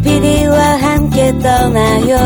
[0.00, 2.16] 닭피디와 함께 떠나요.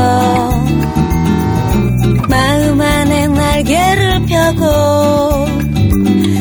[2.28, 5.46] 마음 안에 날개를 펴고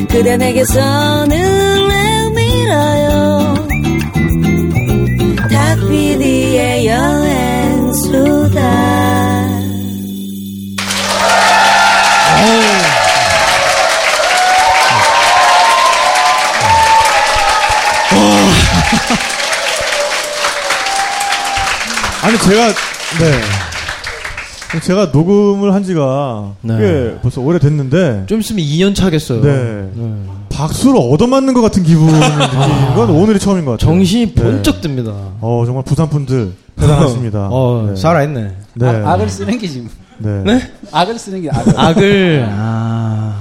[0.10, 3.56] 그대 내게서 눈을 밀어요.
[5.50, 8.62] 닭피디의 여행수다
[22.34, 22.68] 아니 제가
[23.20, 26.78] 네 제가 녹음을 한 지가 네.
[26.80, 29.42] 꽤 벌써 오래 됐는데 좀 있으면 2년 차겠어요.
[29.42, 29.92] 네.
[29.94, 30.24] 네.
[30.50, 33.88] 박수를 얻어맞는 것 같은 기분이 느끼는 건 오늘이 처음인 것 같아요.
[33.88, 34.42] 정신이 네.
[34.42, 35.12] 번쩍 듭니다.
[35.42, 37.50] 어 정말 부산 분들 대단하십니다.
[37.54, 37.96] 어, 네.
[37.96, 38.52] 살아있네.
[38.74, 38.88] 네.
[38.88, 39.90] 악, 을 쓰는 게 지금.
[40.18, 40.42] 네.
[40.44, 40.72] 네?
[40.92, 41.74] 악을 쓰는 게 악을.
[41.80, 43.36] 악을, 아.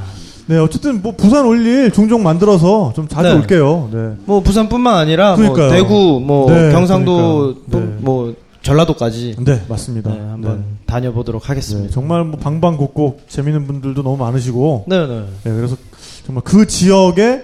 [0.47, 3.35] 네, 어쨌든 뭐 부산 올 일 종종 만들어서 좀 자주 네.
[3.37, 3.89] 올게요.
[3.91, 4.11] 네.
[4.27, 5.71] 뭐 부산뿐만 아니라 뭐 그러니까요.
[5.71, 7.81] 대구, 뭐 네, 경상도, 그러니까요.
[7.81, 7.97] 네.
[8.01, 10.11] 뭐 전라도까지 네, 맞습니다.
[10.15, 10.65] 네, 한번 네.
[10.87, 11.91] 다녀보도록 네, 하겠습니다.
[11.93, 15.25] 정말 뭐 방방곡곡 재밌는 분들도 너무 많으시고 네, 네.
[15.45, 15.77] 네, 그래서
[16.25, 17.43] 정말 그 지역에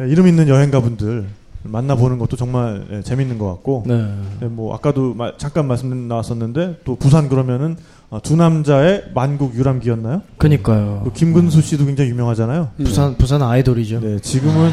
[0.00, 1.26] 이름 있는 여행가분들
[1.64, 4.08] 만나보는 것도 정말 예, 재밌는 것 같고 네.
[4.40, 7.76] 네, 뭐 아까도 마- 잠깐 말씀 나왔었는데 또 부산 그러면은
[8.10, 10.22] 아, 두 남자의 만국 유람기였나요?
[10.38, 11.02] 그니까요.
[11.04, 12.70] 또 김근수 씨도 굉장히 유명하잖아요.
[12.78, 14.00] 부산, 부산 아이돌이죠.
[14.00, 14.70] 네, 지금은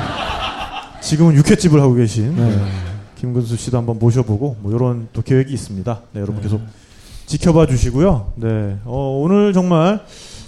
[1.02, 2.56] 지금은 육회집을 하고 계신 네.
[3.16, 6.00] 네, 김근수 씨도 한번 모셔보고 뭐 이런 또 계획이 있습니다.
[6.12, 6.62] 네, 여러분 계속
[7.26, 8.34] 지켜봐 주시고요.
[8.36, 10.02] 네, 어, 오늘 정말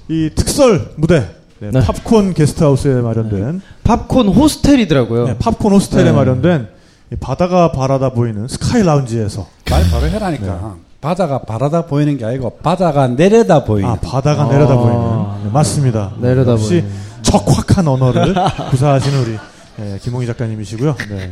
[0.10, 1.28] 이 특설 무대
[1.60, 1.80] 네, 네.
[1.80, 5.26] 팝콘 게스트하우스에 마련된 팝콘 호스텔이더라고요.
[5.28, 6.12] 네, 팝콘 호스텔에 네.
[6.12, 6.68] 마련된
[7.12, 10.76] 이 바다가 바라다 보이는 스카이 라운지에서 말 바로 해라니까.
[11.00, 13.90] 바다가 바라다 보이는 게 아니고 바다가 내려다 보이는.
[13.90, 14.48] 아 바다가 아.
[14.50, 16.12] 내려다 보이는 네, 맞습니다.
[16.20, 16.92] 내려다 역시 보이는.
[17.22, 18.34] 척확한 언어를
[18.72, 19.38] 구사하시는 우리
[19.80, 20.96] 네, 김홍희 작가님이시고요.
[21.10, 21.32] 네.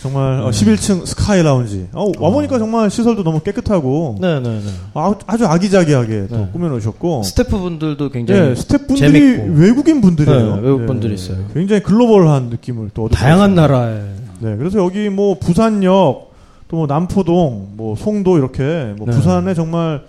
[0.00, 1.88] 정말 어, 11층 스카이 라운지.
[1.92, 4.70] 어, 와보니까 정말 시설도 너무 깨끗하고 네, 네, 네.
[4.94, 6.48] 아, 아주 아기자기하게 또 네.
[6.52, 9.52] 꾸며놓으셨고 스태프분들도 굉장히 네, 스태프분들이 재밌고.
[9.60, 10.56] 외국인 분들이에요.
[10.56, 11.44] 네, 외국 분들이 있어요.
[11.52, 13.54] 굉장히 글로벌한 느낌을 또 얻을 다양한.
[13.54, 14.00] 나라에
[14.40, 16.32] 네, 그래서 여기 뭐 부산역,
[16.68, 19.12] 또 뭐 남포동, 뭐 송도 이렇게 뭐 네.
[19.14, 20.02] 부산에 정말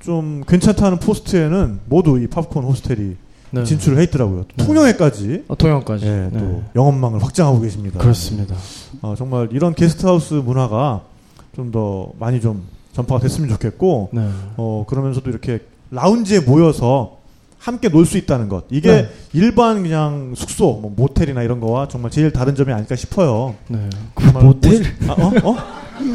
[0.00, 3.16] 좀 괜찮다는 포스트에는 모두 이 팝콘 호스텔이
[3.52, 3.64] 네.
[3.64, 4.44] 진출을 해 있더라고요.
[4.56, 4.66] 네.
[4.66, 6.06] 통영에까지 어, 통영까지.
[6.06, 6.62] 예, 또 네.
[6.76, 7.98] 영업망을 확장하고 계십니다.
[8.00, 8.56] 그렇습니다.
[9.02, 11.02] 어, 정말 이런 게스트하우스 문화가
[11.54, 12.62] 좀 더 많이 좀
[12.94, 14.26] 전파가 됐으면 좋겠고, 네.
[14.56, 17.18] 어, 그러면서도 이렇게 라운지에 모여서
[17.58, 18.64] 함께 놀 수 있다는 것.
[18.70, 19.08] 이게 네.
[19.34, 23.54] 일반 그냥 숙소, 뭐 모텔이나 이런 거와 정말 제일 다른 점이 아닐까 싶어요.
[23.68, 23.88] 네.
[24.20, 24.78] 정말 모텔?
[24.80, 25.50] 모시- 아, 어?
[25.50, 25.56] 어?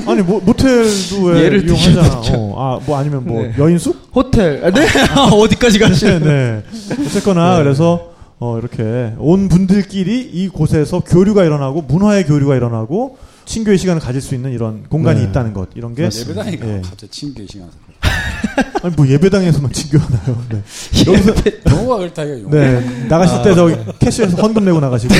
[0.07, 2.21] 아니 뭐 모텔도 왜 예를 이용하잖아.
[2.35, 3.53] 어, 아, 뭐 아니면 뭐 네.
[3.57, 4.09] 여인숙?
[4.13, 4.63] 호텔.
[4.63, 4.87] 아, 네.
[5.33, 6.23] 어디까지 네, 가시는?
[6.23, 6.63] 네.
[7.05, 14.01] 어쨌거나 그래서 어 이렇게 온 분들끼리 이 곳에서 교류가 일어나고 문화의 교류가 일어나고 친교의 시간을
[14.01, 15.27] 가질 수 있는 이런 공간이 네.
[15.27, 16.81] 있다는 것 이런 게 예배당이니까 예.
[16.83, 17.69] 갑자기 친교의 시간.
[18.83, 20.43] 아니 뭐 예배당에서만 친교하나요?
[20.49, 20.61] 네.
[21.07, 21.33] 여기서
[21.71, 22.41] 용어가 그렇다 이거.
[22.41, 22.49] 용어.
[22.51, 25.17] 네 나가실 때 저기 캐시에서 헌금 내고 나가시고요.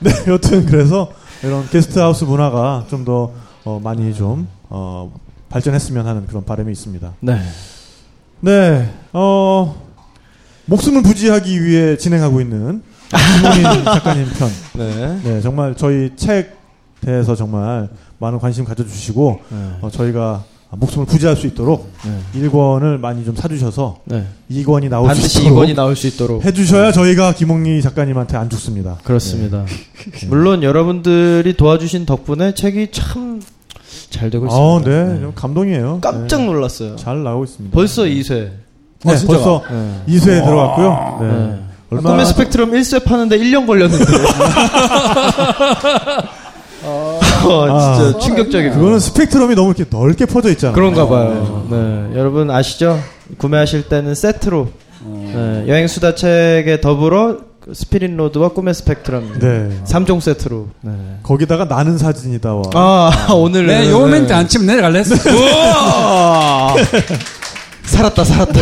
[0.00, 0.10] 네.
[0.10, 1.10] 네, 여튼 그래서
[1.46, 3.32] 이런 게스트하우스 문화가 좀더
[3.64, 5.12] 어, 많이 좀 어,
[5.48, 7.14] 발전했으면 하는 그런 바람이 있습니다.
[7.20, 7.40] 네.
[8.40, 9.80] 네, 어,
[10.66, 12.82] 목숨을 부지하기 위해 진행하고 있는
[13.36, 14.50] 김원인 작가님 편.
[14.74, 15.20] 네.
[15.22, 16.56] 네, 정말 저희 책
[17.00, 19.56] 대해서 정말 많은 관심 가져주시고 네.
[19.82, 20.42] 어, 저희가
[20.78, 22.40] 목숨을 부지할 수 있도록 네.
[22.42, 24.24] 1권을 많이 좀 사주셔서 네.
[24.50, 26.44] 2권이 나올 수 반드시 있도록 이권이 나올 수 있도록.
[26.44, 28.98] 해주셔야 저희가 김홍리 작가님한테 안 죽습니다.
[29.04, 29.64] 그렇습니다.
[29.64, 29.72] 네.
[30.28, 33.40] 물론 여러분들이 도와주신 덕분에 책이 참
[34.10, 34.66] 잘 되고 있습니다.
[34.66, 35.98] 아, 네, 좀 감동이에요.
[36.00, 36.96] 깜짝 네, 놀랐어요.
[36.96, 37.74] 잘 나오고 있습니다.
[37.74, 38.50] 벌써 2쇄.
[39.04, 39.44] 네, 어, 진짜가?
[39.44, 40.02] 벌써 네.
[40.08, 41.18] 2쇄에 들어갔고요.
[41.20, 41.26] 네.
[41.28, 41.62] 네.
[41.90, 44.04] 얼마나 꿈의 스펙트럼 1쇄 파는데 1년 걸렸는데.
[47.48, 48.74] 어, 진짜 아, 충격적이고.
[48.74, 50.74] 그거는 스펙트럼이 너무 이렇게 넓게 퍼져 있잖아요.
[50.74, 51.66] 그런가 봐요.
[51.70, 52.10] 네.
[52.18, 52.98] 여러분 아시죠?
[53.38, 54.68] 구매하실 때는 세트로
[55.04, 55.64] 네.
[55.68, 59.68] 여행 수다 책에 더불어 그 스피릿 로드와 꿈의 스펙트럼 네.
[59.86, 60.68] 3종 세트로.
[60.82, 60.92] 네.
[61.22, 65.14] 거기다가 나는 사진이다와 아, 오늘 네, 요 멘트 안 치면 내려갈래 했어.
[67.84, 68.60] 살았다 살았다.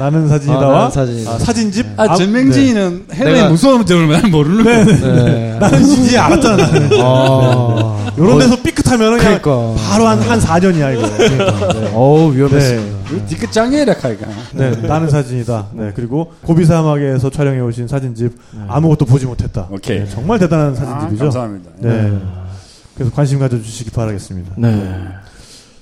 [0.00, 0.04] 네.
[0.04, 1.30] 나는 아, 사진이다와 나는 사진이다.
[1.30, 4.84] 아, 사진집 아, 전명진이는 해외 내가- 무서운 점을 모르는 거야.
[4.84, 5.58] 네.
[5.60, 8.12] 나는 이제 알았잖아 나는 아.
[8.16, 9.82] 이런 데서 삐끗하면 그냥 그러니까.
[9.90, 11.72] 바로 한, 한 4년이야 이거 그러니까.
[11.74, 11.90] 네.
[11.94, 13.26] 어우 위험했습니다.
[13.26, 14.26] 뒤끝 짱이라 카이가.
[14.54, 18.32] 네, 나는 사진이다 네 그리고 고비 사막에서 촬영해 오신 사진집
[18.68, 20.00] 아무것도 보지 못했다 오케이.
[20.00, 21.70] 네, 정말 대단한 아, 사진집이죠 감사합니다.
[21.78, 22.12] 네
[22.94, 24.88] 그래서 관심 가져주시기 바라겠습니다 네.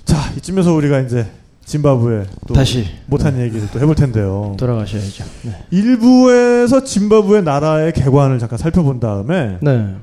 [0.05, 1.25] 자 이쯤에서 우리가 이제
[1.69, 5.23] 짐바브에 또 다시 못한 얘기를 또 해볼 텐데요 돌아가셔야죠.
[5.43, 5.51] 네.
[5.69, 9.93] 일부에서 짐바브의 나라의 개관을 잠깐 살펴본 다음에 네.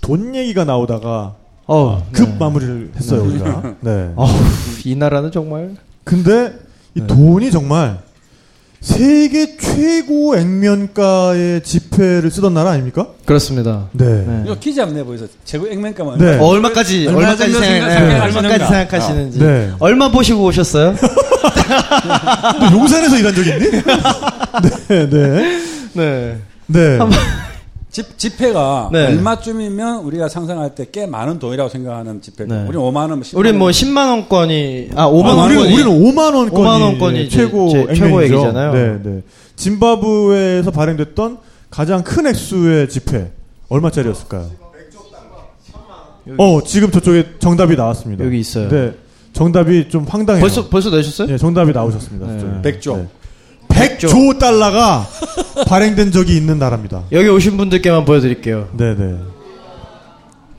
[0.00, 1.36] 돈 얘기가 나오다가
[1.68, 2.36] 어, 급 네.
[2.36, 3.76] 마무리를 했어요 우리가.
[3.80, 4.12] 네.
[4.16, 4.28] 어우,
[4.84, 6.52] 이 나라는 정말 근데
[6.96, 7.06] 이 네.
[7.06, 8.00] 돈이 정말
[8.84, 13.06] 세계 최고 액면가의 지폐를 쓰던 나라 아닙니까?
[13.24, 13.88] 그렇습니다.
[13.92, 14.04] 네.
[14.04, 14.42] 네.
[14.44, 15.26] 이거 기재 한번 내보세요.
[15.46, 16.18] 최고 액면가만.
[16.18, 16.36] 네.
[16.38, 18.20] 어, 얼마까지 얼마 얼마까지 생각, 생각- 네?
[18.20, 19.70] 얼마까지 생각하시는지 네.
[19.78, 20.94] 얼마 보시고 오셨어요?
[22.60, 23.70] 너 용산에서 일한 적 있니?
[24.88, 25.58] 네, 네.
[25.94, 26.38] 네.
[26.66, 26.98] 네.
[27.94, 29.06] 집, 지폐가 네.
[29.06, 32.44] 얼마쯤이면 우리가 상상할 때 꽤 많은 돈이라고 생각하는 지폐.
[32.44, 32.54] 네.
[32.68, 33.72] 우리는 5만 원, 10만 우린 뭐 원.
[33.72, 38.04] 10만 원권이 아 5만 아, 우리는, 원권이 우리는 5만 원권이, 5만 원권이 최고 제- 액면이죠.
[38.04, 38.72] 최고액이잖아요.
[38.72, 39.22] 네, 네.
[39.56, 41.38] 짐바브웨에서 발행됐던
[41.70, 43.30] 가장 큰 액수의 지폐
[43.68, 44.50] 얼마짜리였을까요?
[46.38, 48.24] 어, 지금 저쪽에 정답이 나왔습니다.
[48.24, 48.68] 여기 있어요.
[48.68, 48.92] 네.
[49.32, 50.40] 정답이 좀 황당해요.
[50.40, 51.32] 벌써 벌써 내셨어요?
[51.32, 52.26] 예, 정답이 나오셨습니다.
[52.26, 52.38] 네.
[52.40, 52.62] 저쪽에.
[52.62, 52.96] 백조.
[52.96, 53.08] 네.
[53.68, 55.06] 100조 달러가
[55.66, 57.04] 발행된 적이 있는 나라입니다.
[57.12, 58.68] 여기 오신 분들께만 보여드릴게요.
[58.76, 59.16] 네, 네.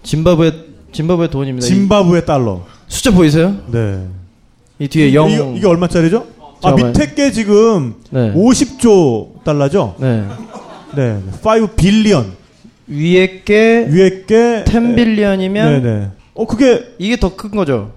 [0.03, 0.51] 짐바브웨
[0.91, 1.65] 짐바브웨 돈입니다.
[1.65, 2.61] 이 짐바브웨 달러.
[2.87, 3.55] 숫자 보이세요?
[3.67, 4.05] 네.
[4.79, 6.25] 이 뒤에 0 이거, 이게 얼마짜리죠?
[6.39, 6.87] 아, 잠깐만요.
[6.99, 8.33] 밑에 게 지금 네.
[8.33, 9.95] 50조 달러죠?
[9.99, 10.27] 네.
[10.95, 11.19] 네.
[11.43, 12.33] 5 빌리언.
[12.87, 16.09] 위에 게 위에 게10 빌리언이면 네, 네.
[16.35, 17.91] 어, 그게 이게 더 큰 거죠.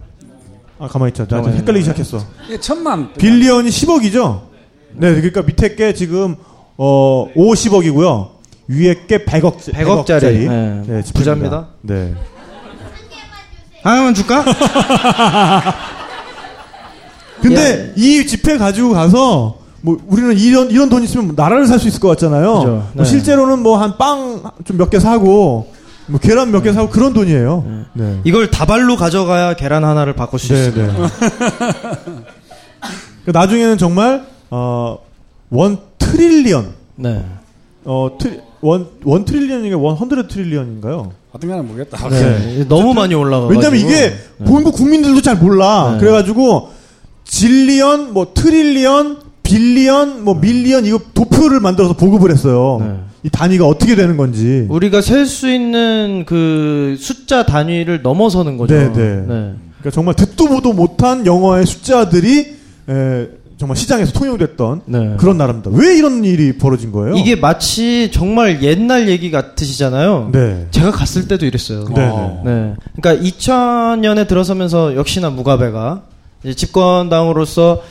[0.79, 1.27] 아, 가만히 있자.
[1.27, 2.25] 나 헷갈리기 시작했어.
[2.47, 3.13] 이게 천만.
[3.13, 4.41] 빌리언이 10억이죠?
[4.95, 6.37] 네, 그러니까 밑에 게 지금
[6.79, 8.29] 어 50억이고요.
[8.69, 10.49] 위에 게 100억 100억 짜리.
[10.49, 11.03] 네.
[11.15, 11.67] 부자입니다.
[11.83, 12.15] 네.
[13.83, 14.45] 하나만 줄까?
[17.41, 22.01] 근데 이 지폐 가지고 가서 뭐 우리는 이런 이런 돈 있으면 나라를 살 수 있을
[22.01, 22.55] 것 같잖아요.
[22.59, 22.71] 그죠.
[22.95, 23.05] 뭐 네.
[23.05, 25.69] 실제로는 뭐 한 빵 좀 몇 개 사고
[26.07, 27.85] 뭐 계란 몇 개 사고 그런 돈이에요.
[27.95, 28.21] 네.
[28.25, 30.93] 이걸 다발로 가져가야 계란 하나를 바꿀 수 네, 있어요.
[30.93, 31.09] 네.
[33.25, 34.99] 그 나중에는 정말 어
[35.51, 35.79] one
[36.13, 37.25] trillion 네.
[37.85, 41.13] 어 tri, one, one trillion인가 one hundred trillion인가요?
[41.33, 42.09] 어떤 건 모르겠다.
[42.09, 42.65] 네.
[42.69, 43.47] 너무 많이 올라가.
[43.47, 44.13] 왜냐면 이게
[44.45, 45.93] 본국 국민들도 잘 몰라.
[45.93, 46.01] 네.
[46.01, 46.71] 그래가지고
[47.25, 52.79] zillion, 뭐 trillion, billion, 뭐 million 이거 도표를 만들어서 보급을 했어요.
[52.81, 52.95] 네.
[53.25, 54.67] 이 단위가 어떻게 되는 건지.
[54.71, 58.75] 우리가 셀 수 있는 그 숫자 단위를 넘어서는 거죠.
[58.75, 59.25] 네, 네.
[59.27, 62.57] 그러니까 정말 듣도 보도 못한 영어의 숫자들이
[62.89, 63.27] 에,
[63.59, 65.15] 정말 시장에서 통용됐던 네.
[65.19, 65.71] 그런 나라입니다.
[65.75, 67.17] 왜 이런 일이 벌어진 거예요?
[67.17, 70.31] 이게 마치 정말 옛날 얘기 같으시잖아요.
[70.33, 70.69] 네.
[70.71, 71.85] 제가 갔을 때도 이랬어요.
[71.93, 72.43] 네, 어.
[72.45, 72.75] 네.
[72.97, 76.03] 그러니까 2000년에 들어서면서 역시나 무가베가
[76.45, 77.83] 이제 집권당으로서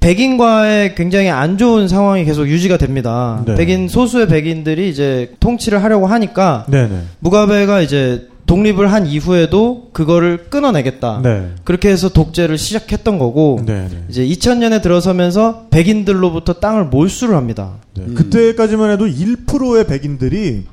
[0.00, 3.42] 백인과의 굉장히 안 좋은 상황이 계속 유지가 됩니다.
[3.46, 3.54] 네.
[3.54, 7.02] 백인 소수의 백인들이 이제 통치를 하려고 하니까 네 네.
[7.20, 11.20] 무가베가 이제 독립을 한 이후에도 그거를 끊어내겠다.
[11.22, 11.50] 네.
[11.64, 14.04] 그렇게 해서 독재를 시작했던 거고 네 네.
[14.08, 17.74] 이제 2000년에 들어서면서 백인들로부터 땅을 몰수를 합니다.
[17.96, 18.06] 네.
[18.14, 20.64] 그때까지만 해도 1%의 백인들이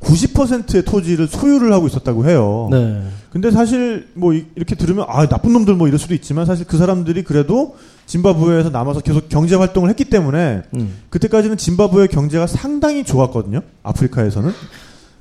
[0.00, 2.68] 90%의 토지를 소유를 하고 있었다고 해요.
[2.70, 3.02] 네.
[3.30, 6.76] 근데 사실 뭐 이- 이렇게 들으면 아 나쁜 놈들 뭐 이럴 수도 있지만 사실 그
[6.76, 7.76] 사람들이 그래도
[8.06, 10.92] 짐바브웨에서 남아서 계속 경제 활동을 했기 때문에 음.
[11.10, 13.62] 그때까지는 짐바브웨 경제가 상당히 좋았거든요.
[13.82, 14.52] 아프리카에서는.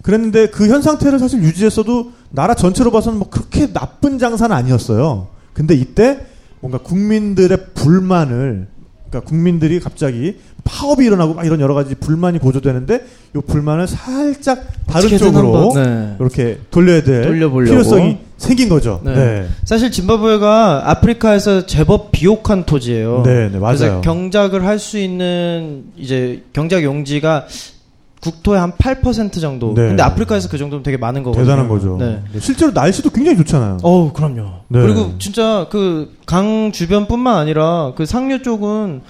[0.06, 5.30] 그랬는데 그 현 상태를 사실 유지했어도 나라 전체로 봐서는 뭐 그렇게 나쁜 장사는 아니었어요.
[5.54, 6.19] 근데 이때
[6.60, 8.68] 뭔가 국민들의 불만을
[9.10, 13.06] 그러니까 국민들이 갑자기 파업이 일어나고 막 이런 여러 가지 불만이 고조되는데
[13.36, 16.16] 이 불만을 살짝 다른 쪽으로 네.
[16.19, 17.72] 이렇게 돌려야 될 돌려보려고.
[17.72, 19.02] 필요성이 생긴 거죠.
[19.04, 19.16] 네.
[19.16, 19.47] 네.
[19.64, 23.24] 사실 짐바브웨가 아프리카에서 제법 비옥한 토지예요.
[23.26, 23.78] 네, 네, 맞아요.
[23.78, 27.45] 그래서 경작을 할 수 있는 이제 경작 용지가
[28.31, 29.73] 국토의 한 8% 정도.
[29.73, 29.87] 네.
[29.87, 31.44] 근데 아프리카에서 그 정도면 되게 많은 거거든요.
[31.45, 31.97] 대단한 거죠.
[31.99, 32.21] 네.
[32.33, 33.77] 네, 실제로 날씨도 굉장히 좋잖아요.
[33.83, 34.41] 어우, 그럼요.
[34.67, 34.81] 네.
[34.81, 39.01] 그리고 진짜 그 강 주변뿐만 아니라 그 상류 쪽은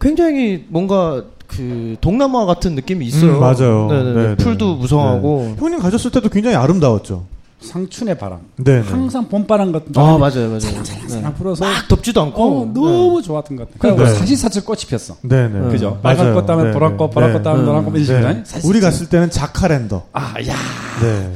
[0.00, 3.34] 굉장히 뭔가 그 동남아 같은 느낌이 있어요.
[3.34, 3.88] 음, 맞아요.
[3.90, 4.12] 네네.
[4.14, 4.36] 네, 네.
[4.36, 5.56] 풀도 무성하고.
[5.58, 7.26] 형님 가셨을 때도 굉장히 아름다웠죠.
[7.64, 8.40] 상춘의 바람.
[8.56, 8.80] 네.
[8.82, 8.88] 네.
[8.88, 10.60] 항상 봄바람 같은 아, 맞아요, 맞아요.
[10.60, 12.42] 살짝 불어서 막 덥지도 않고.
[12.42, 13.94] 어, 너무 좋았던 것 같아요.
[13.96, 14.14] 그리고 네.
[14.18, 15.16] 사시사철 꽃이 폈어.
[15.22, 15.70] 네, 네.
[15.70, 15.98] 그죠?
[16.02, 16.16] 맞아요.
[16.16, 16.96] 빨간 꽃 다음에 네, 보라 네.
[16.96, 17.42] 꽃, 보라 꽃 네.
[17.42, 17.64] 다음에 네.
[17.66, 18.32] 노란 꽃 이런 식으로.
[18.32, 18.60] 네.
[18.64, 20.06] 우리 갔을 때는 자카랜더.
[20.12, 20.54] 아, 야,
[21.02, 21.32] 네.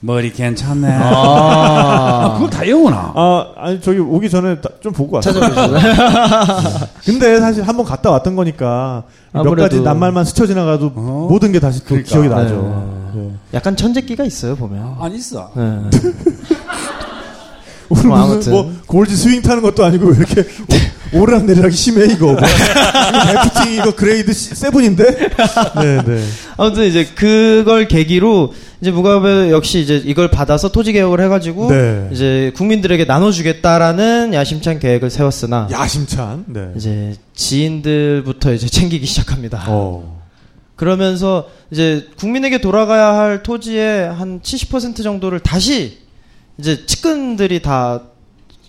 [0.00, 0.88] 머리 괜찮네.
[0.92, 1.10] 아.
[1.10, 3.12] 아, 그걸 다 외우나?
[3.16, 5.34] 아, 아니 저기 오기 전에 다- 좀 보고 왔어요.
[7.04, 11.26] 근데 사실 한 번 갔다 왔던 거니까 몇 아무래도- 가지 낱말만 스쳐 지나가도 어?
[11.30, 12.08] 모든 게 다시 또 그러니까.
[12.10, 13.10] 기억이 나죠.
[13.14, 13.30] 네.
[13.54, 14.96] 약간 천재기가 있어요, 보면.
[15.00, 15.50] 안 있어.
[15.56, 15.62] 네.
[17.88, 18.52] 오늘 뭐 무슨 아무튼.
[18.52, 20.44] 뭐 gorge swing 타는 것도 아니고 왜 이렇게
[21.12, 22.32] 오- 오르락 내리락이 심해 이거.
[22.32, 22.40] 뭐.
[22.40, 25.16] FT 이거 grade 7인데.
[25.80, 26.24] 네, 네.
[26.56, 32.08] 아무튼 이제 그걸 계기로 이제 무가베 역시 이제 이걸 받아서 토지 개혁을 해가지고 네.
[32.12, 36.44] 이제 국민들에게 나눠주겠다라는 야심찬 계획을 세웠으나 야심찬.
[36.48, 36.68] 네.
[36.76, 39.64] 이제 지인들부터 이제 챙기기 시작합니다.
[39.68, 40.16] 어.
[40.76, 45.98] 그러면서 이제 국민에게 돌아가야 할 토지의 한 70% 정도를 다시
[46.58, 48.02] 이제 측근들이 다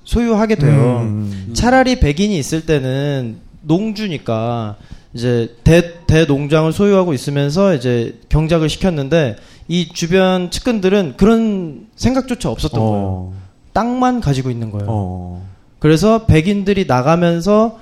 [0.07, 1.01] 소유하게 돼요.
[1.03, 1.51] 음.
[1.53, 4.77] 차라리 백인이 있을 때는 농주니까
[5.13, 9.35] 이제 대, 대 농장을 소유하고 있으면서 이제 경작을 시켰는데
[9.67, 13.05] 이 주변 측근들은 그런 생각조차 없었던 거예요.
[13.05, 13.33] 어.
[13.73, 14.85] 땅만 가지고 있는 거예요.
[14.87, 15.45] 어.
[15.79, 17.77] 그래서 백인들이 나가면서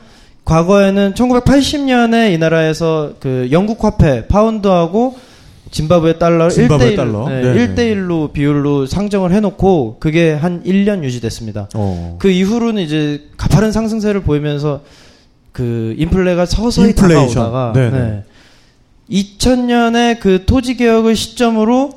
[0.45, 5.15] 과거에는 1980년에 이 나라에서 그 영국 화폐 파운드하고
[5.75, 7.27] 짐바브웨 달러를 짐바브웨 1대1 달러.
[7.27, 7.75] 네, 네네.
[7.75, 11.67] 1대1로 비율로 상정을 해놓고 그게 한 1년 유지됐습니다.
[11.75, 12.15] 어.
[12.17, 14.81] 그 이후로는 이제 가파른 상승세를 보이면서
[15.51, 17.27] 그 인플레가 서서히 인플레이션.
[17.27, 17.99] 다가오다가 네네.
[17.99, 18.23] 네.
[19.11, 21.91] 2000년에 그 토지 개혁을 시점으로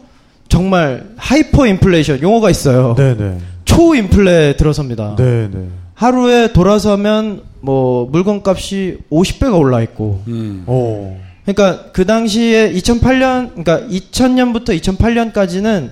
[0.49, 2.97] 정말 하이퍼 인플레이션 용어가 있어요.
[2.97, 3.39] 네네.
[3.65, 5.15] 초 인플레 들어섭니다.
[5.15, 5.69] 네네.
[5.95, 10.21] 하루에 돌아서면 뭐 물건값이 50배가 올라 있고.
[10.27, 10.65] 음.
[10.67, 11.28] 어.
[11.55, 15.91] 그러니까 그 당시에 2008년 그러니까 2000년부터 2008년까지는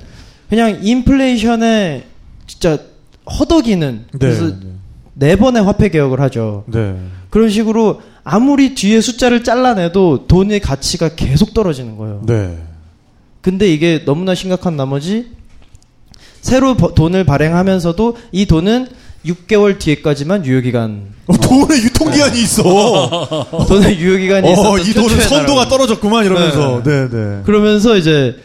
[0.50, 2.04] 그냥 인플레이션에
[2.46, 2.78] 진짜
[3.38, 4.18] 허덕이는 네.
[4.18, 4.52] 그래서
[5.14, 6.64] 네 번의 화폐 개혁을 하죠.
[6.66, 6.96] 네.
[7.30, 12.22] 그런 식으로 아무리 뒤에 숫자를 잘라내도 돈의 가치가 계속 떨어지는 거예요.
[12.26, 12.58] 네.
[13.40, 15.30] 근데 이게 너무나 심각한 나머지
[16.42, 18.88] 새로 버- 돈을 발행하면서도 이 돈은
[19.26, 22.62] 6개월 뒤에까지만 유효기간 어, 돈의 유통기한이 있어.
[23.68, 25.68] 돈의 유효기간이 어, 있었던 이 돈은 선도가 나라.
[25.68, 26.82] 떨어졌구만 이러면서.
[26.84, 27.42] 네, 네.
[27.44, 28.36] 그러면서 이제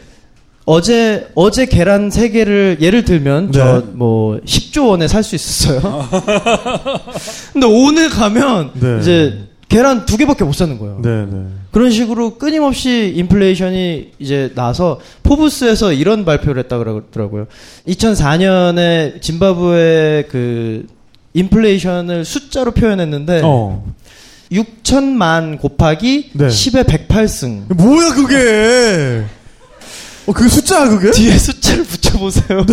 [0.65, 3.59] 어제 어제 계란 3 개를 예를 들면 네.
[3.59, 5.81] 저뭐 10조 원에 살 수 있었어요.
[7.53, 8.97] 근데 오늘 가면 네.
[9.01, 9.39] 이제
[9.71, 10.99] 계란 두 개밖에 못 사는 거예요.
[11.01, 11.45] 네, 네.
[11.71, 17.47] 그런 식으로 끊임없이 인플레이션이 이제 나서 포브스에서 이런 발표를 했다 그러더라고요.
[17.87, 20.85] 2004년에 짐바브웨 그
[21.33, 23.85] 인플레이션을 숫자로 표현했는데 어.
[24.51, 26.47] 6천만 곱하기 네.
[26.47, 27.73] 10의 108승.
[27.73, 29.23] 뭐야 그게?
[30.25, 31.11] 어, 그 숫자야 그게?
[31.11, 32.65] 뒤에 숫자를 붙여보세요.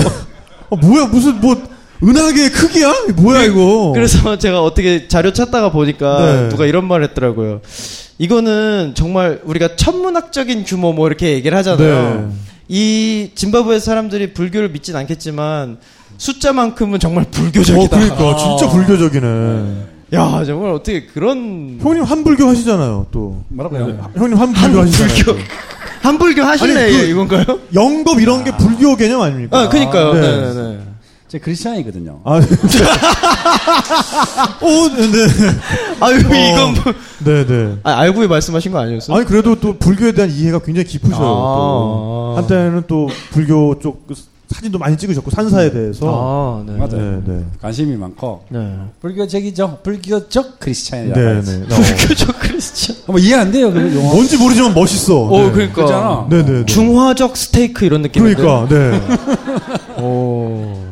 [0.68, 1.54] 어, 뭐야 무슨 뭐
[2.02, 2.92] 은하계의 크기야?
[3.16, 3.92] 뭐야 이거?
[3.94, 6.48] 그래서 제가 어떻게 자료 찾다가 보니까 네.
[6.48, 7.60] 누가 이런 말을 했더라고요.
[8.18, 12.28] 이거는 정말 우리가 천문학적인 규모 뭐 이렇게 얘기를 하잖아요.
[12.30, 12.36] 네.
[12.68, 15.78] 이 짐바브웨 사람들이 불교를 믿진 않겠지만
[16.18, 17.96] 숫자만큼은 정말 어, 불교적이다.
[17.96, 19.86] 그러니까 진짜 불교적이네.
[20.14, 23.06] 야 정말 어떻게 그런 형님 한불교 하시잖아요.
[23.10, 24.10] 또 뭐라고요?
[24.16, 25.14] 형님 한불교 하시잖아요.
[25.24, 25.38] 불교
[26.02, 27.44] 한불교 아니, 그- 이건가요?
[27.74, 29.58] 영겁 이런 게 불교 개념 아닙니까?
[29.60, 30.14] 아 그니까요.
[30.14, 30.54] 네.
[30.54, 30.78] 네.
[31.28, 31.30] 네, 네.
[31.30, 32.20] 제 크리스찬이거든요.
[32.24, 32.46] 아, 네.
[34.62, 35.26] 오, 네, 네.
[36.00, 36.18] 아유 어.
[36.18, 36.82] 이건 뭐,
[37.24, 37.76] 네, 네.
[37.82, 39.14] 아, 알고 말씀하신 거 아니었어요?
[39.16, 41.18] 아니 그래도 또 불교에 대한 이해가 굉장히 깊으셔요.
[41.18, 41.20] 아.
[41.20, 42.32] 또.
[42.36, 44.14] 한때는 또 불교 쪽그
[44.48, 46.06] 사진도 많이 찍으셨고 산사에 대해서.
[46.08, 46.72] 아, 네.
[46.78, 47.22] 맞아요.
[47.26, 47.44] 네, 네.
[47.60, 48.78] 관심이 많고 네.
[49.02, 49.80] 불교적이죠.
[49.82, 51.42] 불교적 크리스찬이라고 네.
[51.42, 51.66] 네.
[51.68, 52.96] 불교적 크리스천.
[53.06, 53.70] 뭐 이해 안 돼요.
[53.70, 54.14] 그 용어.
[54.14, 55.24] 뭔지 모르지만 멋있어.
[55.24, 55.50] 오, 네.
[55.52, 55.82] 그러니까.
[55.82, 56.26] 그잖아.
[56.30, 56.64] 네, 네, 네.
[56.64, 58.22] 중화적 스테이크 이런 느낌.
[58.22, 59.00] 그러니까, 네.
[60.02, 60.87] 오.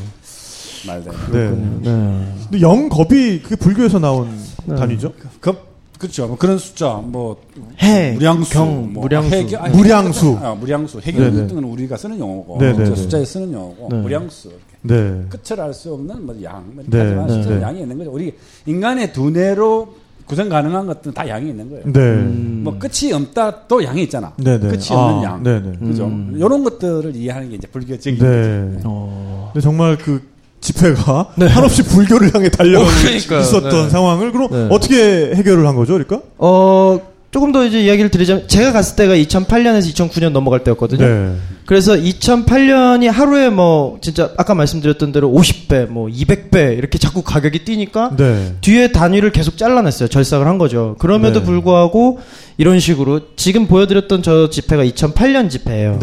[1.05, 1.19] 맞아요.
[1.33, 1.51] 네.
[1.83, 2.33] 네.
[2.45, 4.29] 근데 영 겁이 그게 불교에서 나온
[4.65, 4.75] 네.
[4.77, 5.13] 단위죠?
[5.41, 5.67] 급
[5.99, 6.27] 그렇죠.
[6.27, 7.41] 뭐 그런 숫자 뭐
[7.83, 9.31] 해, 무량수, 경, 뭐 무량수.
[9.35, 10.39] 해경- 아니, 무량수.
[10.43, 11.01] 아, 무량수.
[11.01, 11.25] 네네.
[11.27, 12.61] 해경 건 우리가 쓰는 용어고
[12.95, 13.97] 숫자에 쓰는 용어고 네.
[14.03, 14.49] 무량수.
[14.49, 14.63] 이렇게.
[14.83, 15.25] 네.
[15.31, 16.65] 끝을 알 수 없는 뭐 양.
[16.75, 16.99] 뭐 네.
[16.99, 17.33] 하지만 네.
[17.35, 17.63] 숫자는 네.
[17.65, 18.11] 양이 있는 거죠.
[18.13, 18.35] 우리
[18.67, 19.89] 인간의 두뇌로
[20.27, 21.85] 구성 가능한 것들은 다 양이 있는 거예요.
[21.87, 22.01] 네.
[22.01, 22.61] 음.
[22.63, 24.33] 뭐 끝이 없다 또 양이 있잖아.
[24.37, 24.69] 네, 네.
[24.69, 25.43] 끝이 없는 아, 양.
[25.43, 25.73] 네, 네.
[25.79, 26.05] 그죠?
[26.07, 26.35] 음.
[26.37, 28.75] 이런 것들을 이해하는 게 이제 불교적인 네.
[28.77, 28.83] 거죠.
[28.87, 29.51] 어.
[29.55, 30.21] 근데 정말 그
[30.67, 31.47] 집회가 네.
[31.47, 33.41] 한없이 불교를 향해 달려가고 어.
[33.41, 33.91] 있었던 네.
[33.91, 34.69] 상황을 그럼 네.
[34.71, 36.21] 어떻게 해결을 한 거죠, 그러니까?
[36.39, 41.07] 어, 조금 더 이제 이야기를 드리자면, 제가 갔을 때가 2008년에서 2009년 넘어갈 때였거든요.
[41.07, 41.37] 네.
[41.67, 48.13] 그래서 2008년이 하루에 뭐, 진짜, 아까 말씀드렸던 대로 50배, 뭐, 200배, 이렇게 자꾸 가격이 뛰니까,
[48.17, 48.55] 네.
[48.61, 50.09] 뒤에 단위를 계속 잘라냈어요.
[50.09, 50.97] 절삭을 한 거죠.
[50.99, 51.47] 그럼에도 네.
[51.47, 52.21] 불구하고,
[52.57, 55.99] 이런 식으로, 지금 보여드렸던 저 집회가 2008년 집회예요.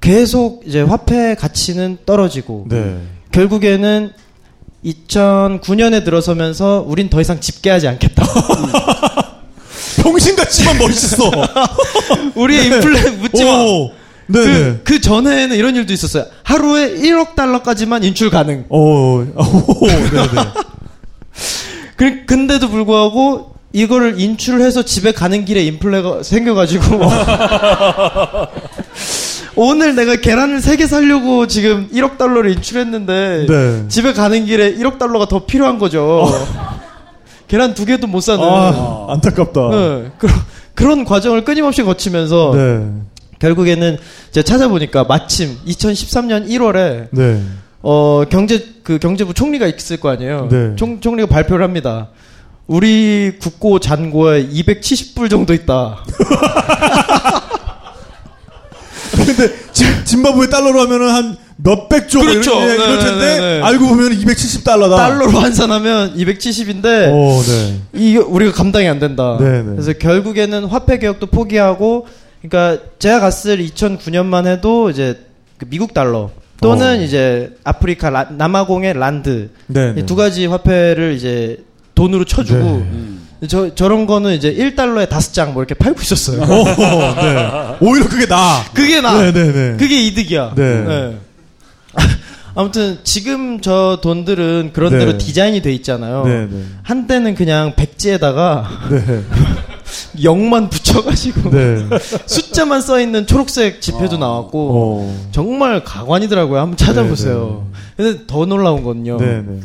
[0.00, 2.96] 계속 이제 화폐 가치는 떨어지고, 네.
[3.34, 4.12] 결국에는
[4.84, 8.24] 2009년에 들어서면서 우린 더 이상 집계하지 않겠다.
[10.02, 11.30] 병신같지만 멋있어.
[12.36, 13.50] 우리의 인플레 묻지 마.
[13.64, 13.90] 오.
[14.26, 14.80] 네, 그, 네.
[14.84, 16.26] 그 전에는 이런 일도 있었어요.
[16.44, 18.64] 하루에 1억 달러까지만 인출 가능.
[18.68, 20.28] 오, 오, 네, 네.
[21.96, 27.00] 그, 근데도 불구하고 이거를 인출해서 집에 가는 길에 인플레가 생겨가지고
[29.56, 33.88] 오늘 내가 계란을 3개 사려고 지금 1억 달러를 인출했는데 네.
[33.88, 36.28] 집에 가는 길에 1억 달러가 더 필요한 거죠.
[37.46, 38.42] 계란 두 개도 못 사는.
[38.42, 39.60] 아, 안타깝다.
[39.70, 40.34] 네, 그런,
[40.74, 42.86] 그런 과정을 끊임없이 거치면서 네.
[43.38, 43.98] 결국에는
[44.32, 47.42] 제가 찾아보니까 마침 2013년 1월에 네.
[47.82, 50.48] 어 경제 그 경제부 총리가 있을 거 아니에요.
[50.50, 50.72] 네.
[50.76, 52.08] 총 총리가 발표를 합니다.
[52.66, 55.98] 우리 국고 잔고에 270불 정도 있다.
[59.26, 62.50] 근데 지, 짐바브웨 달러로 하면은 한 몇백 조 그렇죠.
[62.52, 63.62] 이런, 네, 이럴 텐데 네, 네, 네.
[63.62, 64.96] 알고 보면 270달러다.
[64.96, 67.80] 달러로 환산하면 270인데 오, 네.
[67.94, 69.36] 이 우리가 감당이 안 된다.
[69.40, 69.70] 네, 네.
[69.70, 72.06] 그래서 결국에는 화폐 개혁도 포기하고,
[72.42, 75.18] 그러니까 제가 갔을 2009년만 해도 이제
[75.58, 77.02] 그 미국 달러 또는 어.
[77.02, 80.06] 이제 아프리카 라- 남아공의 란드 네, 이 네.
[80.06, 81.58] 두 가지 화폐를 이제
[81.94, 82.86] 돈으로 쳐주고 네.
[83.48, 86.40] 저 저런 거는 이제 1달러에 다섯 장 뭐 이렇게 팔고 있었어요.
[86.42, 87.76] 오, 네.
[87.80, 88.62] 오히려 그게 나.
[88.72, 89.20] 그게 나.
[89.20, 89.76] 네, 네, 네.
[89.78, 90.54] 그게 이득이야.
[90.56, 91.16] 네.
[92.56, 94.98] 아무튼 지금 저 돈들은 그런 네.
[94.98, 96.24] 대로 디자인이 돼 있잖아요.
[96.24, 96.62] 네, 네.
[96.84, 99.22] 한때는 그냥 백지에다가 네.
[100.22, 101.84] 0만 붙여가지고 네.
[102.26, 105.28] 숫자만 써 있는 초록색 지폐도 나왔고 어.
[105.32, 106.60] 정말 가관이더라고요.
[106.60, 107.66] 한번 찾아보세요.
[107.96, 109.18] 근데 더 놀라운 건요.
[109.18, 109.60] 네, 네.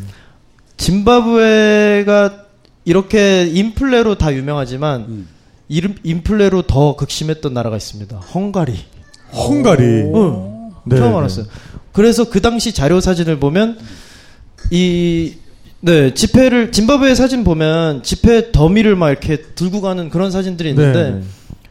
[0.77, 2.48] 짐바브웨가
[2.89, 5.27] 이렇게 인플레로 다 유명하지만 음.
[5.67, 8.17] 이름 인플레로 더 극심했던 나라가 있습니다.
[8.17, 8.73] 헝가리.
[9.31, 9.83] 헝가리.
[9.83, 10.71] 응.
[10.87, 11.17] 네, 처음 네.
[11.19, 11.45] 알았어요.
[11.91, 13.77] 그래서 그 당시 자료 사진을 보면
[14.71, 15.35] 이
[15.81, 21.21] 네, 지폐를 짐바브웨 사진 보면 지폐 더미를 막 이렇게 들고 가는 그런 사진들이 있는데 네.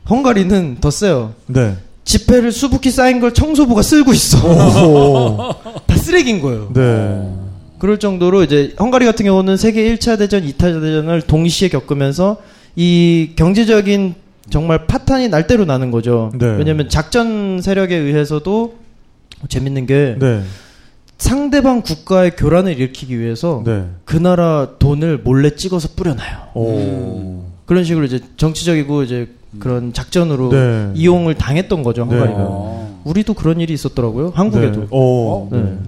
[0.08, 1.34] 헝가리는 더 세요.
[1.46, 1.76] 네.
[2.04, 4.86] 지폐를 수북히 쌓인 걸 청소부가 쓸고 있어.
[4.86, 5.52] 오.
[5.84, 6.70] 다 쓰레기인 거예요.
[6.72, 7.47] 네.
[7.78, 12.38] 그럴 정도로 이제 헝가리 같은 경우는 세계 1차 대전, 2차 대전을 동시에 겪으면서
[12.76, 14.14] 이 경제적인
[14.50, 16.32] 정말 파탄이 날 대로 나는 거죠.
[16.38, 16.46] 네.
[16.56, 18.76] 왜냐하면 작전 세력에 의해서도
[19.48, 20.42] 재밌는 게 네.
[21.18, 23.84] 상대방 국가의 교란을 일으키기 위해서 네.
[24.04, 26.38] 그 나라 돈을 몰래 찍어서 뿌려놔요.
[26.54, 27.42] 오.
[27.66, 30.90] 그런 식으로 이제 정치적이고 이제 그런 작전으로 네.
[30.94, 32.38] 이용을 당했던 거죠 헝가리가.
[32.38, 33.02] 어.
[33.04, 34.32] 우리도 그런 일이 있었더라고요.
[34.34, 35.48] 한국에도.
[35.52, 35.78] 네.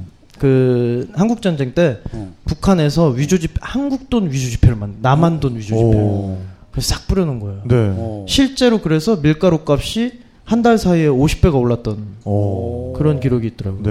[0.40, 2.32] 그 한국 전쟁 때 어.
[2.46, 5.84] 북한에서 위조 집 한국 돈 위조 지폐를 만 남한 돈 위조 지폐.
[5.98, 6.38] 오.
[6.72, 7.60] 그래서 싹 뿌려놓은 거예요.
[7.66, 7.74] 네.
[7.94, 8.24] 어.
[8.26, 12.94] 실제로 그래서 밀가루 값이 한 달 사이에 50배가 올랐던 오.
[12.94, 13.82] 그런 기록이 있더라고요.
[13.82, 13.90] 네.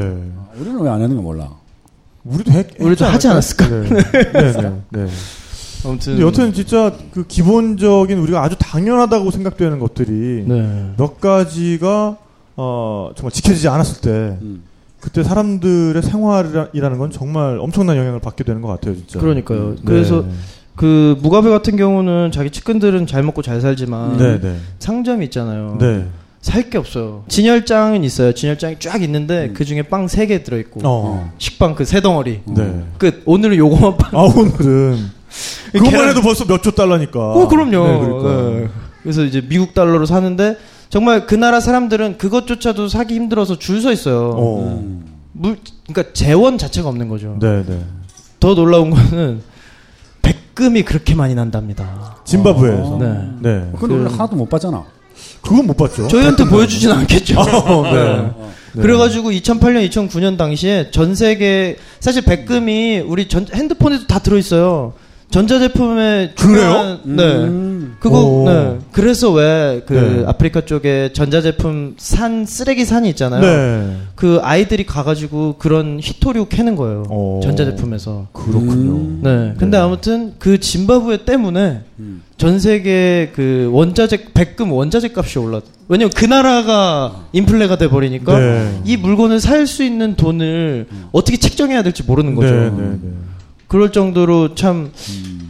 [0.60, 1.50] 우리는 왜 안 하는 거 몰라.
[2.25, 3.68] 우리도 했, 우리도 하지 않았을까?
[3.70, 3.82] 네.
[4.34, 4.52] 네.
[4.52, 4.71] 네.
[4.89, 5.08] 네.
[5.86, 10.93] 아무튼 여튼 진짜 그 기본적인 우리가 아주 당연하다고 생각되는 것들이 네.
[10.97, 12.17] 몇 가지가
[12.58, 14.10] 어 정말 지켜지지 않았을 때
[14.41, 14.63] 음.
[15.00, 19.20] 그때 사람들의 생활이라는 건 정말 엄청난 영향을 받게 되는 것 같아요, 진짜.
[19.20, 19.76] 그러니까요.
[19.76, 19.82] 네.
[19.86, 20.26] 그래서
[20.76, 25.78] 그 무가베 같은 경우는 자기 측근들은 잘 먹고 잘 살지만 네, 네, 상점이 있잖아요.
[25.80, 26.06] 네.
[26.42, 27.24] 살 게 없어요.
[27.28, 28.34] 진열장은 있어요.
[28.34, 29.54] 진열장이 쫙 있는데 음.
[29.54, 31.32] 그 중에 빵 세 개 들어있고 어.
[31.38, 32.42] 식빵 그 세 덩어리.
[32.46, 32.84] 네.
[32.98, 33.24] 끝.
[33.26, 34.12] 오늘은 요거만 빵.
[34.14, 34.98] 아 오늘은
[35.74, 37.20] 그것만 계란- 해도 벌써 몇 조 달러니까.
[37.20, 37.88] 어, 그럼요.
[37.88, 38.50] 네, 그러니까.
[38.60, 38.68] 네.
[39.04, 40.56] 그래서 이제 미국 달러로 사는데
[40.89, 44.32] 정말 그 나라 사람들은 그것조차도 사기 힘들어서 줄 서 있어요.
[44.36, 44.80] 어.
[44.82, 45.06] 음.
[45.32, 47.38] 물, 그러니까 재원 자체가 없는 거죠.
[47.39, 47.80] 네, 네.
[48.39, 49.41] 더 놀라운 거는
[50.21, 52.17] 백금이 그렇게 많이 난답니다.
[52.25, 52.84] 짐바브웨에서.
[52.95, 52.97] 어.
[52.99, 53.08] 네.
[53.39, 53.71] 네.
[53.80, 54.84] 근데 우리 그- 하나도 못 봤잖아.
[55.41, 56.08] 그건 못 봤죠.
[56.08, 57.39] 저희한테 보여주진 않겠죠.
[57.39, 57.91] 어, 네.
[57.93, 58.32] 네.
[58.73, 58.82] 네.
[58.82, 64.93] 그래가지고 2008년, 2009년 당시에 전 세계 사실 백금이 우리 전 핸드폰에도 다 들어있어요.
[65.32, 67.00] 전자제품에 그래요?
[67.04, 67.24] 네.
[67.24, 67.96] 음.
[67.96, 68.00] 오.
[68.00, 68.78] 그거 네.
[68.92, 70.24] 그래서 왜그 네.
[70.26, 73.42] 아프리카 쪽에 전자제품 산 쓰레기 산이 있잖아요.
[73.42, 73.98] 네.
[74.15, 77.04] 그 아이들이 가가지고 그런 히토류 캐는 거예요.
[77.10, 77.42] 어.
[77.44, 78.28] 전자제품에서.
[78.34, 78.92] 그렇군요.
[78.92, 79.20] 음.
[79.24, 79.54] 네.
[79.58, 79.84] 근데 네.
[79.84, 82.24] 아무튼 그 짐바브웨 때문에 음.
[82.38, 85.63] 전 세계 그 원자재 백금 원자재 값이 올랐.
[85.89, 88.82] 왜냐면 그 나라가 인플레가 돼 버리니까 네.
[88.86, 92.98] 이 물건을 살 수 있는 돈을 어떻게 책정해야 될지 모르는 거죠.
[93.69, 94.91] 그럴 정도로 참한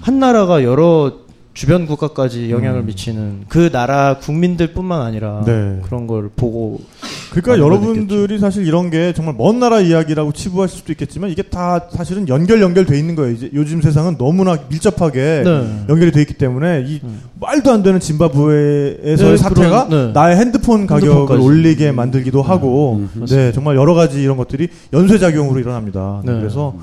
[0.08, 0.19] 음.
[0.19, 1.13] 나라가 여러
[1.60, 2.86] 주변 국가까지 영향을 음.
[2.86, 5.82] 미치는 그 나라 국민들뿐만 아니라 네.
[5.84, 6.80] 그런 걸 보고
[7.32, 12.30] 그러니까 여러분들이 사실 이런 게 정말 먼 나라 이야기라고 치부하실 수도 있겠지만 이게 다 사실은
[12.30, 13.34] 연결 연결돼 있는 거예요.
[13.34, 15.86] 이제 요즘 세상은 너무나 밀접하게 네.
[15.89, 17.24] 연결이 돼 있기 때문에 이 음.
[17.41, 20.13] 말도 안 되는 짐바브웨에서의 네, 사태가 그런, 네.
[20.13, 21.43] 나의 핸드폰 가격을 핸드폰까지.
[21.43, 26.22] 올리게 만들기도 하고 음, 네 정말 여러 가지 이런 것들이 연쇄 작용으로 일어납니다.
[26.24, 26.39] 네, 네.
[26.39, 26.78] 그래서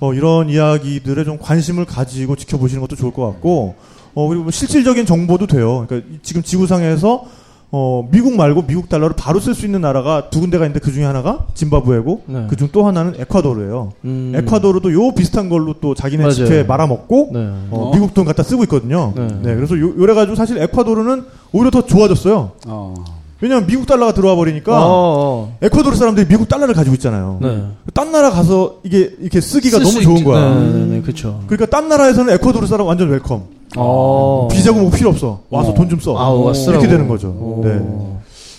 [0.00, 3.76] 어, 이런 이야기들에 좀 관심을 가지고 지켜보시는 것도 좋을 것 같고
[4.16, 5.84] 어, 그리고 뭐 실질적인 정보도 돼요.
[5.86, 7.24] 그러니까 이- 지금 지구상에서
[7.72, 11.04] 어, 미국 말고 미국 달러를 바로 쓸 수 있는 나라가 두 군데가 있는데 그 중에
[11.04, 12.46] 하나가 짐바브웨고 네.
[12.48, 13.90] 그중 또 하나는 에콰도르예요.
[14.04, 14.32] 음.
[14.36, 16.34] 에콰도르도 요 비슷한 걸로 또 자기네 맞아요.
[16.34, 17.40] 지폐 말아먹고 네.
[17.70, 17.90] 어, 어?
[17.92, 19.12] 미국 돈 갖다 쓰고 있거든요.
[19.16, 19.26] 네.
[19.42, 19.54] 네.
[19.56, 22.52] 그래서 요, 요래가지고 사실 에콰도르는 오히려 더 좋아졌어요.
[22.68, 22.94] 어.
[23.40, 25.58] 왜냐면 미국 달러가 들어와 버리니까 어, 어.
[25.60, 27.38] 에콰도르 사람들이 미국 달러를 가지고 있잖아요.
[27.42, 27.64] 네.
[27.92, 30.24] 딴 나라 가서 이게 이렇게 쓰기가 쓸 너무 수 좋은 있지.
[30.24, 30.54] 거야.
[30.54, 31.42] 네, 네, 네, 그렇죠.
[31.48, 33.55] 그러니까 딴 나라에서는 에콰도르 사람 완전 welcome.
[33.76, 34.48] 어.
[34.50, 35.42] 비자금 뭐 필요 없어.
[35.50, 35.74] 와서 어.
[35.74, 36.16] 돈좀 써.
[36.16, 36.72] 아, 왔으라고.
[36.80, 37.28] 이렇게 되는 거죠.
[37.28, 37.60] 오.
[37.64, 37.80] 네.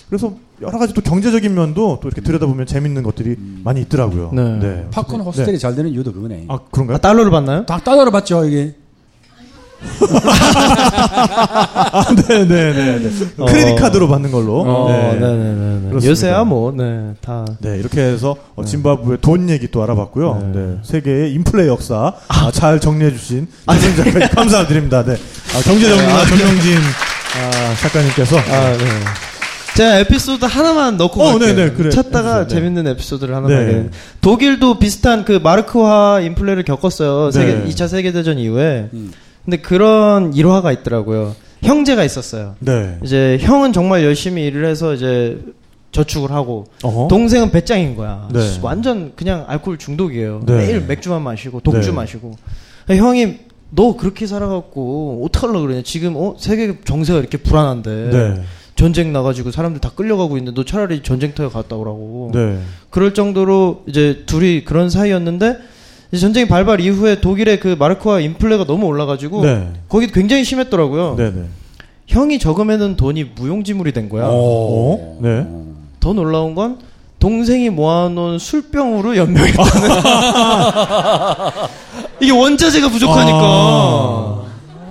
[0.08, 4.30] 그래서 여러 가지 또 경제적인 면도 또 이렇게 들여다보면 재밌는 것들이 많이 있더라고요.
[4.32, 4.86] 네.
[4.90, 6.46] 팝콘 호스텔이 잘 되는 이유도 그거네.
[6.48, 6.96] 아 그런가요?
[6.96, 7.66] 아, 달러를 받나요?
[7.66, 8.74] 다 달러 받죠 이게.
[11.92, 12.98] 아, 네네네.
[12.98, 13.10] 네.
[13.38, 13.46] 어.
[13.46, 14.60] credit card로 받는 걸로.
[14.60, 15.14] 어, 네.
[15.18, 16.06] 네네네.
[16.06, 17.44] 요새야 뭐, 네, 다.
[17.60, 20.50] 네, 이렇게 해서 어, 짐바브웨 돈 얘기 또 알아봤고요.
[20.52, 20.60] 네.
[20.60, 20.78] 네.
[20.82, 25.04] 세계의 인플레 역사 아, 잘 정리해주신 최선 작가님 감사드립니다.
[25.04, 25.12] 네.
[25.12, 28.84] 아, 경제정리나 정영진 아, 작가님께서 아, 네.
[29.76, 31.54] 제가 에피소드 하나만 넣고 어, 갈게요.
[31.54, 31.90] 네네, 그래.
[31.90, 32.48] 찾다가.
[32.48, 32.54] 네.
[32.54, 33.64] 재밌는 에피소드를 하나 네.
[33.64, 33.90] 네.
[34.20, 37.30] 독일도 비슷한 그 마르크화 인플레를 겪었어요.
[37.30, 37.64] 세계 네.
[37.68, 38.88] 2차 세계 대전 이후에.
[38.92, 39.12] 음.
[39.48, 41.34] 근데 그런 일화가 있더라고요.
[41.62, 42.56] 형제가 있었어요.
[42.58, 42.98] 네.
[43.02, 45.40] 이제 형은 정말 열심히 일을 해서 이제
[45.90, 47.08] 저축을 하고 어허.
[47.08, 48.28] 동생은 배짱인 거야.
[48.30, 48.40] 네.
[48.60, 50.42] 완전 그냥 알코올 중독이에요.
[50.44, 50.54] 네.
[50.54, 51.96] 매일 맥주만 마시고 독주 네.
[51.96, 52.36] 마시고.
[52.88, 53.38] 형이
[53.70, 55.80] 너 그렇게 살아갖고 어떡하려고 그러냐.
[55.82, 58.42] 지금 어 세계 정세가 이렇게 불안한데 네.
[58.76, 62.32] 전쟁 나가지고 사람들 다 끌려가고 있는데 너 차라리 전쟁터에 갔다 오라고.
[62.34, 62.58] 네.
[62.90, 65.56] 그럴 정도로 이제 둘이 그런 사이였는데
[66.16, 69.68] 전쟁이 발발 이후에 독일의 그 마르크와 인플레가 너무 올라가지고 네.
[69.88, 71.16] 거기 굉장히 심했더라고요.
[71.16, 71.30] 네.
[71.30, 71.44] 네.
[72.06, 74.24] 형이 저금해둔 돈이 무용지물이 된 거야.
[74.30, 75.18] 어?
[75.20, 75.46] 네.
[76.00, 76.78] 더 놀라운 건
[77.18, 79.90] 동생이 모아놓은 술병으로 연명했다는.
[82.20, 83.38] 이게 원자재가 부족하니까.
[83.38, 84.42] 아.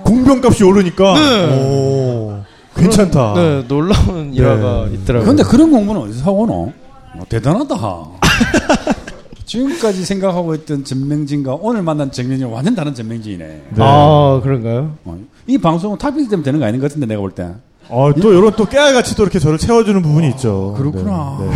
[0.04, 1.14] 공병값이 오르니까.
[1.14, 1.58] 네.
[1.58, 2.38] 오,
[2.76, 3.34] 괜찮다.
[3.34, 4.94] 네, 놀라운 일화가 네.
[4.94, 5.26] 있더라고요.
[5.26, 6.72] 근데 그런 공부는 어디서 하고노?
[7.14, 7.74] 어, 대단하다.
[9.48, 13.44] 지금까지 생각하고 있던 전명진과 오늘 만난 전명진은 완전 다른 전명진이네.
[13.46, 13.62] 네.
[13.78, 14.96] 아 그런가요?
[15.04, 17.50] 어, 이 방송은 탑핑 때문에 되는 거 아닌 것 같은데 내가 볼 때.
[17.88, 20.74] 어, 또 이런 또 깨알같이 또 이렇게 저를 채워주는 부분이 있죠.
[20.76, 21.38] 그렇구나.
[21.40, 21.48] 네.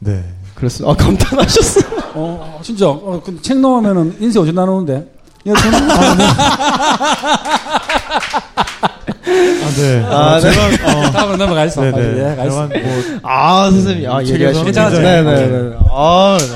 [0.16, 0.24] 네.
[0.54, 0.90] 그렇습니다.
[0.90, 1.80] 아 감탄하셨어.
[2.14, 2.88] 어, 진짜.
[2.88, 5.20] 어, 근데 책 나오면은 인쇄 어디서 나누는데?
[5.48, 6.24] 야, 저는 아, 네.
[9.22, 10.02] 아, 네.
[10.06, 10.50] 아, 어, 네.
[10.52, 10.66] 제가,
[10.98, 11.82] 어, 다음으로 넘어가겠어.
[11.82, 11.96] 네네.
[12.00, 12.62] 네, 가겠어.
[12.64, 14.72] 약간 뭐, 아 선생님, 아이 얘기하시네.
[14.72, 15.76] 책에서는 굉장히- 네네 네.
[15.90, 16.46] 아, 네.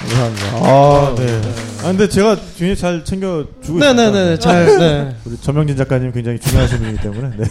[0.00, 0.46] 감사합니다.
[0.56, 1.40] 아, 네.
[1.82, 3.92] 아, 근데 제가 굉장히 잘 챙겨주고 있습니다.
[3.92, 4.38] 네네네.
[4.38, 5.14] 잘, 네.
[5.26, 7.30] 우리 전명진 작가님 굉장히 중요하신 분이기 때문에.
[7.36, 7.44] 네.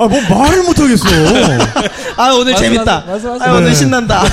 [0.00, 1.06] 아, 뭐 말을 못하겠어.
[2.16, 3.04] 아, 오늘 맞아, 재밌다.
[3.06, 3.74] 맞아, 맞아, 아, 오늘 네.
[3.74, 4.22] 신난다.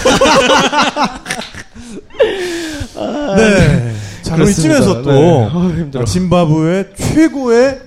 [2.95, 3.93] 네.
[4.21, 4.49] 자, 그럼.
[4.49, 5.49] 이쯤에서 또, 네.
[5.51, 5.99] 아.
[5.99, 7.79] 어, 짐바브웨 최고의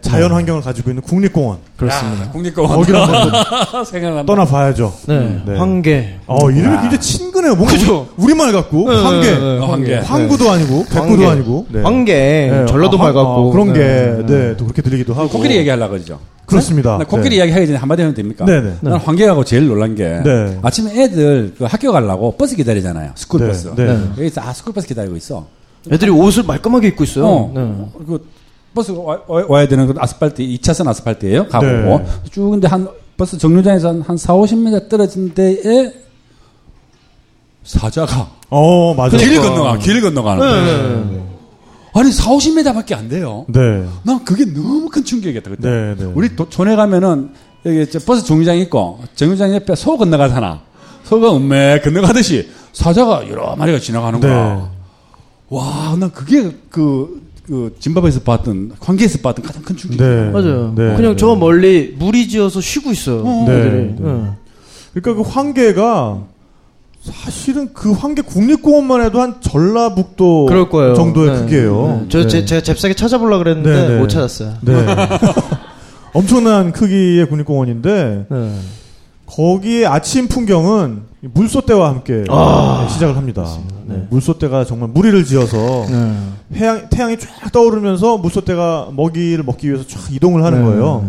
[0.00, 1.58] 자연 환경을 가지고 있는 국립공원.
[1.76, 2.24] 그렇습니다.
[2.24, 2.76] 아, 국립공원.
[2.76, 4.26] 거기를 한번 생각난다.
[4.26, 4.92] 떠나봐야죠.
[5.08, 5.42] 네.
[5.46, 5.56] 네.
[5.56, 6.18] 황계.
[6.26, 7.54] 어, 이름이 굉장히 친근해요.
[7.54, 8.08] 뭔가 그죠?
[8.16, 9.30] 우리, 말 같고, 네, 황계.
[9.30, 9.94] 네, 네, 어, 황계.
[9.96, 11.26] 황구도 아니고, 백구도 황계.
[11.26, 11.66] 아니고.
[11.70, 11.82] 네.
[11.82, 12.14] 황계.
[12.14, 12.66] 네.
[12.66, 13.30] 전라도 아, 말 같고.
[13.30, 14.26] 어, 그런 게, 네.
[14.26, 15.28] 네, 또 그렇게 들리기도 하고.
[15.28, 16.18] 코끼리 얘기하려고 그러죠.
[16.46, 16.96] 그렇습니다.
[16.98, 17.36] 나 코끼리 네.
[17.36, 18.44] 이야기 하기 전에 한마디 하면 됩니까?
[18.44, 18.74] 네네.
[18.80, 20.58] 난 환경하고 제일 놀란 게 네.
[20.62, 23.10] 아침에 애들 그 학교 가려고 버스 기다리잖아요.
[23.16, 23.72] 스쿨 네, 버스.
[23.74, 23.98] 네.
[24.16, 25.44] 여기서 아 스쿨 버스 기다리고 있어.
[25.90, 27.26] 애들이 옷을 말끔하게 입고 있어요.
[27.26, 27.52] 어.
[27.52, 28.04] 네.
[28.06, 28.24] 그
[28.76, 31.48] 버스 와, 와, 야 되는 그 아스팔트 2차선 아스팔트예요.
[31.48, 32.06] 가고 네.
[32.30, 32.86] 쭉 근데 한
[33.16, 35.92] 버스 정류장에서 한, 한 4, 50m 떨어진 데에
[37.64, 39.16] 사자가 어, 맞아.
[39.16, 40.88] 길 건너가 길 건너가는 네, 거예요.
[41.10, 41.22] 네, 네.
[41.94, 43.44] 아니 4, 50m밖에 안 돼요.
[43.48, 43.84] 네.
[44.04, 45.68] 난 그게 너무 큰 충격이었다 그때.
[45.68, 46.04] 네, 네.
[46.04, 47.30] 우리 도- 촌에 가면은
[47.64, 50.60] 여기 저 버스 정류장 있고 정류장 옆에 소 건너가잖아.
[51.04, 54.28] 소가 음메 건너가듯이 사자가 여러 마리가 지나가는 네.
[54.28, 54.70] 거야.
[55.48, 60.24] 와, 난 그게 그, 그 짐바브에서 봤던 관계에서 봤던 가장 큰 충격이야.
[60.24, 60.30] 네.
[60.30, 60.72] 맞아요.
[60.76, 60.96] 네.
[60.96, 61.16] 그냥 네.
[61.16, 63.22] 저 멀리 물이 지어서 쉬고 있어요.
[63.46, 63.52] 네.
[63.52, 63.82] 애들이.
[63.82, 63.96] 네.
[64.00, 64.30] 네.
[64.94, 66.22] 그러니까 그 황계가
[67.02, 70.94] 사실은 그 황계 국립공원만 해도 한 전라북도 그럴 거예요.
[70.94, 71.40] 정도의 네.
[71.40, 72.00] 크기예요.
[72.02, 72.06] 네.
[72.08, 72.28] 저 네.
[72.28, 73.98] 제, 제가 잽싸게 찾아보려고 그랬는데 네, 네.
[74.00, 74.54] 못 찾았어요.
[74.62, 74.74] 네.
[76.12, 78.58] 엄청난 크기의 국립공원인데 네.
[79.26, 82.86] 거기에 아침 풍경은 물소대와 함께 아.
[82.90, 83.44] 시작을 합니다.
[83.86, 83.96] 네.
[83.96, 84.06] 네.
[84.10, 86.16] 물소대가 정말 무리를 지어서 네.
[86.56, 90.64] 해양, 태양이 쫙 떠오르면서 물소대가 먹이를 먹기 위해서 쫙 이동을 하는 네.
[90.64, 91.08] 거예요.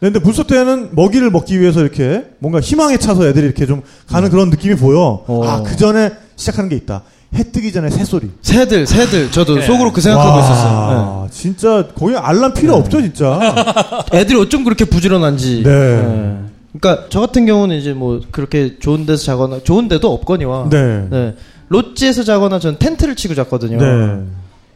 [0.00, 4.50] 네, 근데 물소대는 먹이를 먹기 위해서 이렇게 뭔가 희망에 차서 애들이 이렇게 좀 가는 그런
[4.50, 5.24] 느낌이 보여.
[5.26, 5.42] 어.
[5.46, 7.02] 아, 그 전에 시작하는 게 있다.
[7.34, 8.30] 해 뜨기 전에 새소리.
[8.42, 9.30] 새들, 새들.
[9.32, 11.28] 저도 속으로 그 생각하고 와, 있었어요.
[11.32, 14.04] 진짜 거기 알람 필요 없죠, 진짜.
[14.12, 14.20] 네.
[14.20, 15.62] 애들이 어쩜 그렇게 부지런한지.
[15.64, 16.38] 네.
[16.78, 20.68] 그러니까 저 같은 경우는 이제 뭐 그렇게 좋은 데서 자거나 좋은 데도 없거니와.
[20.70, 21.06] 네.
[21.10, 21.34] 네.
[21.68, 23.78] 롯지에서 자거나 전 텐트를 치고 잤거든요.
[23.78, 24.24] 네.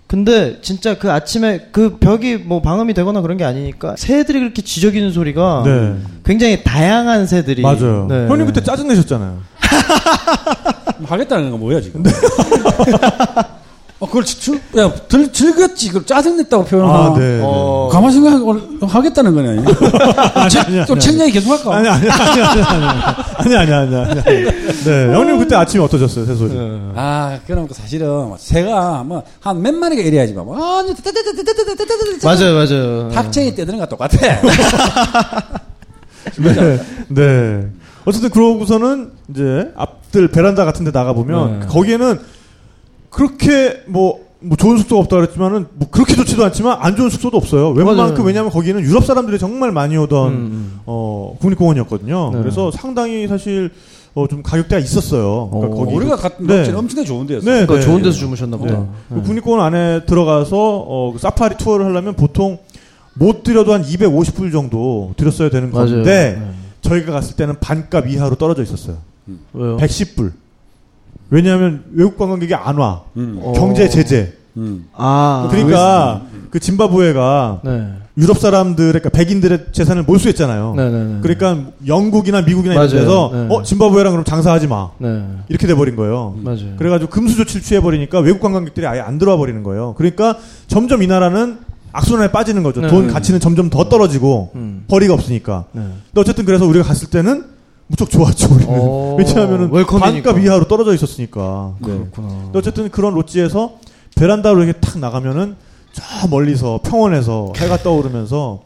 [0.07, 5.13] 근데 진짜 그 아침에 그 벽이 뭐 방음이 되거나 그런 게 아니니까 새들이 그렇게 지저귀는
[5.13, 5.97] 소리가 네.
[6.25, 8.07] 굉장히 다양한 새들이 맞아요.
[8.09, 8.27] 네.
[8.27, 9.39] 형님 그때 짜증 내셨잖아요.
[11.05, 12.03] 하겠다는 건 뭐야 지금?
[14.01, 15.89] 어, 그걸 즐, 야, 들, 즐겼지.
[15.89, 16.97] 그걸 짜증냈다고 표현하면.
[17.13, 17.41] 아, 네.
[17.43, 17.89] 어.
[17.91, 18.57] 가만 생각하고
[18.87, 19.49] 하겠다는 거네.
[20.35, 21.75] 아니, 또책 얘기 계속 할까?
[21.77, 24.23] 아니, 아니, 아니, 아니, 아니, 아니, 아니, 아니.
[24.85, 25.13] 네.
[25.13, 26.55] 형님 그때 아침에 어떠셨어요, 새소리?
[26.55, 26.81] 네.
[26.95, 30.95] 아, 그럼 그 사실은 뭐 새가 뭐 한 몇 마리가 이래야지만 뭐 아니
[32.23, 33.11] 맞아요, 맞아요.
[33.11, 34.17] 탁쟁이 떼드는 거 똑같아.
[36.37, 36.79] 네.
[37.09, 37.67] 네.
[38.05, 41.67] 어쨌든 그러고서는 이제 앞들 베란다 같은 데 나가보면 네.
[41.67, 42.21] 거기에는
[43.11, 47.71] 그렇게 뭐, 뭐 좋은 숙소가 없다 그랬지만은 뭐 그렇게 좋지도 않지만 안 좋은 숙소도 없어요.
[47.71, 48.25] 웬만큼.
[48.25, 50.81] 왜냐하면 거기는 유럽 사람들이 정말 많이 오던 음, 음.
[50.87, 52.31] 어, 국립공원이었거든요.
[52.35, 52.39] 네.
[52.41, 53.71] 그래서 상당히 사실
[54.15, 55.49] 어, 좀 가격대가 있었어요.
[55.51, 56.73] 그러니까 어, 거기 우리가 갔던 네.
[56.73, 57.51] 엄청나게 좋은 데였어요.
[57.51, 57.81] 네, 그러니까 네.
[57.83, 58.79] 좋은 데서 주무셨나 보다.
[58.79, 58.87] 네.
[59.09, 62.59] 그 국립공원 안에 들어가서 어, 그 사파리 투어를 하려면 보통
[63.15, 65.71] 못 들여도 한 250불 정도 들였어야 되는.
[65.71, 66.51] 건데 네.
[66.81, 68.99] 저희가 갔을 때는 반값 이하로 떨어져 있었어요.
[69.53, 69.77] 왜요?
[69.77, 70.33] 110불.
[71.31, 73.03] 왜냐하면 외국 관광객이 안 와.
[73.17, 73.39] 음.
[73.43, 73.53] 어.
[73.53, 74.33] 경제 제재.
[74.57, 74.87] 음.
[74.95, 77.93] 아, 그러니까 그 짐바브웨가 네.
[78.17, 80.75] 유럽 사람들, 그러니까 백인들의 재산을 몰수했잖아요.
[80.75, 81.19] 네네네.
[81.23, 83.01] 그러니까 영국이나 미국이나 이런 맞아요.
[83.01, 83.47] 데서 네.
[83.55, 85.25] 어 짐바브웨랑 그럼 장사하지 마 네.
[85.49, 86.35] 이렇게 돼버린 거예요.
[86.43, 86.75] 맞아요.
[86.77, 89.95] 그래가지고 금수 조치를 취해버리니까 외국 관광객들이 아예 안 들어와 버리는 거예요.
[89.97, 90.37] 그러니까
[90.67, 91.59] 점점 이 나라는
[91.93, 92.81] 악순환에 빠지는 거죠.
[92.81, 92.89] 네.
[92.89, 94.85] 돈 가치는 점점 더 떨어지고 음.
[94.89, 95.67] 벌이가 없으니까.
[95.73, 95.83] 네.
[95.83, 97.45] 근데 어쨌든 그래서 우리가 갔을 때는
[97.89, 98.55] 무척 좋았죠.
[98.55, 98.67] 우리는.
[98.69, 99.71] 어, 왜냐하면은.
[99.85, 101.75] 반값 이하로 떨어져 있었으니까.
[101.81, 101.87] 네.
[101.89, 102.29] 그렇구나.
[102.45, 103.73] 근데 어쨌든 그런 로지에서
[104.15, 105.57] 베란다로 이렇게 탁 나가면은
[105.93, 108.61] 저 멀리서 평원에서 해가 떠오르면서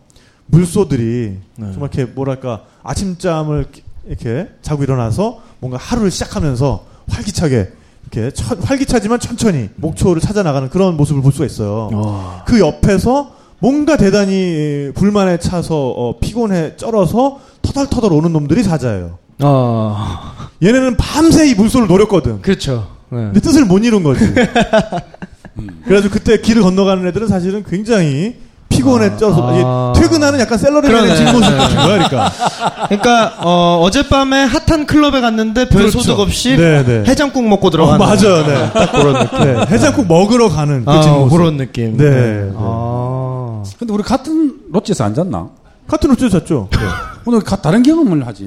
[0.46, 1.72] 물소들이 네.
[1.72, 3.66] 정말 이렇게 뭐랄까 아침잠을
[4.06, 7.70] 이렇게 자고 일어나서 뭔가 하루를 시작하면서 활기차게
[8.10, 11.88] 이렇게 천- 활기차지만 천천히 목초를 찾아 나가는 그런 모습을 볼 수가 있어요.
[11.92, 12.42] 와.
[12.46, 13.30] 그 옆에서
[13.60, 19.18] 뭔가 대단히 불만에 차서 어, 피곤해 쩔어서 터덜터덜 오는 놈들이 사자예요.
[19.40, 22.42] 아, 얘네는 밤새 이 물소를 노렸거든.
[22.42, 22.88] 그렇죠.
[23.10, 23.18] 네.
[23.18, 24.32] 근데 뜻을 못 이룬 거지.
[25.84, 28.36] 그래가지고 그때 길을 건너가는 애들은 사실은 굉장히
[28.70, 29.92] 피곤에 쪄서 아.
[29.94, 31.16] 이게 퇴근하는 약간 샐러리맨의 그러네.
[31.16, 31.58] 뒷모습 네.
[31.58, 32.32] 같은 거야, 그러니까.
[32.88, 36.00] 그러니까 어, 어젯밤에 핫한 클럽에 갔는데 별 그렇죠.
[36.00, 37.04] 소득 없이 네, 네.
[37.06, 38.72] 해장국 먹고 어, 들어가는 맞아요, 네.
[38.72, 39.38] 딱 그런 느낌.
[39.44, 39.66] 네.
[39.68, 41.28] 해장국 먹으러 가는 그 아.
[41.28, 41.98] 그런 느낌.
[41.98, 42.52] 네, 네.
[42.56, 43.62] 아.
[43.78, 45.48] 근데 우리 같은 롯지에서 안 잤나?
[45.86, 46.68] 같은 lodge 잤죠?
[47.24, 47.30] 네.
[47.30, 48.46] 오늘 가- 다른 경험을 하지.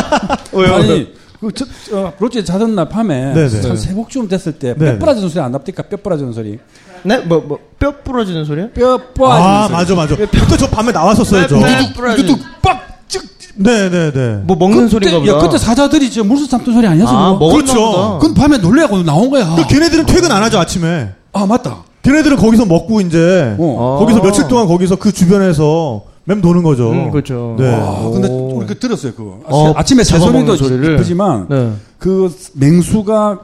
[0.52, 0.74] 왜요?
[0.74, 3.68] 아니, 그, 저, 저, 롯지에 자던 날 밤에 네네.
[3.68, 4.74] 한 새벽쯤 됐을 때.
[4.74, 5.82] 뼈 부러지는 소리 안 납니까?
[5.84, 6.58] 뼈 부러지는 소리.
[7.02, 7.18] 네?
[7.18, 8.70] 뭐, 뭐, 뼈 부러지는 소리요?
[8.70, 9.72] 뼈 부러지는 아, 소리.
[9.76, 10.16] 맞아, 맞아.
[10.16, 11.58] 그때 저 밤에 나왔었어요, 저.
[11.58, 12.80] 뼈 부러지는 뚝, 빡!
[13.08, 13.20] 찍!
[13.56, 14.42] 네네네.
[14.44, 17.12] 뭐 먹는 소리가 그때, 야, 그때 사자들이 저 물소 삼던 소리 아니었어?
[17.36, 17.74] 아, 그렇죠.
[17.74, 18.18] 보다.
[18.18, 19.54] 그건 밤에 놀래고 나온 거야.
[19.54, 21.10] 그 걔네들은 퇴근 안 하죠, 아침에.
[21.32, 21.84] 아, 맞다.
[22.02, 23.96] 걔네들은 거기서 먹고 이제 어.
[24.00, 24.22] 거기서 아.
[24.22, 26.90] 며칠 동안 거기서 그 주변에서 맴 도는 거죠.
[26.90, 27.56] 음, 그렇죠.
[27.58, 27.68] 네.
[27.74, 28.56] 아, 근데 오.
[28.56, 29.40] 우리 그 들었어요, 그거.
[29.44, 30.92] 어, 아침에 새소리도.
[30.92, 31.72] 예쁘지만 네.
[31.98, 33.40] 그 맹수가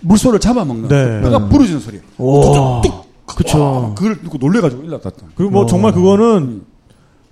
[0.00, 1.20] 물소를 잡아먹는 네.
[1.20, 1.98] 뼈가 부러지는 소리.
[2.16, 2.82] 와.
[3.26, 3.92] 그쵸.
[3.92, 5.66] 아, 그걸 듣고 놀래가지고 일났다 그리고 뭐 어.
[5.66, 6.62] 정말 그거는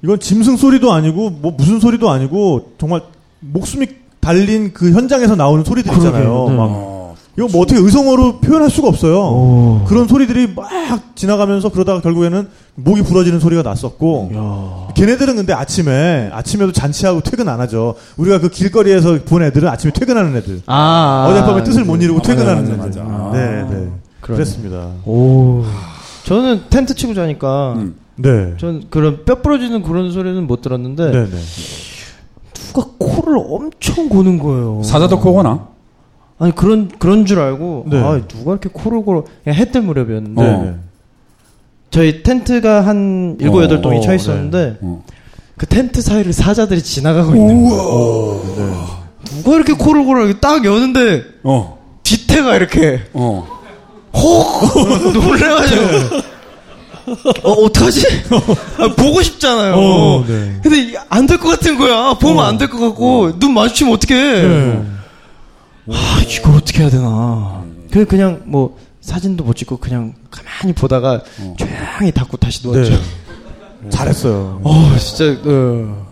[0.05, 3.03] 이건 짐승 소리도 아니고 뭐 무슨 소리도 아니고 정말
[3.41, 3.89] 목숨이
[4.21, 6.47] 달린 그 현장에서 나오는 소리들 있잖아요.
[6.51, 6.57] 네.
[6.57, 6.96] 막 어,
[7.39, 9.19] 이거 뭐 어떻게 의성어로 표현할 수가 없어요.
[9.19, 9.85] 오.
[9.87, 10.69] 그런 소리들이 막
[11.15, 14.89] 지나가면서 그러다가 결국에는 목이 부러지는 소리가 났었고 야.
[14.95, 17.95] 걔네들은 근데 아침에 아침에도 잔치하고 퇴근 안 하죠.
[18.17, 20.63] 우리가 그 길거리에서 본 애들은 아침에 퇴근하는 애들.
[20.67, 21.27] 아.
[21.31, 23.03] 어젯밤에 뜻을 못 이루고 아, 퇴근하는 맞아, 애들.
[23.05, 23.31] 맞아.
[23.33, 23.69] 네, 네.
[23.69, 23.91] 그러네.
[24.21, 24.89] 그랬습니다.
[25.05, 25.63] 오.
[26.25, 27.97] 저는 텐트 치고 자니까 음.
[28.17, 28.55] 네.
[28.57, 31.37] 전 그런 뼈 부러지는 그런 소리는 못 들었는데 네, 네.
[32.55, 34.83] 누가 코를 엄청 고는 거예요.
[34.83, 35.76] 사자도 코고나?
[36.39, 37.99] 아니 그런 그런 줄 알고 네.
[37.99, 40.63] 아 누가 이렇게 코를 골어 그냥 해 뜰 무렵이었는데 네, 어.
[40.65, 40.75] 네.
[41.91, 45.03] 저희 텐트가 한 일곱 어, 여덟 동이 어, 쳐 있었는데 어.
[45.57, 48.43] 그 텐트 사이를 사자들이 지나가고 있는 거예요.
[48.57, 49.37] 네.
[49.43, 51.79] 누가 이렇게 코를 골아 이렇게 딱 여는데 어.
[52.03, 53.47] 뒤태가 이렇게 어.
[54.13, 56.17] 혹 놀래가지고
[57.45, 58.07] 어 어떡하지?
[58.79, 59.75] 아, 보고 싶잖아요.
[59.77, 60.59] 어, 네.
[60.63, 62.15] 근데 안 될 것 같은 거야.
[62.15, 64.43] 보면 안 될 것 같고 눈 마주치면 어떡해?
[65.87, 65.97] 네.
[65.97, 67.65] 아 이걸 어떻게 해야 되나?
[67.91, 71.23] 그 그냥 뭐 사진도 못 찍고 그냥 가만히 보다가
[71.57, 72.91] 조용히 닫고 다시 누웠죠.
[73.81, 73.91] 네.
[73.91, 74.61] 잘했어요.
[74.65, 76.07] 어 진짜 어,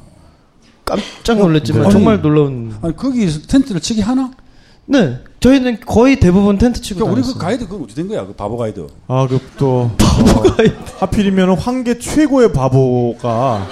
[0.84, 1.90] 깜짝 놀랐지만 네.
[1.90, 2.74] 정말 놀라운.
[2.82, 4.30] 아니, 거기 텐트를 치기 하나?
[4.86, 7.38] 네 저희는 거의 대부분 텐트 치고 그러니까 우리 그.
[7.38, 8.26] 가이드 그건 어떻게 된 거야?
[8.26, 8.86] 그 바보 가이드.
[9.08, 9.90] 아, 그또
[11.00, 13.66] 하필이면 황계 최고의 바보가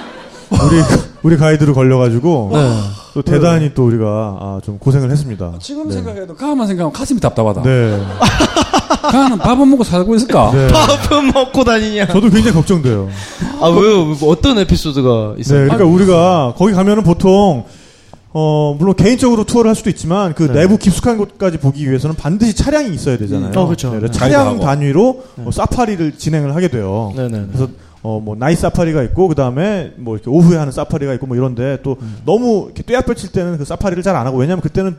[0.51, 0.81] 우리
[1.23, 2.79] 우리 가이드로 걸려가지고 네.
[3.15, 4.05] 또 대단히 또 우리가
[4.41, 5.53] 아, 좀 고생을 했습니다.
[5.61, 5.95] 지금 네.
[5.95, 7.63] 생각해도 가만 생각하면 가슴이 답답하다.
[7.63, 8.01] 네.
[9.03, 10.51] 가는 밥은 먹고 살고 있을까?
[10.53, 10.67] 네.
[10.73, 12.07] 밥은 먹고 다니냐?
[12.09, 13.09] 저도 굉장히 걱정돼요.
[13.61, 14.05] 아 왜요?
[14.05, 15.65] 뭐 어떤 에피소드가 네, 있어요?
[15.65, 17.65] 그러니까 우리가 거기 가면은 보통
[18.35, 20.61] 어 물론 개인적으로 투어를 할 수도 있지만 그 네.
[20.61, 23.53] 내부 깊숙한 곳까지 보기 위해서는 반드시 차량이 있어야 되잖아요.
[23.55, 23.93] 어, 그렇죠.
[23.93, 24.11] 네, 네.
[24.11, 24.59] 차량.
[24.59, 27.13] 단위로 어, 사파리를 진행을 하게 돼요.
[27.15, 27.47] 네네.
[27.49, 27.69] 그래서
[28.03, 31.79] 어 뭐 나이 사파리가 있고 그 다음에 뭐 이렇게 오후에 하는 사파리가 있고 뭐 이런데
[31.83, 32.17] 또 음.
[32.25, 34.97] 너무 이렇게 떼약볕 칠 때는 그 사파리를 잘 안 하고 왜냐하면 그때는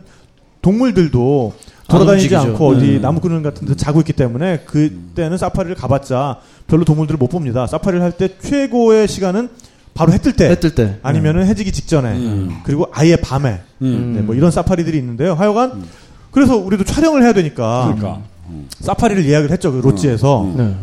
[0.61, 1.53] 동물들도
[1.89, 2.33] 돌아다니지.
[2.35, 2.99] 않고 어디 네.
[2.99, 6.37] 나무 그늘 같은 데 자고 있기 때문에 그때는 사파리를 가봤자
[6.67, 7.67] 별로 동물들을 못 봅니다.
[7.67, 9.49] 사파리를 할 때 최고의 시간은
[9.93, 10.97] 바로 해 뜰 때, 해 뜰 때.
[11.03, 12.61] 아니면은 해지기 직전에, 음.
[12.63, 14.13] 그리고 아예 밤에, 음.
[14.15, 15.33] 네, 뭐 이런 사파리들이 있는데요.
[15.35, 15.83] 하여간
[16.31, 18.21] 그래서 우리도 촬영을 해야 되니까 그러니까.
[18.49, 18.67] 음.
[18.79, 20.43] 사파리를 예약을 했죠 그 로지에서.
[20.45, 20.55] 음.
[20.57, 20.75] 네.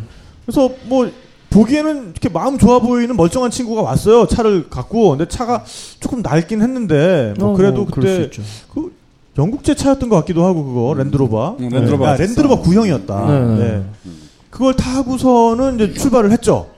[0.46, 1.10] 그래서 뭐
[1.50, 4.26] 보기에는 이렇게 마음 좋아 보이는 멀쩡한 친구가 왔어요.
[4.26, 5.10] 차를 갖고.
[5.10, 5.64] 근데 차가
[5.98, 8.42] 조금 낡긴 했는데 뭐 어, 그래도 뭐 그럴 수 그때 있죠.
[8.72, 8.92] 그
[9.36, 11.56] 영국제 차였던 것 같기도 하고 그거 랜드로버.
[11.60, 12.22] 음, 랜드로버 아, 같았어.
[12.22, 13.26] 랜드로버 구형이었다.
[13.26, 13.56] 네, 네.
[13.78, 13.84] 네.
[14.50, 16.68] 그걸 타고서는 이제 출발을 했죠.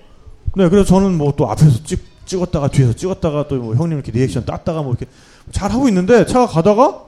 [0.56, 4.44] 네, 그래서 저는 뭐 또 앞에서 찍, 찍었다가 뒤에서 찍었다가 또 뭐 형님 이렇게 리액션
[4.44, 5.06] 땄다가 뭐 이렇게
[5.50, 7.02] 잘 하고 있는데 차가 가다가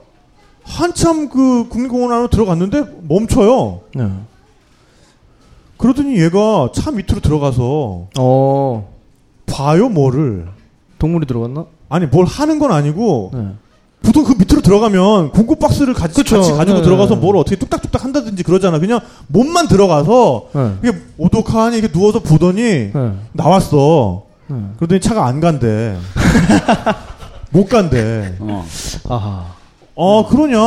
[0.63, 3.81] 한참 그 국립공원 안으로 들어갔는데 멈춰요.
[5.75, 5.77] 네.
[5.77, 8.89] 그러더니 얘가 차 밑으로 들어가서 어.
[9.45, 10.47] 봐요 뭐를
[10.97, 11.65] 동물이 들어갔나?
[11.89, 13.47] 아니 뭘 하는 건 아니고 네.
[14.03, 16.37] 보통 그 밑으로 들어가면 공구 박스를 같이, 그쵸.
[16.37, 17.21] 같이 가지고 네, 들어가서 네.
[17.21, 20.71] 뭘 어떻게 뚝딱뚝딱 한다든지 그러잖아 그냥 몸만 들어가서 네.
[20.83, 22.61] 이게 오독하니 이렇게 누워서 보더니
[22.93, 23.11] 네.
[23.33, 24.57] 나왔어 네.
[24.77, 25.95] 그러더니 차가 안 간대
[27.51, 28.65] 못 간대 어.
[29.09, 29.45] 아하.
[29.97, 30.59] 아 그러냐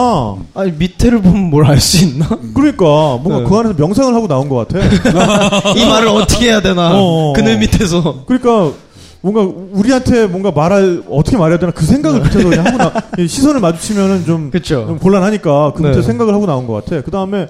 [0.54, 2.26] 아니 밑에를 보면 뭘 알 수 있나?
[2.54, 2.84] 그러니까
[3.22, 3.44] 뭔가 네.
[3.44, 4.78] 그 안에서 명상을 하고 나온 것 같아
[5.76, 6.92] 이 말을 어떻게 해야 되나?
[6.98, 7.32] 어, 어.
[7.34, 8.24] 그늘 밑에서.
[8.26, 8.72] 그러니까
[9.20, 13.60] 뭔가 우리한테 뭔가 말할 어떻게 말해야 되나 그 생각을 밑에서 그냥 하고 나 이 시선을
[13.60, 14.86] 마주치면은 좀, 그쵸.
[14.86, 16.02] 좀 곤란하니까 그 밑에 네.
[16.02, 17.02] 생각을 하고 나온 것 같아.
[17.02, 17.48] 그 다음에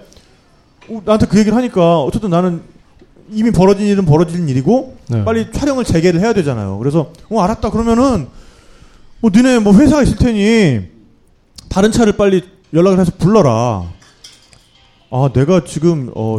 [1.04, 2.62] 나한테 그 얘기를 하니까 어쨌든 나는
[3.30, 5.22] 이미 벌어진 일은 벌어진 일이고 네.
[5.24, 6.78] 빨리 촬영을 재개를 해야 되잖아요.
[6.78, 8.26] 그래서 어 알았다 그러면은
[9.20, 10.80] 뭐 니네 뭐 회사가 있을 테니
[11.68, 12.42] 다른 차를 빨리
[12.74, 13.84] 연락을 해서 불러라.
[15.10, 16.38] 아 내가 지금 어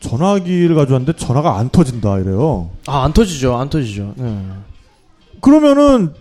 [0.00, 2.70] 전화기를 가져왔는데 전화가 안 터진다 이래요.
[2.86, 3.56] 아, 안 터지죠.
[3.56, 4.12] 안 터지죠.
[4.16, 4.38] 네.
[5.40, 6.12] 그러면은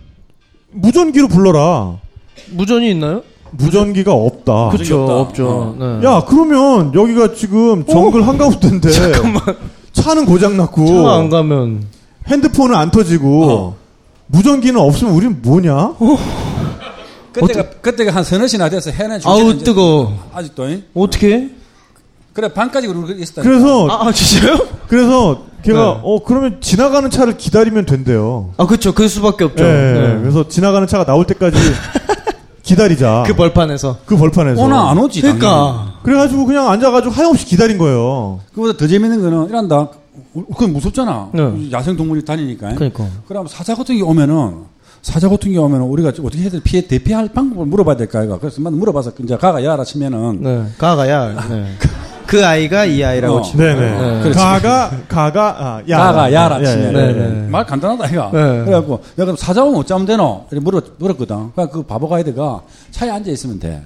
[0.71, 1.97] 무전기로 불러라.
[2.51, 3.23] 무전이 있나요?
[3.51, 4.69] 무전기가 없다.
[4.69, 5.01] 그렇죠.
[5.03, 5.15] 없다.
[5.19, 5.49] 없죠.
[5.49, 5.75] 어.
[5.77, 6.07] 네.
[6.07, 8.89] 야 그러면 여기가 지금 정글 한가운데인데
[9.93, 11.85] 차는 고장 났고 차가 안 가면
[12.27, 13.75] 핸드폰은 안 터지고 어.
[14.27, 15.95] 무전기는 없으면 우린 뭐냐?
[17.33, 19.27] 그때가 그때가 한 서너 시나 돼서 해내 주지.
[19.27, 20.13] 아우 뜨거.
[20.33, 20.69] 아직도.
[20.69, 20.83] 잉?
[20.93, 21.49] 어떻게?
[22.33, 23.41] 그래 반까지 우리 있었다.
[23.43, 24.57] 그래서 아, 아, 진짜요?
[24.87, 25.99] 그래서 걔가 네.
[26.03, 28.53] 어 그러면 지나가는 차를 기다리면 된대요.
[28.57, 28.93] 아, 그렇죠.
[28.93, 29.63] 그 수밖에 없죠.
[29.63, 30.19] 예, 네.
[30.21, 31.57] 그래서 지나가는 차가 나올 때까지
[32.63, 33.23] 기다리자.
[33.27, 33.97] 그 벌판에서.
[34.05, 34.61] 그 벌판에서.
[34.61, 35.21] 오나 안 오지.
[35.21, 35.39] 당연히.
[35.39, 35.99] 그러니까.
[36.03, 38.39] 그래가지고 그냥 앉아가지고 하염없이 기다린 거예요.
[38.53, 39.89] 그보다 더 재밌는 거는 이란다.
[40.33, 41.29] 그건 무섭잖아.
[41.33, 41.71] 네.
[41.71, 42.73] 야생 동물이 다니니까.
[42.75, 43.05] 그러니까.
[43.27, 44.63] 그럼 사자 같은 게 오면은
[45.03, 46.59] 사자 같은 게 오면은 우리가 어떻게 해야 돼?
[46.63, 48.39] 피해 대피할 방법을 물어봐야 될까 이가.
[48.39, 50.65] 그래서 만 물어봐서 이제 가가 야라 치면은 네.
[50.77, 51.47] 가가야.
[51.49, 51.65] 네.
[52.25, 53.41] 그 아이가 이 아이라고 어.
[53.41, 53.75] 치면.
[53.79, 53.91] 네네.
[53.91, 54.23] 네.
[54.23, 54.39] 그렇지.
[54.39, 55.97] 가가 가가 아, 야.
[55.97, 57.13] 가가 야라 예, 치면 예, 예.
[57.13, 57.47] 네, 네.
[57.49, 58.31] 말 간단하다 이가.
[58.31, 58.63] 네.
[58.63, 60.45] 그래갖고 야 그럼 사자 오면 어쩌면 되노?
[60.51, 61.51] 이렇게 물어 물었거든.
[61.51, 62.61] 그러니까 그 바보 가이드가
[62.91, 63.83] 차에 앉아 있으면 돼.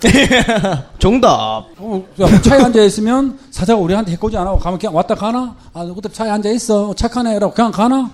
[1.00, 1.64] 정답.
[1.78, 5.56] 어, 야, 차에 앉아 있으면 사자가 우리한테 해코지 안 하고 가면 그냥 왔다 가나?
[5.72, 6.94] 아, 그때 차에 앉아 있어.
[6.94, 8.10] 착하네라고 그냥 가나?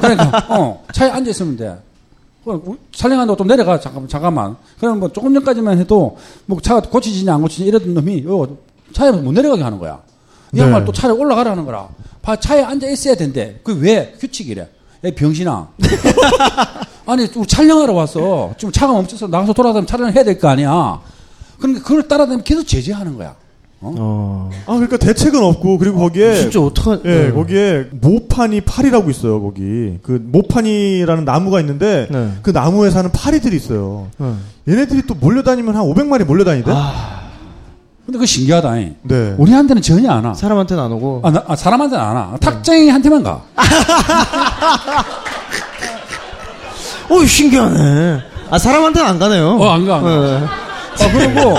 [0.00, 1.76] 그러니까 어 차에 앉아 있으면 돼.
[2.92, 4.56] 촬영하는데 좀 내려가 잠깐만 잠깐만.
[4.80, 8.46] 그럼 뭐 조금 전까지만 해도 뭐 차가 고치지냐 안 고치지 이러던 놈이 요
[8.92, 10.00] 차에 못 내려가게 하는 거야.
[10.52, 10.62] 이 네.
[10.62, 11.88] 양말 또 차에 올라가라는 거라.
[12.22, 13.60] 봐 차에 앉아 있어야 된대.
[13.62, 14.62] 그 왜 규칙이래.
[15.04, 15.68] 야 병신아.
[17.06, 18.52] 아니 우리 촬영하러 왔어.
[18.58, 21.00] 지금 차가 멈춰서 나가서 돌아다니면 촬영을 해야 될 거 아니야.
[21.58, 23.34] 그러니까 그걸 따라다니면 계속 제재하는 거야.
[23.80, 24.50] 어.
[24.66, 27.30] 아 그러니까 대책은 없고 그리고 거기에 진짜 어떡하, 예, 네.
[27.32, 29.98] 거기에 모파니 파리라고 있어요, 거기.
[30.02, 32.32] 그 모파니라는 나무가 있는데 네.
[32.42, 34.08] 그 나무에 사는 파리들이 있어요.
[34.18, 34.32] 네.
[34.68, 36.72] 얘네들이 또 몰려다니면 한 500마리 몰려다니대.
[36.74, 37.28] 아,
[38.04, 38.78] 근데 그거 신기하다.
[38.78, 38.96] 잉.
[39.02, 39.34] 네.
[39.38, 40.34] 우리한테는 전혀 안 와.
[40.34, 41.20] 사람한테는 안 오고.
[41.22, 42.36] 아, 나- 아, 사람한테는 안 와.
[42.40, 43.42] 탁쟁이한테만 가.
[47.10, 48.20] 오, 신기하네.
[48.50, 49.48] 아, 사람한테는 안 가네요.
[49.58, 50.10] 어, 안 가, 안 가.
[50.10, 50.44] 네.
[51.04, 51.54] 아, 그리고,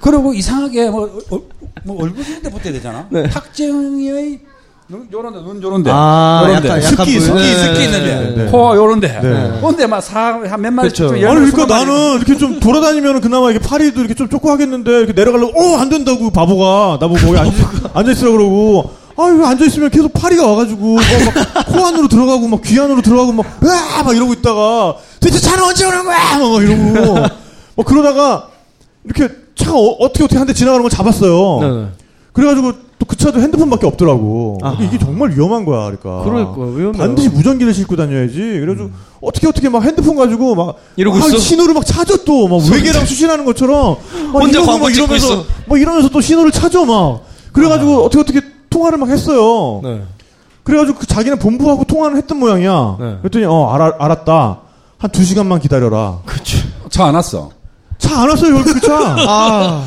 [0.00, 1.38] 그리고 이상하게 뭐, 어,
[1.84, 3.06] 뭐 얼굴 이런데 붙어야 되잖아.
[3.10, 3.28] 네.
[3.28, 4.40] 탁쟁이의
[4.88, 5.90] 눈 요런데, 눈 요런데.
[5.92, 6.68] 아, 요런데.
[6.68, 8.14] 약간, 약간 습기, 부- 습기, 네, 습기 네, 있는데.
[8.36, 8.50] 네, 네.
[8.50, 9.20] 코가 요런데.
[9.22, 9.60] 네.
[9.60, 11.06] 근데 막 사람 한몇 마리 그렇죠.
[11.08, 14.90] 좀 아니 열 그러니까 나는 이렇게 좀 돌아다니면 그나마 이렇게 파리도 이렇게 좀 쫓고 하겠는데
[14.98, 17.52] 이렇게 내려가려고 어 안 된다고 바보가 나보고 거기 앉아,
[17.94, 23.00] 앉아 있으라 그러고 아왜 앉아 있으면 계속 파리가 와가지고 막코 안으로 들어가고 막 귀 안으로
[23.02, 27.14] 들어가고 막와막 이러고 있다가 대체 차는 언제 오는 거야 막 이러고
[27.76, 28.48] 막 그러다가
[29.04, 31.86] 이렇게 차가 어, 떻게 어떻게 한 대 지나가는 걸 잡았어요 네, 네.
[32.32, 34.80] 그래가지고 또 그 차도 핸드폰밖에 없더라고 아하.
[34.82, 36.92] 이게 정말 위험한 거야 그러니까 그러니까, 위험해요.
[36.92, 41.36] 반드시 무전기를 싣고 다녀야지 그래가지고 어떻게 어떻게 막 핸드폰 가지고 막 이러고 아, 있어?
[41.36, 43.96] 신호를 막 찾아 또막 외계랑 수신하는 것처럼
[44.32, 45.44] 막 혼자 이러고 광고 막 이러면서 있어.
[45.66, 47.22] 막 이러면서 또 신호를 찾아 막
[47.52, 49.80] 그래가지고 어떻게 어떻게 통화를 막 했어요.
[49.82, 50.02] 네.
[50.62, 52.96] 그래가지고 그 자기는 본부하고 통화를 했던 모양이야.
[53.00, 53.16] 네.
[53.20, 54.60] 그랬더니 어 알아, 알았다.
[54.98, 56.20] 한 두 시간만 기다려라.
[56.24, 56.58] 그쵸.
[56.88, 57.50] 차안 왔어.
[58.02, 58.94] 차 안 왔어요 여기 그 차.
[59.28, 59.84] 아.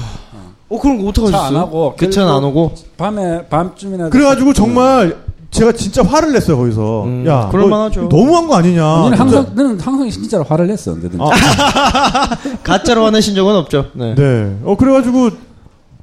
[0.67, 1.41] 어, 그럼 어떡하셨어요?
[1.41, 2.73] 차 안 하고 그 차는 안 오고?
[2.97, 4.09] 밤에, 밤쯤이나.
[4.09, 5.15] 그래가지고 정말
[5.51, 7.03] 제가 진짜 화를 냈어요 거기서.
[7.05, 8.09] 음, 야, 그럴 너 만하죠.
[8.09, 8.81] 너무한 거 아니냐.
[8.81, 9.23] 너는 진짜.
[9.37, 10.91] 항상 너는 항상 진짜로 화를 냈어.
[10.93, 11.17] 언제든지.
[12.63, 13.85] 가짜로 화내신 적은 없죠.
[13.93, 14.15] 네.
[14.15, 14.55] 네.
[14.63, 15.29] 어 그래가지고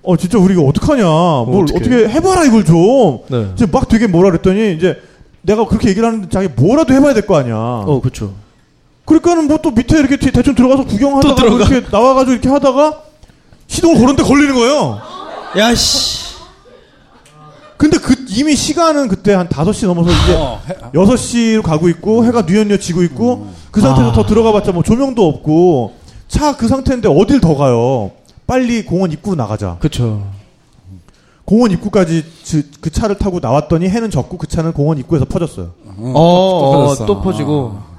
[0.04, 1.04] 어 진짜 우리가 어떡하냐.
[1.04, 1.76] 뭘 어떡해.
[1.78, 3.18] 어떻게 해봐라 이걸 좀.
[3.28, 3.48] 네.
[3.54, 4.96] 이제 막 되게 뭐라 그랬더니 이제
[5.42, 7.54] 내가 그렇게 얘기를 하는데 자기 뭐라도 해봐야 될 거 아니야.
[7.56, 8.32] 어, 그렇죠.
[9.04, 11.64] 그러니까는 뭐 또 밑에 이렇게 뒤- 대충 들어가서 구경하다가 또 들어가.
[11.66, 12.98] 이렇게 나와가지고 이렇게 하다가
[13.66, 15.00] 시동을 걸었는데 걸리는 거예요.
[15.58, 16.32] 야 씨.
[17.76, 22.42] 근데 그 이미 시간은 그때 한 5시 넘어서 이제 어, 해- 6시로 가고 있고 해가
[22.42, 24.12] 뉘엿뉘엿 지고 있고 그 상태에서 아.
[24.14, 25.94] 더 들어가 봤자 뭐 조명도 없고
[26.28, 28.12] 차 그 상태인데 어딜 더 가요.
[28.46, 29.76] 빨리 공원 입구로 나가자.
[29.80, 30.24] 그렇죠.
[31.44, 35.72] 공원 입구까지 그, 그 차를 타고 나왔더니 해는 졌고 그 차는 공원 입구에서 퍼졌어요.
[35.98, 37.06] 어, 어, 어.
[37.06, 37.91] 또 퍼지고.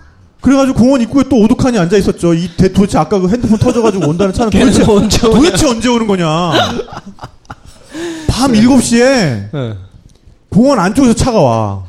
[0.44, 2.34] 그래가지고 공원 입구에 또 오독하니 앉아 있었죠.
[2.34, 5.39] 이 대, 도대체 아까 그 핸드폰 터져가지고 온다는 차는 도대체, 언제 오냐?
[5.39, 6.28] 도대체 언제 오는 거냐.
[8.28, 9.78] 밤 7시에 네.
[10.50, 11.84] 공원 안쪽에서 차가 와.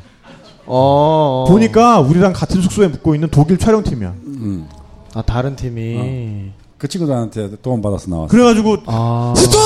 [0.65, 1.45] 어.
[1.49, 4.13] 보니까 우리랑 같은 숙소에 묵고 있는 독일 촬영팀이야.
[4.25, 4.67] 음.
[5.13, 6.51] 아, 다른 팀이.
[6.77, 8.29] 그 친구들한테 도움 받아서 나왔어.
[8.29, 9.33] 그래가지고 아.
[9.35, 9.59] 스톱!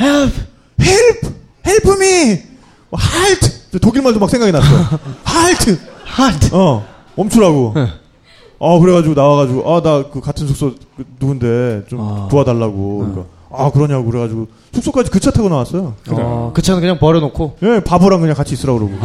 [0.00, 0.32] 헬프!
[0.80, 1.34] Help!
[1.66, 2.38] Help me!
[2.90, 3.78] Halt!
[3.80, 4.66] 독일 말도 막 생각이 났어.
[5.24, 5.78] Halt!
[6.04, 6.48] Halt.
[6.54, 7.72] 어, 멈추라고.
[7.74, 7.86] 네.
[8.58, 12.28] 아, 그래가지고 나와가지고, 아, 나 그 같은 숙소 그 누군데 좀 아.
[12.30, 12.98] 도와달라고.
[12.98, 14.06] 그러니까, 아, 그러냐고.
[14.10, 15.94] 그래가지고 숙소까지 그 차 타고 나왔어요.
[16.10, 17.56] 어, 그 차는 그냥 버려놓고.
[17.62, 18.94] 예, 바보랑 그냥 같이 있으라고 그러고.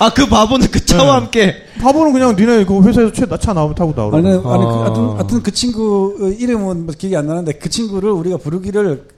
[0.00, 1.10] 아, 그 바보는 그 차와 네.
[1.10, 1.54] 함께.
[1.80, 4.16] 바보는 그냥 니네 그 회사에서 차, 차 나오면 타고 나오라고.
[4.16, 4.82] 아니, 아니, 그, 아.
[4.84, 9.08] 하여튼, 하여튼 그 친구 어, 이름은 뭐 기억이 안 나는데 그 친구를 우리가 부르기를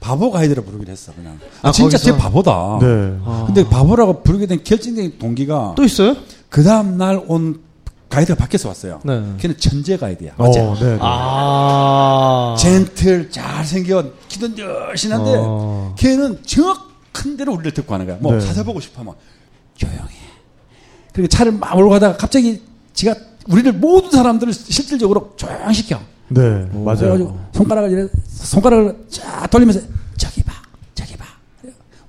[0.00, 1.38] 바보 가이드로 부르기로 했어, 그냥.
[1.62, 1.98] 아, 아, 진짜?
[1.98, 2.78] 쟤 바보다.
[2.80, 3.16] 네.
[3.24, 3.44] 아.
[3.46, 6.14] 근데 바보라고 부르게 된 결정적인 동기가 또 있어요?
[6.50, 7.60] 그 다음 날 온
[8.10, 9.00] 가이드가 밖에서 왔어요.
[9.04, 9.22] 네.
[9.38, 10.32] 걔는 천재 가이드야.
[10.36, 10.60] 어, 어째?
[10.60, 10.80] 네.
[10.80, 10.98] 네.
[11.00, 12.56] 아.
[12.58, 15.94] 젠틀, 잘생겨, 기도 열심한데 어.
[15.96, 18.16] 걔는 정확한 대로 우리를 듣고 하는 거야.
[18.20, 18.40] 뭐 네.
[18.40, 19.14] 찾아보고 싶어 하면
[19.76, 20.10] 조용해.
[21.12, 22.60] 그리고 차를 막 몰고 가다가 갑자기
[22.94, 23.14] 지가
[23.48, 26.00] 우리를 모든 사람들을 실질적으로 조용 시켜.
[26.28, 26.40] 네,
[26.72, 26.96] 맞아요.
[26.98, 29.80] 그래가지고 손가락을 이래 손가락을 쫙 돌리면서
[30.16, 30.52] 저기 봐,
[30.96, 31.26] 저기 봐.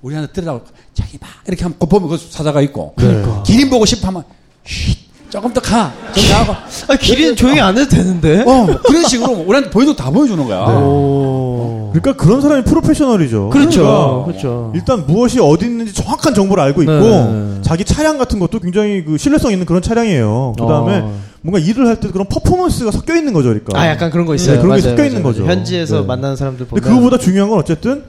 [0.00, 0.64] 우리한테 들으라고
[0.94, 1.28] 저기 봐.
[1.46, 2.94] 이렇게 하면 그 보면 그 사자가 있고.
[2.96, 3.42] 그러니까.
[3.42, 4.24] 기린 보고 싶어 하면
[4.64, 4.96] 쉿,
[5.30, 5.92] 조금 더 가.
[6.14, 6.52] 좀 가고.
[6.88, 8.40] 아, 길이는 조용히 안 해도 되는데?
[8.46, 10.66] 어, 그런 식으로 우리한테 보여도 다 보여주는 거야.
[10.66, 10.74] 네.
[10.74, 11.90] 오.
[11.94, 13.50] 그러니까 그런 사람이 프로페셔널이죠.
[13.50, 13.80] 그렇죠.
[13.82, 14.72] 그러니까 그렇죠.
[14.74, 17.58] 일단 무엇이 어디 있는지 정확한 정보를 알고 있고 네.
[17.62, 20.54] 자기 차량 같은 것도 굉장히 그 신뢰성 있는 그런 차량이에요.
[20.58, 21.14] 그 다음에 어.
[21.42, 23.78] 뭔가 일을 할 때 그런 퍼포먼스가 섞여 있는 거죠, 그러니까.
[23.78, 24.56] 아, 약간 그런 거 있어요.
[24.56, 25.34] 네, 그런 게 맞아요, 섞여 있는 맞아요.
[25.34, 25.46] 거죠.
[25.46, 26.06] 현지에서 네.
[26.06, 26.82] 만나는 사람들 보면.
[26.82, 28.04] 근데 그거보다 중요한 건 어쨌든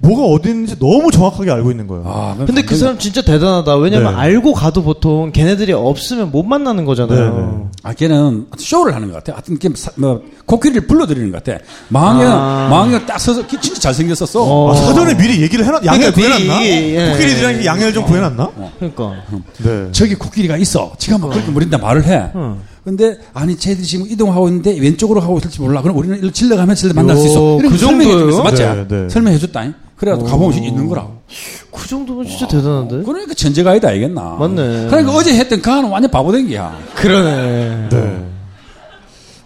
[0.00, 2.04] 뭐가 어디 있는지 너무 정확하게 알고 있는 거예요.
[2.06, 3.76] 아, 근데 그 사람 진짜 대단하다.
[3.78, 4.18] 왜냐면 네.
[4.20, 7.34] 알고 가도 보통 걔네들이 없으면 못 만나는 거잖아요.
[7.34, 7.64] 네, 네.
[7.82, 9.32] 아, 걔는 쇼를 하는 것 같아.
[9.32, 11.58] 하여튼, 걔 사- 뭐, 코끼리를 불러들이는 것 같아.
[11.88, 12.68] 망이는, 아.
[12.70, 14.40] 망이는 딱 서서, 걔 진짜 잘생겼었어.
[14.44, 14.70] 어.
[14.72, 16.64] 아, 사전에 미리 얘기를 해놨, 양해를 그러니까 구해놨나?
[16.64, 17.10] 예.
[17.12, 18.50] 코끼리들이랑 양해를 좀 구해놨나?
[18.78, 19.12] 그러니까.
[19.64, 19.88] 네.
[19.90, 20.92] 저기 코끼리가 있어.
[20.98, 22.30] 지가 막 그렇게 무린다 말을 해.
[22.36, 22.58] 응.
[22.84, 25.82] 근데, 아니, 쟤들이 지금 이동하고 있는데 왼쪽으로 가고 있을지 몰라.
[25.82, 27.34] 그럼 우리는 일로 질러가면 쟤들 만날 수 있어.
[27.54, 28.30] 요, 이렇게 그 설명해 정도예요?
[28.30, 28.42] 줬어.
[28.44, 28.62] 맞지?
[28.62, 29.08] 네, 네.
[29.08, 29.74] 설명해 줬다잉.
[29.98, 31.06] 그래가지고 가보면 있는 거라.
[31.72, 33.02] 그 정도면 진짜 대단한데?
[33.02, 34.36] 그러니까 천재 가이다 알겠나?
[34.38, 34.86] 맞네.
[34.86, 36.76] 그러니까 어제 했던 그 하는 완전 바보 된 게야.
[36.94, 37.88] 그러네.
[37.90, 38.24] 네.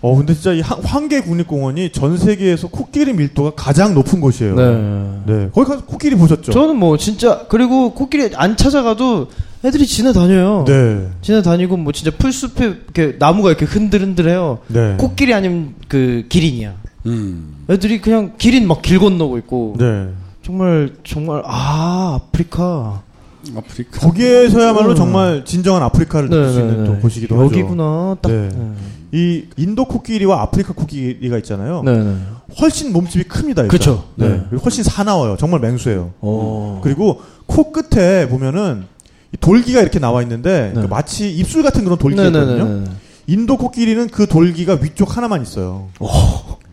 [0.03, 4.55] 어, 근데 진짜 이 한- 황계 국립공원이 전 세계에서 코끼리 밀도가 가장 높은 곳이에요.
[4.57, 5.21] 네.
[5.27, 5.49] 네.
[5.55, 6.51] 거기 가서 코끼리 보셨죠?
[6.53, 9.29] 저는 뭐 진짜 그리고 코끼리 안 찾아가도
[9.65, 10.65] 애들이 지나다녀요.
[10.67, 11.07] 네.
[11.23, 14.59] 지나다니고 뭐 진짜 풀숲에 이렇게 나무가 이렇게 흔들흔들해요.
[14.67, 14.97] 네.
[14.99, 16.75] 코끼리 아니면 그 기린이야.
[17.07, 17.65] 음.
[17.71, 20.09] 애들이 그냥 기린 막 길 건너고 있고 네.
[20.43, 23.03] 정말 정말 아 아프리카
[23.57, 24.01] 아프리카.
[24.01, 24.95] 거기에서야말로 음.
[24.95, 27.45] 정말 진정한 아프리카를 느낄 수 있는 또 곳이기도 하죠.
[27.45, 28.49] 여기구나 딱 네.
[28.49, 28.73] 네.
[29.13, 31.83] 이 인도 코끼리와 아프리카 코끼리가 있잖아요.
[31.85, 32.17] 네, 네.
[32.61, 33.67] 훨씬 몸집이 큽니다.
[33.67, 34.05] 그쵸.
[34.15, 34.29] 네.
[34.29, 34.59] 네.
[34.63, 35.37] 훨씬 사나워요.
[35.39, 36.13] 정말 맹수예요.
[36.21, 36.81] 어.
[36.83, 38.85] 그리고 코 끝에 보면은
[39.33, 40.81] 이 돌기가 이렇게 나와 있는데 네.
[40.81, 42.33] 그 마치 입술 같은 그런.
[42.33, 42.85] 네네네.
[43.27, 45.89] 인도 코끼리는 그 돌기가 위쪽 하나만 있어요.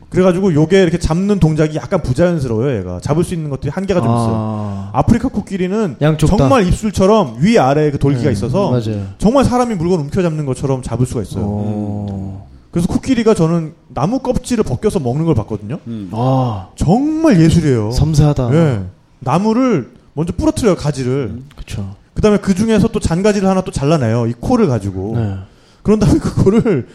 [0.09, 2.79] 그래가지고 요게 이렇게 잡는 동작이 약간 부자연스러워요.
[2.79, 4.33] 얘가 잡을 수 있는 것들이 한계가 좀 있어요.
[4.35, 4.89] 아.
[4.93, 5.97] 아프리카 코끼리는.
[6.37, 9.05] 정말 입술처럼 위 아래에 그 돌기가 네, 있어서 맞아요.
[9.19, 11.43] 정말 사람이 물건 움켜잡는 것처럼 잡을 수가 있어요.
[11.45, 12.49] 어.
[12.71, 15.79] 그래서 코끼리가 저는 나무 껍질을 벗겨서 먹는 걸 봤거든요.
[15.87, 16.09] 음.
[16.11, 17.91] 아 정말 예술이에요.
[17.91, 18.49] 섬세하다.
[18.53, 18.81] 예.
[19.19, 21.41] 나무를 먼저 부러뜨려요 가지를.
[21.55, 21.95] 그렇죠.
[22.15, 24.27] 그다음에 그 중에서 또 잔가지를 하나 또 잘라내요.
[24.27, 25.13] 이 코를 가지고.
[25.17, 25.35] 네.
[25.83, 26.87] 그런 다음에 그거를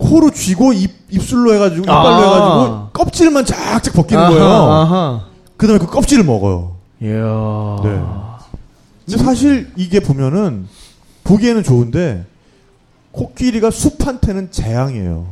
[0.00, 2.22] 코로 쥐고 입 입술로 해가지고 이빨로 아.
[2.22, 4.44] 해가지고 껍질만 쫙쫙 벗기는 아하, 거예요.
[4.44, 5.20] 아하.
[5.56, 6.76] 그다음에 그 껍질을 먹어요.
[7.02, 7.76] 이야.
[7.84, 8.02] 네.
[9.06, 10.66] 근데 사실 이게 보면은
[11.24, 12.24] 보기에는 좋은데
[13.12, 15.26] 코끼리가 숲한테는 재앙이에요.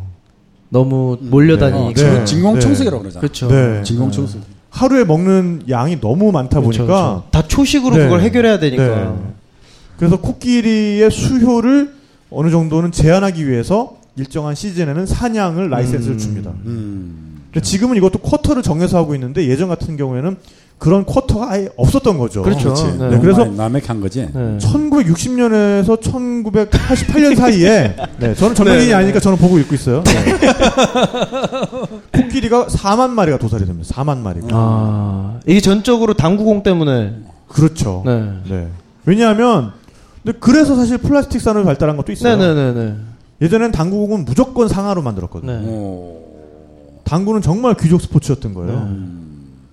[0.68, 2.02] 너무 몰려다니니까.
[2.02, 2.24] 네.
[2.24, 3.20] 진공청소기라고 그러잖아.
[3.20, 3.48] 그렇죠.
[3.48, 3.82] 네.
[3.84, 4.44] 진공청소기.
[4.70, 7.24] 하루에 먹는 양이 너무 많다 그렇죠, 보니까 그렇죠.
[7.30, 8.04] 다 초식으로 네.
[8.04, 8.84] 그걸 해결해야 되니까.
[8.84, 9.14] 네.
[9.96, 11.94] 그래서 코끼리의 수효를
[12.30, 16.18] 어느 정도는 제한하기 위해서 일정한 시즌에는 사냥을 라이센스를 음.
[16.18, 16.50] 줍니다.
[16.66, 17.24] 음.
[17.62, 20.36] 지금은 이것도 쿼터를 정해서 하고 있는데 예전 같은 경우에는
[20.76, 22.42] 그런 쿼터가 아예 없었던 거죠.
[22.42, 22.72] 그렇죠.
[22.74, 22.98] 그렇지.
[22.98, 23.08] 네.
[23.10, 24.28] 네, 그래서- 남획한 거지.
[24.32, 24.58] 네.
[24.60, 28.94] 1960년에서 1988년 사이에 네, 저는 전문인이 네.
[28.94, 30.04] 아니니까 저는 보고 읽고 있어요.
[30.04, 30.38] 네.
[32.22, 33.88] 코끼리가 4만 마리가 도살이 됩니다.
[33.94, 34.48] 4만 마리가.
[34.52, 37.14] 아 이게 전적으로 당구공 때문에.
[37.48, 38.02] 그렇죠.
[38.06, 38.32] 네.
[38.48, 38.68] 네.
[39.04, 39.72] 왜냐하면
[40.22, 42.36] 근데 그래서 사실 플라스틱 산업이 발달한 것도 있어요.
[42.36, 42.94] 네네네네.
[43.40, 45.52] 예전엔 당구공은 무조건 상하로 만들었거든요.
[45.52, 45.66] 네.
[45.66, 46.18] 오.
[47.04, 48.72] 당구는 정말 귀족 스포츠였던 거예요.
[48.72, 48.96] 네.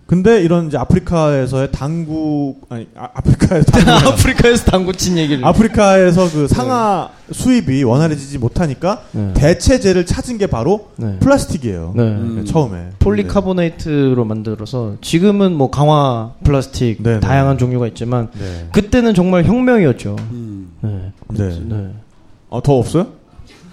[0.08, 5.44] 근데 이런 이제 아프리카에서의 당구 아니 아, 아프리카에서 당구 아프리카에서 당구 친 얘기를.
[5.44, 9.34] 아프리카에서 그 상하 수입이 원활해지지 못하니까 네.
[9.34, 11.18] 대체제를 찾은 게 바로 네.
[11.20, 11.94] 플라스틱이에요.
[11.96, 12.04] 네.
[12.04, 12.46] 음.
[12.46, 17.20] 처음에 폴리카보네이트로 만들어서 지금은 뭐 강화 플라스틱 네, 네.
[17.20, 18.68] 다양한 종류가 있지만 네.
[18.74, 20.18] 그때는 정말 혁명이었죠.
[20.32, 20.70] 음.
[20.82, 21.12] 네.
[21.30, 21.60] 네.
[21.66, 21.90] 네.
[22.50, 23.08] 어, 더 없어요?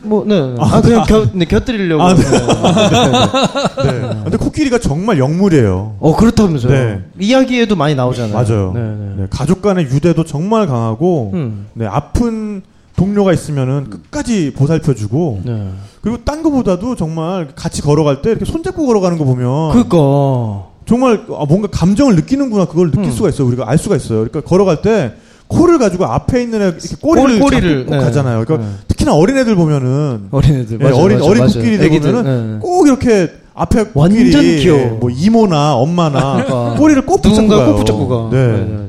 [0.03, 0.41] 뭐, 네.
[0.41, 0.55] 네.
[0.59, 2.03] 아, 그냥 겨, 네, 곁들이려고.
[2.03, 2.23] 아, 네.
[2.23, 3.93] 네.
[3.93, 4.21] 네.
[4.25, 5.97] 근데 코끼리가 정말 영물이에요.
[6.01, 6.73] 어, 그렇다면서요.
[6.73, 7.01] 네.
[7.19, 8.35] 이야기에도 많이 나오잖아요.
[8.35, 8.73] 맞아요.
[8.75, 9.13] 네, 네.
[9.19, 11.67] 네, 가족 간의 유대도 정말 강하고 음.
[11.75, 12.63] 네, 아픈
[12.97, 15.71] 동료가 있으면은 끝까지 보살펴주고 네.
[16.03, 20.67] 그리고 딴 거보다도 정말 같이 걸어갈 때 이렇게 손잡고 걸어가는 거 보면 그니까.
[20.85, 23.11] 정말 아, 뭔가 감정을 느끼는구나 그걸 느낄 음.
[23.13, 23.47] 수가 있어요.
[23.47, 24.27] 우리가 알 수가 있어요.
[24.29, 25.15] 그러니까 걸어갈 때
[25.53, 27.99] 코를 가지고 앞에 있는 애 이렇게 꼬리를, 꼬리- 꼬리를, 네.
[27.99, 28.45] 가잖아요.
[28.45, 28.75] 그러니까 네.
[28.89, 30.79] 특히나 어린애들 보면은 어린애들.
[30.79, 31.47] 네, 맞아요, 어린 맞아요, 어린.
[31.47, 32.59] 코끼리들 보면은 네.
[32.61, 34.99] 꼭 이렇게 앞에 완전 코끼리 귀여워.
[35.01, 36.75] 뭐 이모나 엄마나 그러니까.
[36.79, 37.67] 꼬리를 꼭 붙잡고 가요.
[37.73, 38.29] 꼭 붙잡고 가.
[38.37, 38.47] 네.
[38.47, 38.89] 네, 네, 네.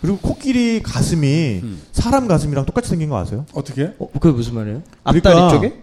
[0.00, 1.78] 그리고 코끼리 가슴이 음.
[1.92, 3.44] 사람 가슴이랑 똑같이 생긴 거 아세요?
[3.54, 3.90] 어떻게?
[3.98, 4.82] 어, 그게 무슨 말이에요?
[5.04, 5.74] 그러니까 앞다리 쪽에?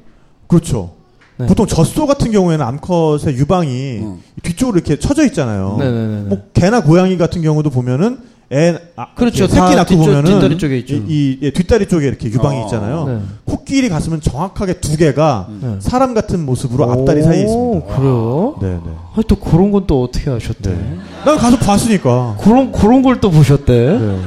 [0.48, 0.92] 그렇죠.
[1.36, 1.48] 네.
[1.48, 4.20] 보통 젖소 같은 경우에는 암컷의 유방이 음.
[4.44, 5.78] 뒤쪽으로 이렇게 쳐져 있잖아요.
[5.80, 6.22] 네네네.
[6.30, 8.20] 뭐 개나 고양이 같은 경우도 보면은
[8.54, 9.48] 애 아, 그렇죠.
[9.48, 10.94] 새끼 낳고 뒤쪽, 보면은 뒷다리 쪽에 있죠.
[10.96, 12.66] 이, 이- 예, 뒷다리 쪽에 이렇게 유방이 어.
[12.66, 13.06] 있잖아요.
[13.08, 13.20] 네.
[13.46, 15.76] 코끼리 가슴은 정확하게 두 개가 네.
[15.80, 17.96] 사람 같은 모습으로 앞다리 사이에 오, 있습니다.
[17.96, 18.56] 그래요?
[18.62, 18.92] 네, 네.
[19.16, 20.70] 아, 또 그런 건 또 어떻게 하셨대?
[20.70, 20.98] 네.
[21.26, 22.38] 난 가서 봤으니까.
[22.42, 23.74] 그런, 그런 걸 또 보셨대?
[24.00, 24.20] 네.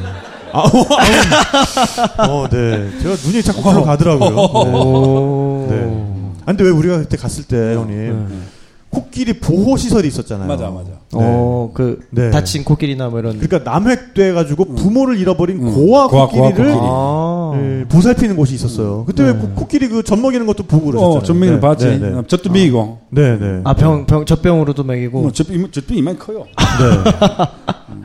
[0.52, 0.70] 아, 어,
[2.18, 2.44] 아우.
[2.44, 2.90] 어, 네.
[3.02, 4.30] 제가 눈이 자꾸 글로 가더라고요.
[4.30, 4.72] 네.
[4.74, 5.66] 오.
[5.70, 6.36] 네.
[6.42, 8.36] 아, 근데 왜 우리가 그때 갔을 때, 형님, 네.
[8.96, 10.48] 코끼리 보호 시설이 있었잖아요.
[10.48, 10.88] 맞아, 맞아.
[11.12, 12.30] 어, 그, 네.
[12.30, 13.38] 다친 코끼리나 뭐 이런.
[13.38, 15.74] 그러니까 남획돼 가지고 부모를 잃어버린 음.
[15.74, 16.78] 고아 고아, 고아 코끼리를 코끼리.
[16.80, 17.52] 아.
[17.56, 19.04] 예, 보살피는 곳이 있었어요.
[19.06, 19.38] 그때 왜 네.
[19.38, 21.18] 코- 코끼리 그 젖 먹이는 것도 보고 그러셨잖아요.
[21.18, 21.86] 어, 전민을 네, 봤지.
[21.86, 22.22] 네, 네.
[22.26, 22.98] 젖도 미이고.
[23.10, 23.60] 네, 네.
[23.64, 25.20] 아, 병, 병, 젖병으로도 먹이고.
[25.22, 26.44] 뭐, 젖도, 이만- 젖도 이만 커요.
[26.56, 27.10] 네.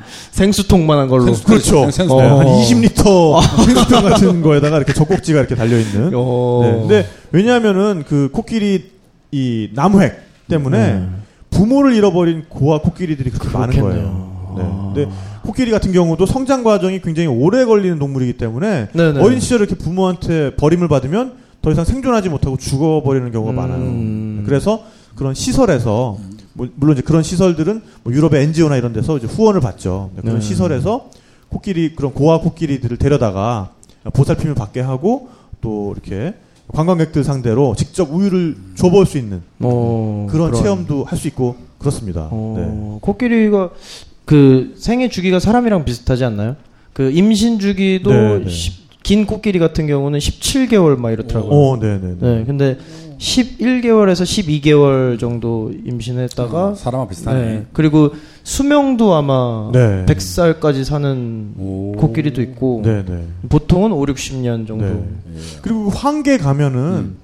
[0.31, 1.25] 생수통만한 걸로.
[1.33, 1.89] 생수- 그렇죠.
[1.91, 2.39] 생수- 네, 어.
[2.39, 6.11] 한 20리터 생수병 같은 거에다가 이렇게 젖꼭지가 이렇게 달려 있는.
[6.15, 6.61] 어.
[6.63, 6.71] 네.
[6.79, 8.91] 근데 왜냐하면은 그 코끼리
[9.31, 11.07] 이 남획 때문에 네.
[11.49, 14.03] 부모를 잃어버린 고아 코끼리들이 그렇게 많은 그렇겠네요.
[14.03, 14.53] 거예요.
[14.57, 14.63] 네.
[14.63, 14.91] 아.
[14.93, 15.11] 근데
[15.43, 19.19] 코끼리 같은 경우도 성장 과정이 굉장히 오래 걸리는 동물이기 때문에 네네.
[19.21, 23.55] 어린 시절에 이렇게 부모한테 버림을 받으면 더 이상 생존하지 못하고 죽어버리는 경우가 음.
[23.55, 24.45] 많아요.
[24.45, 24.83] 그래서
[25.15, 26.17] 그런 시설에서
[26.53, 30.11] 뭐- 물론 이제 그런 시설들은 뭐 유럽의 NGO나 이런 데서 이제 후원을 받죠.
[30.19, 30.41] 그런 네.
[30.41, 31.09] 시설에서
[31.49, 33.71] 코끼리 그런 고아 코끼리들을 데려다가
[34.13, 35.29] 보살핌을 받게 하고
[35.61, 36.33] 또 이렇게
[36.73, 42.21] 관광객들 상대로 직접 우유를 줘볼 수 있는 어, 그런 체험도 할 수 있고 그렇습니다.
[42.21, 42.27] 네.
[42.31, 43.69] 어, 코끼리가
[44.25, 46.55] 그 생애 주기가 사람이랑 비슷하지 않나요?
[46.93, 48.49] 그 임신 주기도 네, 네.
[48.49, 51.51] 십- 긴 코끼리 같은 경우는 17개월 막 이렇더라고요.
[51.51, 52.37] 어, 네, 네, 네.
[52.39, 52.77] 네, 근데
[53.17, 57.41] 11개월에서 12개월 정도 임신했다가 어, 사람하고 비슷하네.
[57.41, 58.11] 네, 그리고
[58.51, 60.05] 수명도 아마 네.
[60.05, 61.93] 100살까지 사는 오.
[61.93, 63.25] 코끼리도 있고 네, 네.
[63.47, 64.85] 보통은 5, 60년 정도.
[64.85, 65.03] 네.
[65.61, 67.17] 그리고 그 황계 가면은 음.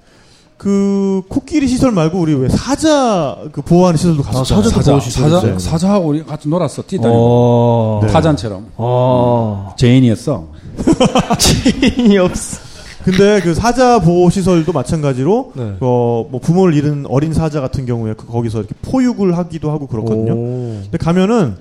[0.55, 4.69] 그 코끼리 시설 말고 우리 왜 사자 그 보호하는 시설도 갔었잖아요.
[4.69, 5.59] 사자, 보호시설 사자, 있어요.
[5.59, 6.81] 사자 하고 우리 같이 놀았어.
[6.83, 7.13] 뛰다니고.
[7.13, 7.99] 어.
[8.03, 8.11] 네.
[8.11, 8.67] 타잔처럼.
[8.77, 9.75] 어.
[9.77, 10.47] 제인이었어.
[11.37, 12.66] 지인이 없어.
[13.11, 15.63] 근데 그 사자 보호 시설도 마찬가지로 네.
[15.79, 20.33] 어, 뭐 부모를 잃은 어린 사자 같은 경우에 그 거기서 이렇게 포육을 하기도 하고 그렇거든요.
[20.33, 20.79] 오.
[20.83, 21.55] 근데 가면은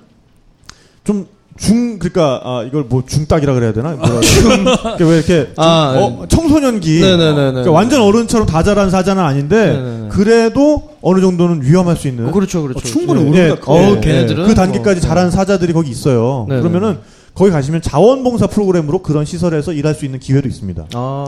[1.04, 3.92] 좀 중 그러니까 아 이걸 뭐 중딱이라 그래야 되나?
[3.96, 4.96] 뭐라 그러나?
[5.00, 7.34] 왜 이렇게 좀, 아, 어, 청소년기 네네네네.
[7.34, 10.08] 그러니까 완전 어른처럼 다 자란 사자는 아닌데 네네네.
[10.10, 12.78] 그래도 어느 정도는 위험할 수 있는 어, 그렇죠, 그렇죠.
[12.78, 13.72] 어, 충분히 예, 우리보다 예, 커.
[13.72, 16.46] 어, 예, 걔네들은 그 단계까지 뭐, 자란 사자들이 거기 있어요.
[16.48, 16.60] 네네.
[16.60, 16.98] 그러면은
[17.36, 20.86] 거기 가시면 자원봉사 프로그램으로 그런 시설에서 일할 수 있는 기회도 있습니다.
[20.94, 21.24] 아.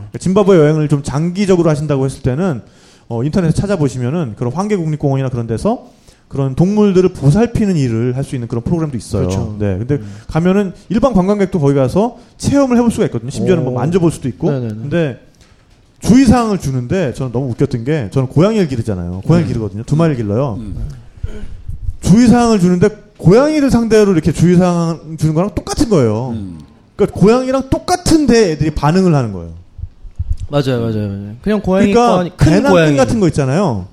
[0.00, 2.62] 그러니까 짐바브웨 여행을 좀 장기적으로 하신다고 했을 때는
[3.08, 5.86] 어, 인터넷에 찾아보시면은 그런 환계국립공원이나 그런 데서
[6.26, 9.22] 그런 동물들을 보살피는 일을 할 수 있는 그런 프로그램도 있어요.
[9.28, 9.56] 그렇죠.
[9.60, 13.30] 네, 근데 가면은 일반 관광객도 거기 가서 체험을 해볼 수가 있거든요.
[13.30, 13.76] 심지어는 뭐 오.
[13.76, 14.50] 만져볼 수도 있고.
[14.50, 14.74] 네네네.
[14.74, 15.20] 근데
[16.00, 19.20] 주의사항을 주는데 저는 너무 웃겼던 게 저는 고양이를 기르잖아요.
[19.24, 19.84] 고양이 를 기르거든요.
[19.84, 20.54] 두 마리를 길러요.
[20.58, 20.88] 음.
[22.00, 22.88] 주의사항을 주는데
[23.22, 26.30] 고양이를 상대로 이렇게 주의사항 주는 거랑 똑같은 거예요.
[26.30, 26.58] 음.
[26.96, 29.52] 그러니까 고양이랑 똑같은데 애들이 반응을 하는 거예요.
[30.50, 31.36] 맞아요, 맞아요, 맞아요.
[31.40, 33.86] 그냥 고양이 거 그러니까 큰 배낭 고양이 끈 같은 거 있잖아요.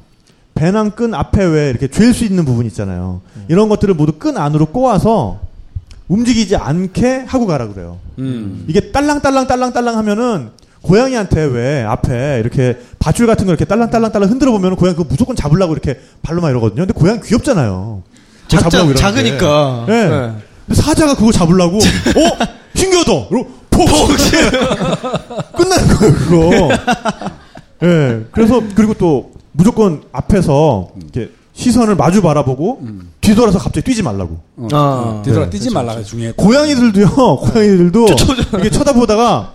[0.56, 3.22] 배낭 끈 앞에 왜 이렇게 쥘수 있는 부분 있잖아요.
[3.36, 3.46] 음.
[3.50, 5.40] 이런 것들을 모두 끈 안으로 꼬아서
[6.08, 8.00] 움직이지 않게 하고 가라 그래요.
[8.18, 8.66] 음.
[8.68, 10.50] 이게 딸랑딸랑 딸랑딸랑 하면은
[10.82, 15.74] 고양이한테 왜 앞에 이렇게 밧줄 같은 거 이렇게 딸랑딸랑딸랑 흔들어 보면 고양이 그거 무조건 잡으려고
[15.74, 16.88] 이렇게 발로만 이러거든요.
[16.88, 18.02] 근데 고양이 귀엽잖아요.
[18.50, 18.93] 작자.
[18.93, 19.86] 작으니까.
[19.88, 20.10] 네.
[20.10, 20.34] 네.
[20.68, 22.45] 근데 사자가 그거 잡으려고 어
[22.76, 23.12] 신기하다.
[23.32, 23.88] 이러고 폭
[25.56, 26.70] 끝나는 거예요 그거.
[27.84, 28.26] 예.
[28.32, 32.82] 그래서 그리고 또 무조건 앞에서 이렇게 시선을 마주 바라보고
[33.22, 34.39] 뒤돌아서 갑자기 뛰지 말라고.
[34.58, 34.68] 어.
[34.72, 35.22] 아.
[35.26, 36.34] 뒤돌아 네, 뛰지 말라가 중요해.
[36.38, 37.08] 고양이들도요.
[37.54, 38.06] 고양이들도
[38.54, 39.54] 이렇게 쳐다보다가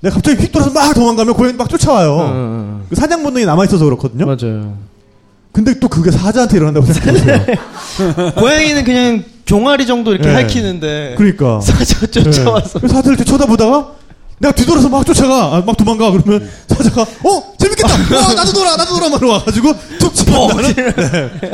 [0.00, 2.16] 내가 갑자기 휙 돌아서 막 도망가면 고양이 막 쫓아와요.
[2.20, 4.24] 음, 그 사냥 본능이 남아 있어서 그렇거든요.
[4.26, 4.74] 맞아요.
[5.52, 8.32] 근데 또 그게 사자한테 일어난다고 생각해보세요.
[8.36, 10.34] 고양이는 그냥 종아리 정도 이렇게 네.
[10.34, 11.60] 핥히는데 그러니까.
[11.60, 12.88] 사자가 쫓아와서 네.
[12.88, 13.92] 사자를 이렇게 쳐다보다가
[14.38, 18.94] 내가 뒤돌아서 막 쫓아가, 아, 막 도망가 그러면 사자가 어 재밌겠다, 와 나도 돌아, 나도
[18.94, 21.50] 돌아 막 와가지고 툭 치면 네.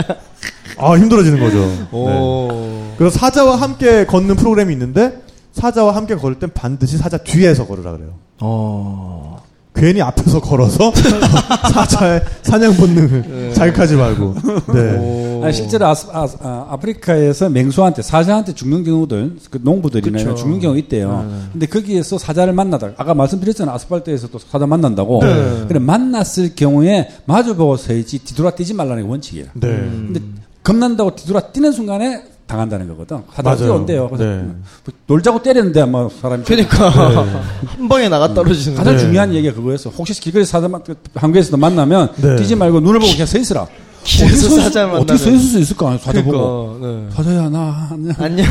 [0.79, 1.57] 아 힘들어지는 거죠.
[1.59, 1.87] 네.
[1.91, 2.93] 오.
[2.99, 5.21] 그래서 사자와 함께 걷는 프로그램이 있는데
[5.55, 8.11] 사자와 함께 걸을 땐 반드시 사자 뒤에서 걸으라 그래요.
[8.41, 9.43] 어.
[9.77, 10.93] 괜히 앞에서 걸어서
[11.73, 14.35] 사자의 사냥 본능을 자극하지 말고.
[14.73, 14.97] 네.
[14.99, 15.45] 오.
[15.45, 20.35] 아니, 실제로 아스, 아, 프리카에서 맹수한테 사자한테 죽는 경우들 그 농부들이나 그쵸.
[20.35, 21.27] 죽는 경우 있대요.
[21.29, 21.37] 네.
[21.53, 23.75] 근데 거기에서 사자를 만나다 아까 말씀드렸잖아요.
[23.75, 25.21] 아스팔트에서도 사자 만난다고.
[25.23, 25.65] 네.
[25.69, 29.47] 그래 만났을 경우에 마주보고 서야지 뒤돌아 뛰지 말라는 게 원칙이에요.
[29.55, 29.69] 네.
[29.69, 30.21] 근데
[30.63, 33.23] 겁난다고 뒤돌아 뛰는 순간에 당한다는 거거든.
[33.43, 33.57] 맞아요.
[33.57, 34.09] 뛰어온대요.
[34.09, 34.43] 그래서 네.
[34.45, 36.89] 뭐 놀자고 때렸는데 아마 사람이 그러니까
[37.67, 38.77] 한 방에 나가 떨어지는.
[38.79, 39.01] 가장 네.
[39.01, 39.91] 중요한 얘기가 그거였어.
[39.91, 40.81] 혹시 길거리에서 사자 만-
[41.15, 42.37] 한국에서도 만나면 네.
[42.37, 43.67] 뛰지 말고 눈을 보고 그냥 서 있으라.
[44.05, 45.03] 길에서 어떻게 사자 만나면.
[45.03, 45.99] 어떻게 서 있을 수 있을까?
[45.99, 46.79] 사자 보고.
[46.79, 46.87] 그러니까.
[47.11, 47.17] 네.
[47.17, 48.15] 사자야 나 안녕.
[48.23, 48.47] 안녕.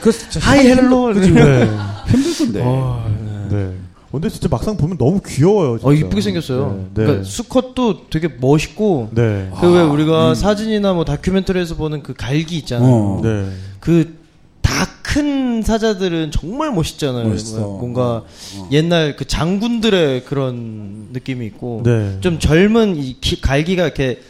[0.00, 0.10] 그
[0.40, 1.14] hi hello.
[1.14, 1.68] 네.
[2.08, 2.64] 힘들 건데.
[3.50, 3.72] 네.
[4.12, 5.78] 근데 진짜 막상 보면 너무 귀여워요.
[5.78, 5.88] 진짜.
[5.88, 6.70] 어 이쁘게 생겼어요.
[6.94, 7.02] 네.
[7.02, 7.04] 네.
[7.04, 9.10] 그러니까 수컷도 되게 멋있고.
[9.12, 9.50] 네.
[9.60, 12.90] 그왜 우리가 사진이나 뭐 다큐멘터리에서 보는 그 갈기 있잖아요.
[12.94, 13.20] 어.
[13.22, 13.48] 네.
[13.80, 14.16] 그
[14.62, 17.28] 다 큰 사자들은 정말 멋있잖아요.
[17.28, 17.60] 멋있어.
[17.60, 18.24] 뭔가
[18.72, 22.18] 옛날 그 장군들의 그런 느낌이 있고 네.
[22.20, 24.20] 좀 젊은 이 기- 갈기가 이렇게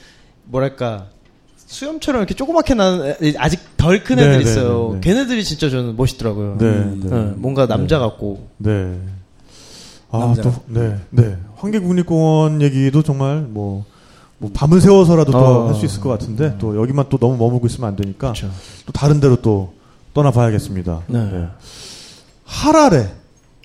[0.45, 1.07] 뭐랄까
[1.57, 4.91] 수염처럼 이렇게 조그맣게 나는 애- 아직 덜 큰 애들 네, 네, 있어요.
[4.93, 5.09] 네, 네.
[5.15, 6.57] 걔네들이 진짜 저는 멋있더라고요.
[6.59, 6.67] 네.
[6.67, 7.11] 음, 네.
[7.11, 8.47] 네, 뭔가 남자 같고.
[8.59, 8.97] 네.
[10.11, 10.35] 아.
[10.43, 10.97] 또, 네.
[11.11, 11.37] 네.
[11.57, 13.85] 환계국립공원 얘기도 정말 뭐,
[14.39, 15.67] 뭐 밤을 새워서라도 더 어.
[15.69, 18.51] 할수 있을 것 같은데 또 여기만 또 너무 머물고 있으면 안 되니까 그렇죠.
[18.85, 19.73] 또 다른 데로 또
[20.15, 21.01] 떠나봐야겠습니다.
[21.09, 21.47] 네.
[22.45, 23.09] 하라레.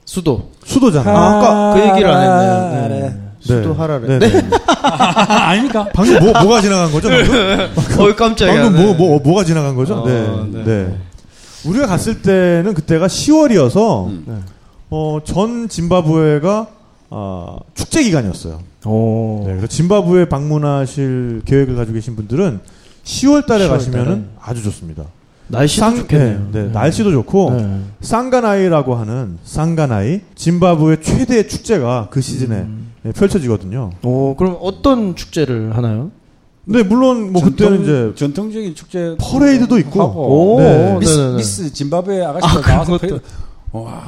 [0.05, 0.49] 수도.
[0.65, 1.15] 수도잖아요.
[1.15, 2.51] 하- 아까 그 얘기를 안 했네요.
[2.83, 2.99] 하라레.
[3.01, 3.17] 네.
[3.39, 4.19] 수도 하라래.
[4.19, 4.19] 네.
[4.19, 4.49] 네.
[4.83, 5.87] 아닙니까?
[5.93, 7.09] 방금 뭐, 뭐가 지나간 거죠?
[7.09, 7.99] 방금?
[8.05, 8.61] 어이 깜짝이야.
[8.63, 8.97] 방금 뭐, 네.
[8.97, 9.95] 뭐, 뭐가 지나간 거죠?
[10.01, 10.47] 어, 네.
[10.51, 10.63] 네.
[10.63, 10.97] 네.
[11.65, 14.09] 우리가 갔을 때는 그때가 10월이어서,
[14.93, 16.67] 어, 전 짐바브웨가,
[17.11, 18.59] 아, 축제 기간이었어요.
[18.85, 19.43] 오.
[19.45, 19.51] 네.
[19.53, 22.59] 그래서 짐바브웨 방문하실 계획을 가지고 계신 분들은
[23.05, 24.27] 10월 달에 10월 가시면은.
[24.41, 25.05] 아주 좋습니다.
[25.47, 26.49] 날씨도 상- 좋겠네요.
[26.51, 27.79] 네, 네, 날씨도 좋고, 네.
[28.01, 32.91] 상가나이라고 하는 상가나이, 짐바브웨 최대 축제가 그 시즌에 음.
[33.03, 33.91] 네, 펼쳐지거든요.
[34.03, 36.11] 오, 그럼 어떤 축제를 하나요?
[36.65, 40.97] 네, 물론 뭐 그때는 이제 전통적인 축제 퍼레이드도 있고, 하고 오, 네.
[40.99, 41.37] 미스, 네네네.
[41.37, 42.99] 미스 짐바브웨 아가씨가 아, 나와서
[43.71, 44.01] 와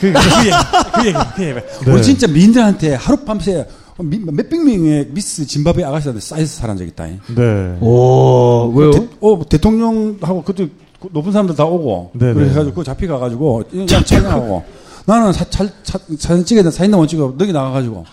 [0.00, 0.50] 그, 얘기,
[0.94, 1.54] 그 얘기, 그 얘기.
[1.84, 1.92] 네.
[1.92, 3.66] 우리 진짜 미인들한테 하룻밤새
[3.98, 7.06] 미- 몇백 명의 미스 짐바브웨 아가씨한테 쌓여서 살은 적 있다.
[7.06, 7.78] 네.
[7.80, 8.90] 오, 왜요?
[8.90, 10.68] 대, 어, 대통령하고 그때
[11.00, 12.34] 그 높은 사람들 다 오고 네네.
[12.34, 14.64] 그래가지고 그 잡혀가가지고 그냥 촬영하고
[15.06, 18.04] 나는 사, 사, 사, 사진 찍어야 돼 사진 한번 찍어 너기 나가가지고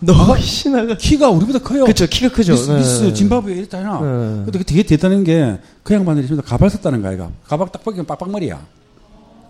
[0.00, 0.96] 너무 신나가.
[0.96, 1.84] 키가 우리보다 커요.
[1.84, 2.52] 그쵸, 키가 크죠.
[2.52, 2.76] 미스, 네.
[2.78, 4.00] 미스 짐바브웨 이랬잖아.
[4.00, 4.42] 네.
[4.44, 7.28] 근데 그 되게 대단한 게 그 양반들이 지금 가발 썼다는 거야, 이가.
[7.46, 8.60] 가발 딱 벗기면 빡빡머리야.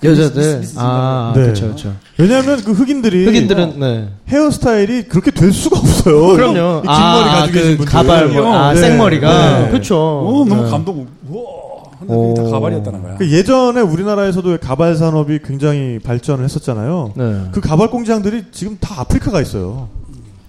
[0.08, 0.42] 여자들.
[0.42, 1.46] 미스- 미스 아, 네.
[1.46, 1.92] 그쵸, 그쵸.
[2.18, 4.08] 왜냐하면 그 흑인들이 흑인들은, 네.
[4.28, 6.26] 헤어스타일이 그렇게 될 수가 없어요.
[6.34, 6.52] 그럼요.
[6.52, 7.92] 이긴 머리 아, 가지고 그 계신 분들.
[7.92, 8.80] 가발, 뭐, 아, 네.
[8.80, 9.58] 생머리가.
[9.60, 9.70] 네.
[9.70, 9.96] 그쵸.
[9.96, 10.70] 어, 너무 네.
[10.70, 11.06] 감동.
[11.28, 11.44] 우와.
[12.00, 12.50] 근데 그게 다 오.
[12.50, 13.16] 가발이었다는 거야.
[13.16, 17.12] 그 예전에 우리나라에서도 가발 산업이 굉장히 발전을 했었잖아요.
[17.16, 17.42] 네.
[17.52, 19.88] 그 가발 공장들이 지금 다 아프리카가 있어요.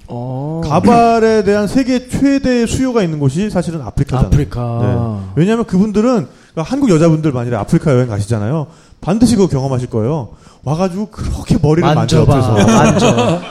[0.07, 0.61] 어.
[0.65, 4.27] 가발에 대한 세계 최대 수요가 있는 곳이 사실은 아프리카잖아요.
[4.27, 4.79] 아프리카.
[4.81, 5.31] 네.
[5.35, 8.67] 왜냐하면 그분들은 한국 여자분들 만일에 아프리카 여행 가시잖아요.
[9.03, 10.29] 반드시 그거 경험하실 거예요.
[10.63, 12.59] 와가지고 그렇게 머리를 만져 만져봐.
[12.59, 12.77] 옆에서.
[12.77, 13.41] 만져.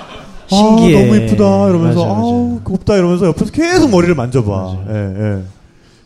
[0.48, 0.98] 신기해.
[0.98, 2.20] 아, 너무 이쁘다 이러면서 맞아, 맞아.
[2.20, 4.76] 아우 곱다 이러면서 옆에서 계속 머리를 만져봐.
[4.88, 5.42] 예, 예.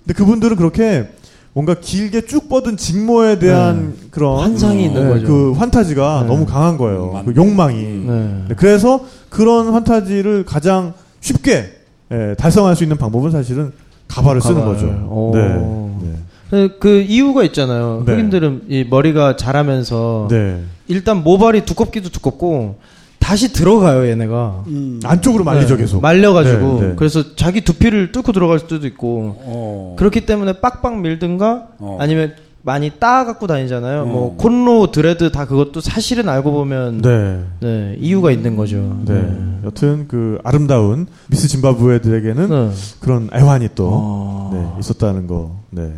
[0.05, 1.09] 근데 그분들은 그렇게
[1.53, 5.27] 뭔가 길게 쭉 뻗은 직모에 대한 그런 환상이 있는 예, 거죠.
[5.27, 6.29] 그 환타지가 네.
[6.29, 7.13] 너무 강한 거예요.
[7.15, 7.83] 음, 그 욕망이.
[7.83, 8.43] 네.
[8.49, 11.73] 네, 그래서 그런 환타지를 가장 쉽게
[12.13, 13.73] 예, 달성할 수 있는 방법은 사실은
[14.09, 14.75] 가발을 쓰는 가발.
[14.75, 14.87] 거죠.
[15.09, 15.33] 오.
[15.35, 16.13] 네.
[16.57, 16.69] 네.
[16.69, 18.03] 그, 그 이유가 있잖아요.
[18.07, 18.13] 네.
[18.13, 20.63] 흑인들은 이 머리가 자라면서 네.
[20.89, 22.77] 일단 모발이 두껍기도 두껍고
[23.19, 24.65] 다시 들어가요 얘네가.
[24.69, 25.01] 음.
[25.05, 26.01] 안쪽으로 말리죠 네, 계속.
[26.01, 26.95] 말려가지고 네, 네.
[26.97, 29.97] 그래서 자기 두피를 뚫고 들어갈 수도 있고 어.
[29.99, 31.99] 그렇기 때문에 빡빡 밀든가 어.
[32.01, 34.03] 아니면 많이 따 갖고 다니잖아요.
[34.03, 34.05] 어.
[34.07, 37.97] 뭐 콘로 드레드 다 그것도 사실은 알고 보면 네, 네.
[38.01, 39.01] 이유가 있는 거죠.
[39.05, 39.29] 네.
[39.65, 42.71] 여튼 그 아름다운 미스 짐바브웨들에게는 네.
[43.01, 44.51] 그런 애환이 또 어.
[44.53, 45.57] 네, 있었다는 거.
[45.71, 45.93] 네.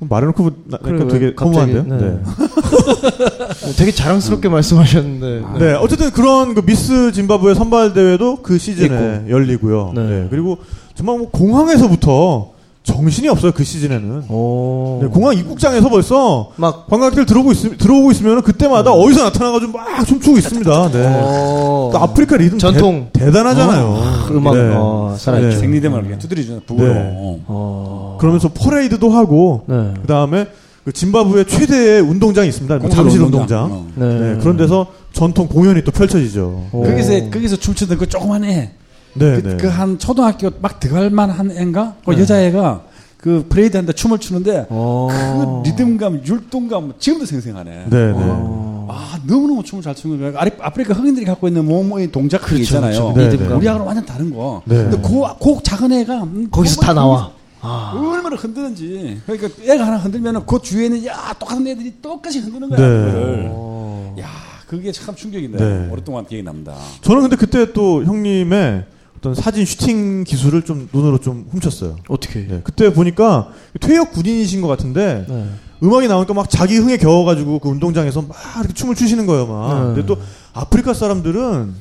[0.00, 1.82] 말해놓고 그러게, 그러니까 되게 허무한데요.
[1.84, 1.96] 네.
[1.96, 2.22] 네.
[3.76, 5.58] 되게 자랑스럽게 말씀하셨는데.
[5.58, 9.92] 네, 어쨌든 그런 그 미스 짐바브웨 선발 대회도 그 시즌에 열리고요.
[9.94, 10.02] 네.
[10.06, 10.26] 네.
[10.30, 10.58] 그리고
[10.94, 12.52] 정말 뭐 공항에서부터
[12.82, 14.24] 정신이 없어요 그 시즌에는.
[14.30, 14.98] 오.
[15.02, 20.04] 네, 공항 입국장에서 벌써 막 관광객들 들어오고 있 들어오고 있으면 그때마다 어 디서 나타나가지고 막
[20.06, 20.90] 춤추고 있습니다.
[20.92, 21.04] 네.
[21.22, 21.90] 어.
[21.92, 23.08] 또 아프리카 리듬 전통.
[23.12, 25.58] 대, 단하잖아요 아, 음악 어, 살아있죠.
[25.58, 26.62] 생리대만 이렇게 두드리죠.
[26.66, 26.92] 북으로.
[26.94, 27.40] 네.
[27.46, 28.16] 어.
[28.18, 29.94] 그러면서 퍼레이드도 하고 네.
[30.00, 30.46] 그 다음에
[30.84, 32.76] 그 짐바브웨 최대의 운동장이 있습니다.
[32.76, 33.64] 그 공설 잠실 운동장.
[33.64, 33.78] 운동장.
[33.78, 34.08] 어.
[34.08, 34.18] 네.
[34.34, 36.68] 네, 그런 데서 전통 공연이 또 펼쳐지죠.
[36.72, 36.82] 오.
[36.82, 38.72] 거기서 거기서 춤추던 그 조그만 애.
[39.20, 39.56] 네, 그, 네.
[39.58, 41.94] 그한 초등학교 막 들어갈 만한 애인가?
[42.04, 42.20] 그 네.
[42.22, 42.84] 여자애가
[43.18, 45.62] 그 브레이드한테 춤을 추는데 어.
[45.62, 47.70] 그 리듬감, 율동감 지금도 생생하네.
[47.90, 48.12] 네, 네.
[48.16, 48.88] 어.
[48.90, 50.32] 아 너무너무 춤을 잘 추는 거야.
[50.36, 53.12] 아리- 아프리카 흑인들이 갖고 있는 몸의 동작 그게 있잖아요.
[53.12, 53.12] 그렇죠.
[53.18, 53.58] 네, 리듬감.
[53.58, 54.62] 우리하고는 완전 다른 거.
[54.64, 54.76] 네.
[54.76, 57.30] 근데 그, 그 작은 애가 음, 거기서 다 나와.
[57.60, 57.92] 아.
[57.94, 59.20] 얼마나 흔드는지.
[59.26, 62.80] 그러니까 애가 하나 흔들면은 그 주위에 있는 야 똑같은 애들이 똑같이 흔드는 거야.
[62.80, 63.48] 네.
[63.52, 64.16] 어.
[64.18, 64.26] 야
[64.66, 65.88] 그게 참 충격인데 네.
[65.92, 66.74] 오랫동안 기억이 납니다.
[67.02, 68.84] 저는 근데 그때 또 형님의
[69.20, 71.96] 어떤 사진 슈팅 기술을 좀 눈으로 좀 훔쳤어요.
[72.08, 72.40] 어떻게?
[72.46, 73.48] 네, 그때 보니까
[73.78, 75.44] 퇴역 군인이신 것 같은데 네.
[75.82, 79.74] 음악이 나오니까 막 자기 흥에 겨워가지고 그 운동장에서 막 이렇게 춤을 추시는 거예요, 막.
[79.74, 79.94] 네.
[79.94, 80.16] 근데 또
[80.54, 81.74] 아프리카 사람들은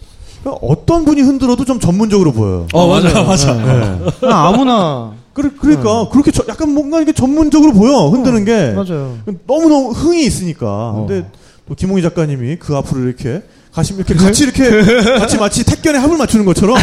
[0.61, 2.67] 어떤 분이 흔들어도 좀 전문적으로 보여요.
[2.73, 3.53] 어 맞아 맞아.
[3.53, 3.99] 네.
[4.27, 9.17] 아, 아무나 그러, 그러니까 그렇게 저- 약간 뭔가 이게 전문적으로 보여 흔드는 게 맞아요.
[9.47, 10.65] 너무 너무 흥이 있으니까.
[10.67, 11.05] 어.
[11.07, 11.29] 근데
[11.67, 13.43] 또 김홍희 작가님이 그 앞으로 이렇게
[13.73, 14.69] 가시면 이렇게 같이 이렇게
[15.19, 16.77] 같이 마치 택견에 합을 맞추는 것처럼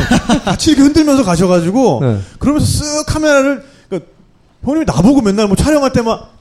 [0.44, 2.18] 같이 이렇게 흔들면서 가셔가지고 네.
[2.38, 4.10] 그러면서 쓱 카메라를 그러니까
[4.64, 6.34] 형님이 나보고 맨날 뭐 촬영할 때막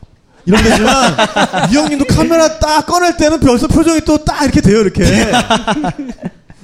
[0.46, 1.14] 이런 데지만
[1.72, 5.04] 이 형님도 카메라 딱 꺼낼 때는 벌써 표정이 또 딱 이렇게 돼요 이렇게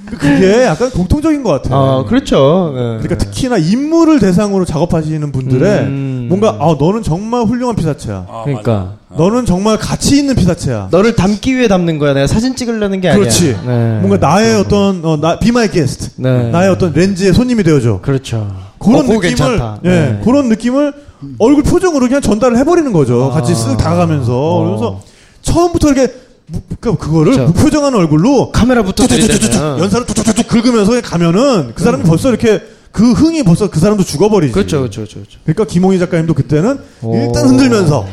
[0.06, 1.76] 그게 약간 공통적인 것 같아요.
[1.80, 2.72] 아 그렇죠.
[2.74, 2.80] 네.
[3.02, 6.26] 그러니까 특히나 인물을 대상으로 작업하시는 분들의 음.
[6.28, 8.26] 뭔가 아 너는 정말 훌륭한 피사체야.
[8.28, 8.96] 아, 그러니까.
[9.12, 9.22] 맞아.
[9.22, 10.88] 너는 정말 가치 있는 피사체야.
[10.90, 12.14] 너를 담기 위해 담는 거야.
[12.14, 13.20] 내가 사진 찍으려는 게 아니야.
[13.20, 13.56] 그렇지.
[13.66, 13.98] 네.
[14.00, 16.10] 뭔가 나의 어떤 어, 나 비마이 게스트.
[16.16, 16.50] 네.
[16.50, 18.00] 나의 어떤 렌즈의 손님이 되어줘.
[18.02, 18.54] 그렇죠.
[18.78, 19.80] 그런 어, 느낌을 괜찮다.
[19.84, 20.20] 예, 네.
[20.24, 20.92] 그런 느낌을
[21.38, 23.30] 얼굴 표정으로 그냥 전달을 해버리는 거죠.
[23.30, 23.34] 아.
[23.34, 24.64] 같이 쓱 다가가면서 어.
[24.64, 25.00] 그래서
[25.42, 26.12] 처음부터 이렇게
[26.46, 27.52] 무, 그러니까 그거를 그렇죠.
[27.52, 32.60] 무표정한 얼굴로 카메라부터 연사를 툭툭툭툭 긁으면서 가면은 그 사람이 벌써 이렇게
[32.90, 34.52] 그 흥이 벌써 그 사람도 죽어버리지.
[34.52, 35.38] 그렇죠, 그렇죠, 그렇죠.
[35.44, 37.16] 그러니까 김홍희 작가님도 그때는 오.
[37.16, 38.06] 일단 흔들면서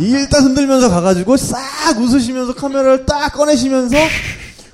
[0.00, 1.58] 일단 흔들면서 가가지고 싹
[1.98, 3.96] 웃으시면서 카메라를 딱 꺼내시면서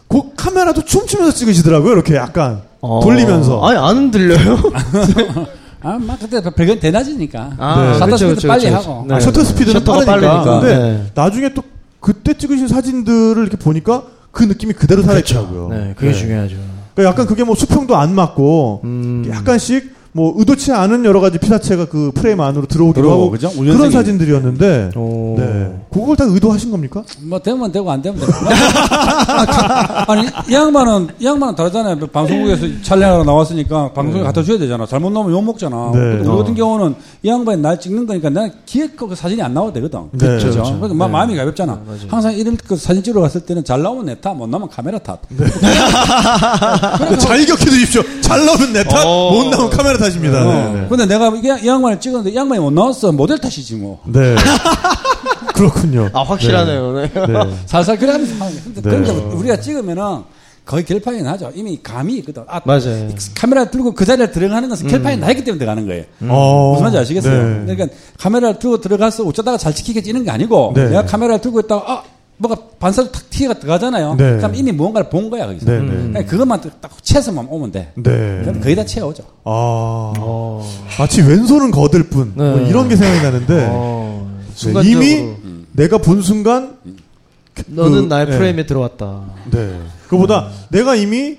[0.09, 1.93] 그 카메라도 춤추면서 찍으시더라고요.
[1.93, 3.01] 이렇게 약간 어.
[3.03, 3.65] 돌리면서.
[3.65, 4.59] 아니 안 들려요?
[5.83, 7.53] 아, 막 그때 별건 대낮이니까.
[7.59, 8.05] 아, 네.
[8.05, 8.91] 그렇죠, 스피드 그렇죠, 빨리 그렇죠.
[8.91, 9.05] 하고.
[9.09, 9.15] 네.
[9.15, 10.45] 아, 셔터 스피드는 셔터가 빠르니까.
[10.45, 10.61] 빠르니까.
[10.61, 11.11] 근데 네.
[11.15, 11.63] 나중에 또
[12.01, 15.69] 그때 찍으신 사진들을 이렇게 보니까 그 느낌이 그대로 살아있더라고요.
[15.71, 16.19] 네, 그게 네.
[16.19, 16.57] 중요하죠.
[16.95, 19.31] 그러니까 약간 그게 뭐 수평도 안 맞고 음.
[19.31, 23.49] 약간씩 뭐 의도치 않은 여러 가지 피사체가 그 프레임 안으로 들어오기도 들어오고, 하고 그죠?
[23.51, 23.91] 그런 우연성이.
[23.93, 25.37] 사진들이었는데 오.
[25.39, 25.73] 네.
[25.93, 27.05] 그걸 다 의도하신 겁니까?
[27.23, 28.33] 뭐 되면 되고 안 되면 되고.
[30.09, 31.97] 아니 이 양반은 이 양반은 다르잖아요.
[32.09, 34.85] 방송국에서 촬영하러 나왔으니까 방송에 갖다 줘야 되잖아.
[34.87, 35.91] 잘못 나오면 욕 먹잖아.
[35.95, 35.99] 네.
[36.21, 36.37] 우리 어.
[36.39, 40.01] 같은 경우는 이 양반이 날 찍는 거니까 나는 기획 그 사진이 안 나와도 되거든.
[40.13, 40.19] 네.
[40.27, 40.51] 그렇죠.
[40.51, 40.75] 그렇죠.
[40.75, 41.75] 그러니까 마- 마음이 가볍잖아.
[41.75, 42.01] 네, 맞아요.
[42.09, 45.21] 항상 이런 그 사진 찍으러 갔을 때는 잘 나오면 내 탓, 못 나오면 카메라 탓.
[47.21, 48.03] 잘 기억해 두십시오.
[48.21, 49.31] 잘 나오면 내 탓, 어.
[49.33, 50.47] 못 나오면 카메라 탓입니다.
[50.47, 50.73] 어.
[50.73, 50.87] 네, 네.
[50.89, 53.13] 근데 내가 이, 양- 이 양반을 찍었는데 이 양반이 못 나왔어.
[53.13, 54.01] 모델 탓이지 뭐.
[54.07, 54.35] 네.
[55.55, 56.09] 그렇군요.
[56.13, 56.93] 아 확실하네요.
[56.93, 57.11] 네.
[57.13, 57.27] 네.
[57.27, 57.55] 네.
[57.67, 58.35] 살살 그래 하면서.
[58.65, 58.83] 근데 네.
[58.83, 60.23] 그런 게 우리가 찍으면은
[60.65, 61.51] 거의 결판이 나죠.
[61.55, 62.45] 이미 감이 있거든.
[62.47, 63.09] 아, 맞아요.
[63.35, 66.05] 카메라 들고 그 자리에 들어가는 것은 결판이 나있기 때문에 들어가는 거예요.
[66.29, 67.43] 어, 무슨 말인지 아시겠어요?
[67.65, 67.75] 네.
[67.75, 70.87] 그러니까 카메라를 들고 들어가서 어쩌다가 잘 찍히게 찌는 게 아니고 네.
[70.89, 72.03] 내가 카메라를 들고 있다가 아
[72.41, 74.15] 뭐가 반사로 탁 티가 들어가잖아요.
[74.17, 74.37] 네.
[74.39, 75.71] 그럼 이미 무언가를 본 거야 거기서.
[75.71, 76.25] 네, 네.
[76.25, 77.93] 그것만 딱 채서만 오면 돼.
[77.97, 78.41] 네.
[78.43, 79.25] 그럼 거의 다 채워져.
[79.45, 80.67] 아, 어.
[80.99, 82.33] 마치 왼손은 거들 뿐.
[82.35, 82.69] 뭐 네.
[82.69, 83.69] 이런 게 생각이 나는데.
[83.71, 84.31] 어.
[84.39, 85.35] 네, 순간적으로 이미
[85.73, 86.77] 내가 본 순간,
[87.67, 88.39] 너는 그, 나의 네.
[88.39, 89.21] 프레임에 들어왔다.
[89.51, 89.79] 네.
[90.09, 91.37] 그보다 내가 이미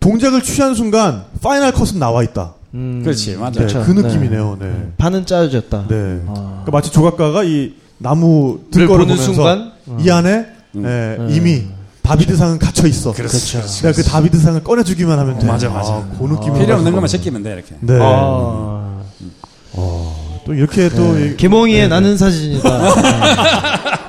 [0.00, 2.54] 동작을 취한 순간 파이널 컷은 나와 있다.
[2.74, 3.00] 음.
[3.02, 3.60] 그렇지, 맞아.
[3.60, 3.82] 네, 그렇죠.
[3.82, 4.58] 그 느낌이네요.
[4.60, 4.92] 네.
[4.98, 5.86] 반은 짜여졌다.
[5.88, 6.22] 네.
[6.28, 6.32] 아.
[6.34, 9.72] 그러니까 마치 조각가가 이 나무 들거를 보는 보면서 순간?
[10.00, 10.46] 이 안에
[10.76, 11.64] 예, 이미
[12.02, 13.12] 다비드상은 갇혀 있어.
[13.12, 13.60] 그렇죠.
[13.82, 15.46] 내가 그 다비드상을 꺼내주기만 하면 돼.
[15.46, 16.06] 맞아, 맞아.
[16.18, 17.74] 그 느낌이 필요 없는 것만 제끼면 돼 이렇게.
[17.80, 17.98] 네.
[18.00, 19.02] 아.
[20.46, 22.68] 또 이렇게 또 이- 개몽이의 네, 나는 사진이다.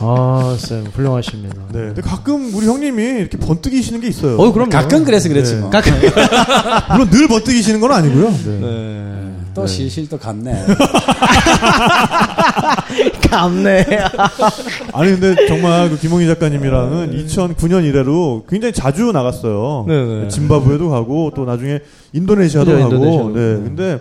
[0.00, 1.56] 아, 쌤 훌륭하십니다.
[1.72, 1.78] 네.
[1.80, 4.36] 근데 가끔 우리 형님이 이렇게 번뜩이시는 게 있어요.
[4.38, 5.60] 어, 그럼 가끔 그래서 그랬지 네.
[5.60, 5.70] 뭐.
[6.92, 8.30] 물론 늘 번뜩이시는 건 아니고요.
[8.44, 9.37] 네.
[9.58, 10.66] 또 실실 또 갔네.
[13.28, 13.84] 감네.
[14.92, 19.84] 아니 근데 정말 그 김홍희 작가님이랑은 2009년 이래로 굉장히 자주 나갔어요.
[19.88, 20.28] 네, 네.
[20.28, 21.80] 짐바브웨도 가고 또 나중에
[22.12, 22.82] 인도네시아도 가고.
[22.84, 23.28] 인도네시아도.
[23.30, 23.40] 네.
[23.62, 23.98] 근데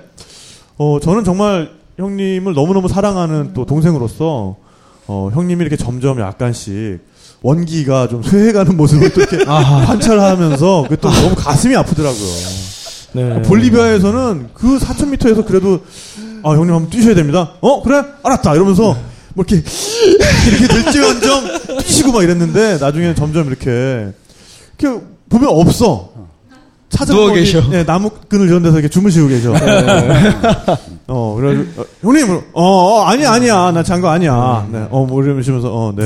[0.77, 4.55] 어 저는 정말 형님을 너무너무 사랑하는 또 동생으로서
[5.07, 6.99] 어 형님이 이렇게 점점 약간씩
[7.41, 12.66] 원기가 좀 쇠해가는 모습을 또 이렇게 관찰하면서 그게 또 너무 가슴이 아프더라고요.
[13.17, 13.41] 네.
[13.41, 15.79] 볼리비아에서는 그 4,000m에서 그래도
[16.43, 17.53] 아 형님 한번 뛰셔야 됩니다.
[17.61, 18.95] 어 그래 알았다 이러면서
[19.33, 19.63] 뭐 이렇게
[20.47, 24.11] 이렇게 될지언정 뛰시고 막 이랬는데 나중에는 점점 이렇게
[24.79, 26.11] 이렇게 보면 없어.
[26.97, 27.61] 찾아 누워 계셔.
[27.69, 29.53] 네, 나무끈을 이런 데서 이렇게 주무시고 계셔.
[31.07, 34.67] 어, 그래 어, 형님, 어, 어, 아니 야, 아니야, 나 잔 거 아니야.
[34.71, 36.03] 네, 어, 뭐 이러시면서, 어, 네,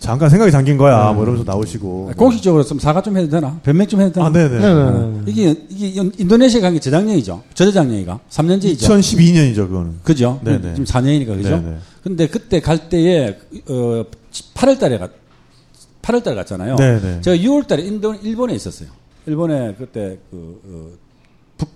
[0.00, 1.12] 잠깐 생각이 잠긴 거야.
[1.12, 2.12] 뭐 이러면서 나오시고.
[2.16, 3.58] 공식적으로 좀 사과 좀 해도 되나?
[3.62, 4.26] 변명 좀 해도 되나?
[4.26, 4.58] 아, 네네.
[4.58, 5.20] 네네.
[5.26, 7.42] 이게, 이게 인도네시아 간게 저작년이죠.
[7.54, 8.18] 저작년이가.
[8.30, 8.78] 3년째이죠.
[8.80, 9.92] 2012년이죠, 그거는.
[10.02, 10.40] 그죠?
[10.42, 10.74] 네네.
[10.74, 11.50] 지금 4년이니까, 그죠?
[11.50, 11.76] 네네.
[12.02, 13.36] 근데 그때 갈 때에,
[13.68, 14.04] 어,
[14.54, 15.10] 8월 달에 갔,
[16.02, 16.76] 8월 달에 갔잖아요.
[16.76, 17.20] 네네.
[17.20, 18.88] 제가 6월 달에 인도, 일본에 있었어요.
[19.26, 20.98] 일본에 그때 그, 어,
[21.56, 21.68] 북,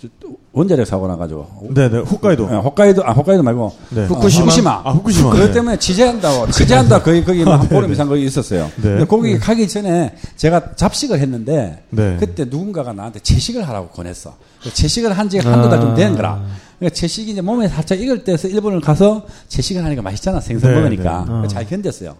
[0.00, 0.08] 저,
[0.52, 1.68] 원자력 사고 나가지고.
[1.74, 2.44] 네네, 홋카이도.
[2.46, 3.72] 어, 홋카이도, 아, 홋카이도 말고.
[3.90, 4.06] 네.
[4.06, 4.44] 후쿠시마.
[4.44, 4.82] 후쿠시마.
[4.84, 5.30] 아, 후쿠시마.
[5.30, 5.52] 그것 네.
[5.52, 8.64] 때문에 취재한다고, 취재한다 거의 거기 한 보름 네, 이상 거기 있었어요.
[8.76, 8.82] 네.
[8.82, 12.16] 근데 거기 가기 전에 제가 잡식을 했는데 네.
[12.18, 14.34] 그때 누군가가 나한테 채식을 하라고 권했어.
[14.62, 16.42] 그 채식을 한 지가 한두 달 좀 된 거라.
[16.78, 20.40] 그러니까 채식이 이제 몸에 살짝 익을 때서 일본을 가서 채식을 하니까 맛있잖아.
[20.40, 21.18] 생선 네, 먹으니까.
[21.20, 21.24] 네.
[21.26, 22.14] 그러니까 잘 견뎠어요.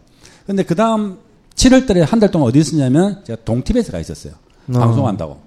[0.46, 1.18] 근데 그 다음
[1.54, 4.34] 7월 달에 한 달 동안 어디 있었냐면 제가 동티벳에 가 있었어요.
[4.78, 5.40] 방송한다고.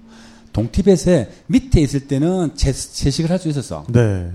[0.52, 3.84] 동티벳에 밑에 있을 때는 채, 채식을 할 수 있었어.
[3.88, 4.30] 네.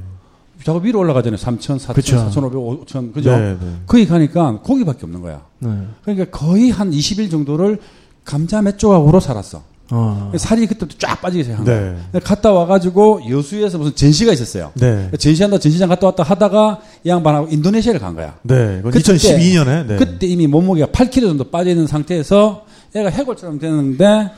[0.66, 1.38] 저거 위로 올라가잖아요.
[1.40, 2.18] 3천, 4천, 그쵸.
[2.18, 3.32] 4,500, 5천, 그죠?
[3.32, 3.74] 네, 네.
[3.88, 5.42] 거기 가니까 고기밖에 없는 거야.
[5.60, 5.70] 네.
[6.04, 7.80] 그러니까 거의 한 20일 정도를
[8.26, 9.64] 감자 몇 조각으로 살았어.
[9.92, 10.32] 어.
[10.38, 11.96] 살이 그때부터 쫙 빠지기 시작한 네.
[12.12, 12.22] 거야.
[12.22, 14.72] 갔다 와가지고 여수에서 무슨 전시가 있었어요.
[14.76, 15.10] 네.
[15.18, 18.36] 전시한다 전시장 갔다 왔다 하다가 이 양반하고 인도네시아를 간 거야.
[18.44, 18.82] 네.
[18.84, 19.88] 그때- 2012년에.
[19.88, 19.96] 네.
[19.96, 24.30] 그때 이미 몸무게가 8kg 정도 빠져 있는 상태에서 애가 해골처럼 되는데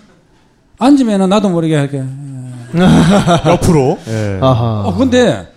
[0.86, 2.03] 앉으면은 나도 모르게 이렇게
[3.45, 3.99] 옆으로.
[4.07, 4.39] 예.
[4.41, 4.84] 아하.
[4.88, 5.47] 어, 근데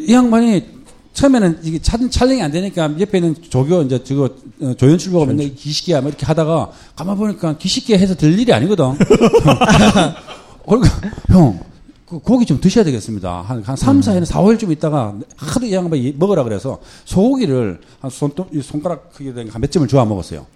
[0.00, 0.64] 이 양반이
[1.12, 4.28] 처음에는 이게 촬- 촬영이 안 되니까 옆에 있는 조교 이제 저거
[4.60, 8.94] 어, 조연출보가 맨날 기식이야 뭐 이렇게 하다가 가만 보니까 기식게 해서 들 일이 아니거든.
[10.66, 10.90] 그러니까
[11.28, 11.60] 형.
[12.08, 13.42] 그 고기 좀 드셔야 되겠습니다.
[13.42, 18.30] 한, 한 3, 4일, 4일쯤 있다가 하도 이 양반이 먹으라 그래서 소고기를 한 손,
[18.62, 20.46] 손가락 크기 된한몇 점을 주워 먹었어요.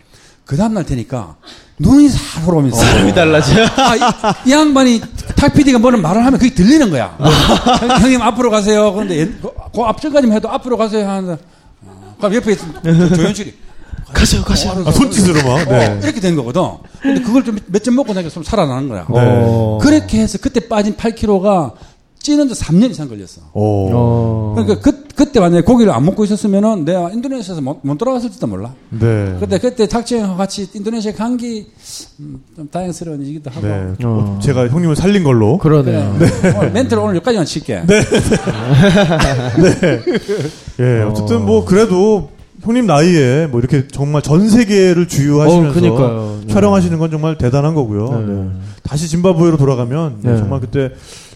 [0.45, 1.37] 그 다음날 되니까
[1.79, 2.77] 눈이 사로 오면서.
[2.77, 3.53] 사람이 달라져.
[3.77, 5.01] 아, 이, 이 양반이
[5.37, 7.17] 탁 PD가 뭐는 말을 하면 그게 들리는 거야.
[7.81, 8.93] 형, 형님 앞으로 가세요.
[8.93, 11.39] 그런데 옛- 그, 그 앞전까지만 해도 앞으로 가세요 하는데
[11.87, 12.53] 어, 그럼 옆에
[12.85, 13.55] 있는 조- 조연출이
[14.13, 14.83] 가세요, 가세요.
[14.87, 15.69] 아, 손짓으로 막.
[15.69, 15.87] 네.
[15.87, 16.63] 어, 이렇게 된 거거든.
[17.01, 19.07] 근데 그걸 좀 몇 점 먹고 나니까 좀 살아나는 거야.
[19.09, 19.79] 어.
[19.81, 21.73] 그렇게 해서 그때 빠진 8kg가
[22.23, 23.41] 찌는데 3년 이상 걸렸어.
[23.55, 23.89] 오.
[23.93, 24.53] 어.
[24.55, 28.75] 그러니까 그, 그때 만약에 고기를 안 먹고 있었으면은 내가 인도네시아에서 못, 못 돌아갔을지도 몰라.
[28.91, 29.37] 네.
[29.41, 31.67] 근데 그때 작정과 같이 인도네시아 간게
[32.21, 33.67] 음, 좀 다행스러운 일이기도 하고.
[33.67, 33.95] 네.
[34.05, 34.39] 어.
[34.43, 35.57] 제가 형님을 살린 걸로.
[35.59, 36.17] 그러네요.
[36.59, 37.83] 오늘 멘트를 오늘 여기까지만 칠게.
[40.81, 41.03] 예.
[41.03, 42.31] 어쨌든 뭐 그래도
[42.63, 46.39] 형님 나이에 뭐 이렇게 정말 전 세계를 주유하시면서 어, 그니까요.
[46.47, 46.53] 네.
[46.53, 48.09] 촬영하시는 건 정말 대단한 거고요.
[48.11, 48.27] 네.
[48.35, 48.51] 네.
[48.83, 50.37] 다시 짐바브웨로 돌아가면 네, 네.
[50.39, 50.91] 정말 그때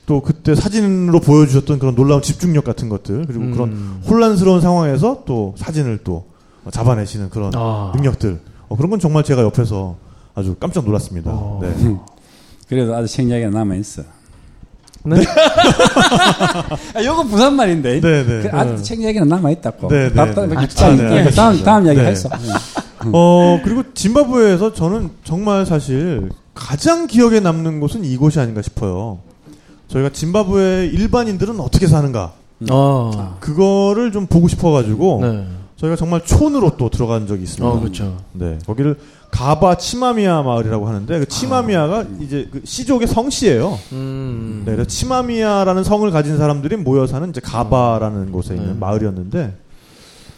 [0.06, 3.52] 또 그때 사진으로 보여주셨던 그런 놀라운 집중력 같은 것들 그리고 음.
[3.52, 6.26] 그런 혼란스러운 상황에서 또 사진을 또
[6.70, 7.92] 잡아내시는 그런 아.
[7.94, 9.96] 능력들 어, 그런 건 정말 제가 옆에서
[10.34, 11.30] 아주 깜짝 놀랐습니다.
[11.32, 11.60] 어.
[11.62, 11.96] 네.
[12.68, 14.02] 그래도 아직 생략이 남아 있어.
[15.04, 15.16] 네?
[16.94, 18.00] 아, 요거 부산 말인데.
[18.00, 18.42] 네, 네.
[18.42, 19.88] 그 아직 책 얘기는 남아있다고.
[19.88, 20.54] 네, 네, 답답, 네.
[20.54, 21.30] 뭐 아, 입장, 네.
[21.30, 22.06] 다음, 다음 이야기 네.
[22.06, 22.30] 했어.
[23.12, 29.18] 어, 그리고 짐바브웨에서 저는 정말 사실 가장 기억에 남는 곳은 이곳이 아닌가 싶어요.
[29.88, 32.32] 저희가 짐바브웨 일반인들은 어떻게 사는가.
[32.70, 33.36] 어.
[33.40, 35.46] 그거를 좀 보고 싶어가지고 네.
[35.76, 37.66] 저희가 정말 촌으로 또 들어간 적이 있습니다.
[37.66, 38.16] 어, 그렇죠.
[38.32, 38.96] 네, 거기를
[39.30, 43.78] 가바 치마미야 마을이라고 하는데 그 치마미야가 이제 그 시족의 성씨예요.
[43.92, 44.62] 음.
[44.64, 48.78] 네, 그래서 치마미야라는 성을 가진 사람들이 모여 사는 이제 가바라는 곳에 있는 네.
[48.78, 49.54] 마을이었는데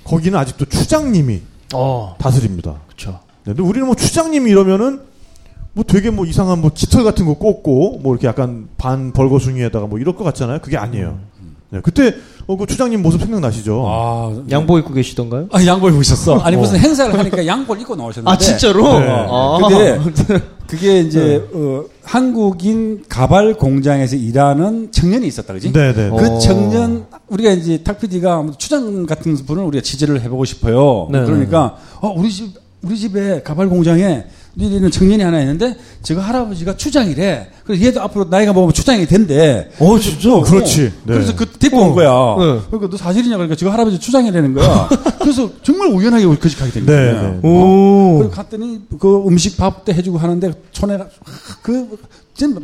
[0.05, 1.42] 거기는 아직도 추장님이
[1.74, 2.16] 어.
[2.18, 2.76] 다스립니다.
[2.86, 3.20] 그렇죠.
[3.44, 5.01] 네, 근데 우리는 뭐 추장님이 이러면은
[5.77, 9.99] 뭐 되게 뭐 이상한 뭐 깃털 같은 거 꽂고 뭐 이렇게 약간 반 벌거숭이에다가 뭐
[9.99, 10.61] 이럴 것 같잖아요.
[10.62, 11.18] 그게 아니에요.
[11.68, 12.14] 네, 그때
[12.47, 13.85] 어, 그 추장님 모습 생각나시죠?
[13.87, 15.49] 아, 양복 입고 계시던가요?
[15.53, 16.39] 아, 양복 입으셨어.
[16.47, 18.31] 아니, 무슨 행사를 하니까 양복을 입고 나오셨는데.
[18.31, 19.01] 아, 진짜로?
[19.01, 19.07] 네.
[19.29, 19.59] 아.
[19.61, 19.99] 근데
[20.68, 25.72] 그게 이제, 어, 한국인 가발 공장에서 일하는 청년이 있었다, 그지?
[25.72, 26.09] 네, 네.
[26.09, 26.39] 그 어.
[26.39, 31.09] 청년 우리가 이제 탁PD가 추장 같은 분을 우리가 취재를 해보고 싶어요.
[31.11, 34.24] 네, 그러니까 어 우리 집 우리 집에 가발 공장에
[34.59, 37.50] 우리는 청년이 하나 있는데 저거 할아버지가 추장이래.
[37.64, 39.70] 그래서 얘도 앞으로 나이가 먹으면 추장이 된대.
[39.78, 40.40] 어, 진짜?
[40.40, 40.82] 그렇지.
[40.82, 40.92] 네.
[41.04, 42.09] 그래서 그 데리고 온 거야.
[42.09, 42.61] 네.
[42.70, 44.88] 그러니까 너 사실이냐 그러니까 지금 할아버지 추장이라는 거야.
[45.20, 47.22] 그래서 정말 우연하게 우리 가게 된 네, 거야.
[47.22, 47.40] 네.
[47.42, 48.18] 오.
[48.18, 51.07] 그래서 갔더니 그 음식 밥도 해주고 하는데 촌에가
[51.61, 51.98] 그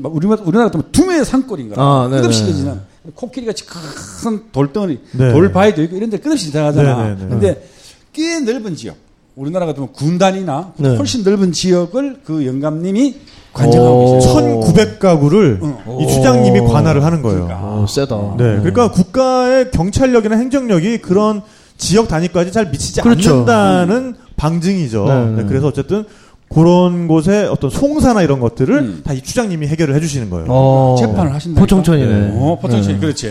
[0.05, 1.85] 우리나라 우리나라 같으면 두뇌의 산골인 거야.
[1.85, 2.23] 아, 네네.
[2.23, 2.81] 끝없이 지는
[3.15, 5.33] 코끼리 같이 큰 돌덩어리, 네.
[5.33, 7.03] 돌바위도 있고 이런 데 끝없이 지나가잖아.
[7.03, 7.29] 네네네.
[7.29, 7.69] 근데
[8.13, 8.97] 꽤 넓은 지역.
[9.35, 10.97] 우리나라 같으면 군단이나 네.
[10.97, 13.17] 훨씬 넓은 지역을 그 영감님이
[13.53, 14.15] 관장하고 오.
[14.15, 14.61] 계세요.
[14.61, 16.01] 1900가구를 응.
[16.01, 16.69] 이 추장님이 오.
[16.69, 17.45] 관할을 하는 거예요.
[17.45, 17.67] 그러니까.
[17.67, 18.17] 어, 세다.
[18.37, 18.59] 네.
[18.59, 21.43] 그러니까 국가의 경찰력이나 행정력이 그런
[21.79, 23.31] 지역 단위까지 잘 미치지 그렇죠.
[23.31, 25.05] 않는다는 방증이죠.
[25.07, 25.49] 네, 네, 네.
[25.49, 26.05] 그래서 어쨌든
[26.49, 29.03] 그런 곳에 어떤 송사나 이런 것들을 음.
[29.05, 30.47] 다이 추장님이 해결을 해주시는 거예요.
[30.49, 30.97] 어.
[30.99, 31.61] 재판을 하신다.
[31.61, 32.33] 포청천이네.
[32.35, 32.93] 어, 포청천.
[32.95, 33.01] 네.
[33.01, 33.31] 그렇지.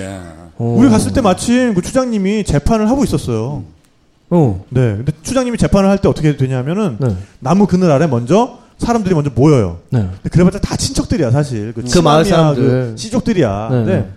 [0.58, 0.76] 어.
[0.78, 3.64] 우리 갔을 때 마침 그 추장님이 재판을 하고 있었어요.
[4.32, 4.64] 어.
[4.70, 4.96] 네.
[4.96, 7.16] 근데 추장님이 재판을 할 때 어떻게 되냐면은 네.
[7.40, 9.78] 나무 그늘 아래 먼저 사람들이 먼저 모여요.
[9.92, 10.00] 네.
[10.00, 11.74] 근데 그래봤자 다 친척들이야 사실.
[11.74, 12.64] 그, 그 마을 친남이야, 사람들.
[12.64, 13.68] 그 시족들이야.
[13.72, 13.76] 네.
[13.78, 14.12] 근데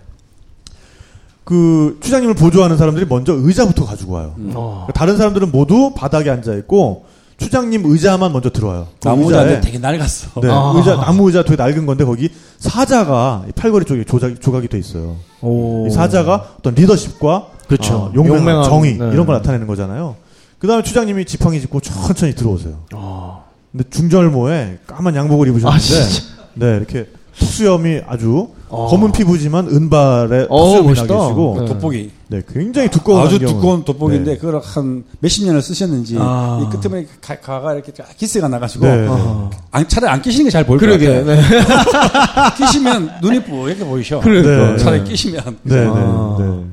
[1.43, 4.35] 그 추장님을 보조하는 사람들이 먼저 의자부터 가지고 와요.
[4.55, 4.87] 어.
[4.95, 7.05] 다른 사람들은 모두 바닥에 앉아 있고
[7.37, 8.87] 추장님 의자만 먼저 들어와요.
[9.01, 10.39] 그 나무 의자에 되게 낡았어.
[10.41, 10.73] 네, 아.
[10.75, 15.17] 의자 나무 의자 되게 낡은 건데 거기 사자가 이 팔걸이 쪽에 조작, 조각이 돼 있어요.
[15.41, 15.85] 오.
[15.85, 17.93] 이 사자가 어떤 리더십과 그렇죠.
[17.95, 19.09] 어, 용맹, 용맹함, 정의 네.
[19.13, 20.15] 이런 걸 나타내는 거잖아요.
[20.59, 22.79] 그다음에 추장님이 지팡이 짚고 천천히 들어오세요.
[22.93, 23.39] 아.
[23.71, 26.23] 근데 중절모에 까만 양복을 아, 입으셨는데 진짜.
[26.53, 27.07] 네 이렇게
[27.37, 28.87] 턱수염이 아주 어.
[28.89, 31.01] 검은 피부지만 은발에 어, 턱수염이 나.
[31.01, 31.65] 계시고 네.
[31.65, 32.11] 돋보기.
[32.29, 33.53] 네 굉장히 두꺼운 아주 안경을.
[33.53, 34.37] 두꺼운 돋보기인데 네.
[34.37, 36.61] 그걸 한 몇십 년을 쓰셨는지 아.
[36.63, 39.07] 이 끝에 가, 가가 이렇게 기스가 나가지고 네, 네.
[39.11, 39.49] 아.
[39.71, 41.07] 안, 차라리 안 끼시는 게 잘 보일 것 그러게.
[41.07, 41.25] 같아요.
[41.25, 41.41] 네.
[42.57, 44.21] 끼시면 눈이 뿌옇게 보이셔.
[44.21, 44.71] 그러니까.
[44.71, 44.77] 네.
[44.77, 46.63] 차라리 끼시면 네, 네, 아.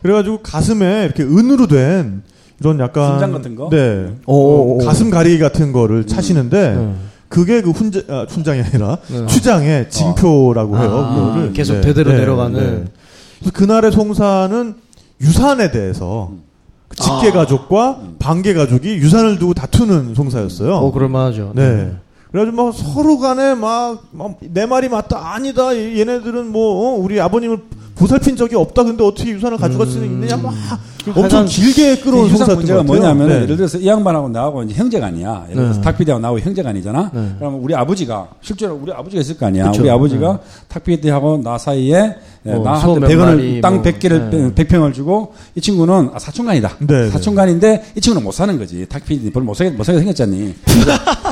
[0.00, 0.02] 네.
[0.02, 2.22] 그래가지고 가슴에 이렇게 은으로 된
[2.60, 3.68] 이런 약간 훈장 같은 거?
[3.70, 4.14] 네.
[4.26, 4.78] 오, 오, 오.
[4.84, 6.94] 가슴 가리 같은 거를 차시는데 네.
[7.28, 9.26] 그게 그 훈장 아, 훈장이 아니라 네.
[9.26, 10.90] 추장의 징표라고 해요.
[10.90, 12.88] 아, 그거를 계속 대대로 내려가는.
[13.38, 14.74] 그래서 그날의 송사는
[15.20, 16.32] 유산에 대해서
[16.88, 17.32] 그 직계 아.
[17.32, 20.74] 가족과 반계 가족이 유산을 두고 다투는 송사였어요.
[20.74, 21.52] 어, 그럴만하죠.
[21.54, 21.92] 네.
[22.32, 24.02] 그래가지고 막 서로 간에 막
[24.40, 27.58] 내 말이 맞다 아니다 얘- 얘네들은 뭐 어, 우리 아버님을
[28.00, 30.54] 보살핀 적이 없다 근데 어떻게 유산을 가져갈 수는 있느냐 막
[31.14, 32.82] 엄청 길게 끌어온 유산 송사였던 문제가.
[32.82, 33.42] 뭐냐면 네.
[33.42, 35.46] 예를 들어서 이 양반하고 나하고 이제 형제간이야.
[35.50, 35.84] 예를 들어서 네.
[35.84, 37.10] 탁피디하고 나하고 형제간이잖아.
[37.12, 37.34] 네.
[37.38, 39.70] 그러면 우리 아버지가 실제로 우리 아버지가 있을 거 아니야.
[39.70, 39.82] 그쵸.
[39.82, 44.64] 우리 아버지가 탁피디하고 나 사이에 예, 뭐, 나한테 소몇 100원을 마리 땅 뭐, 100개를 네.
[44.64, 46.70] 100평을 주고 이 친구는 아, 사촌간이다.
[46.80, 47.10] 네, 네.
[47.10, 48.86] 사촌간인데 이 친구는 못 사는 거지.
[48.88, 50.54] 탁피디 별로 못 사게 못 사게 생겼잖니.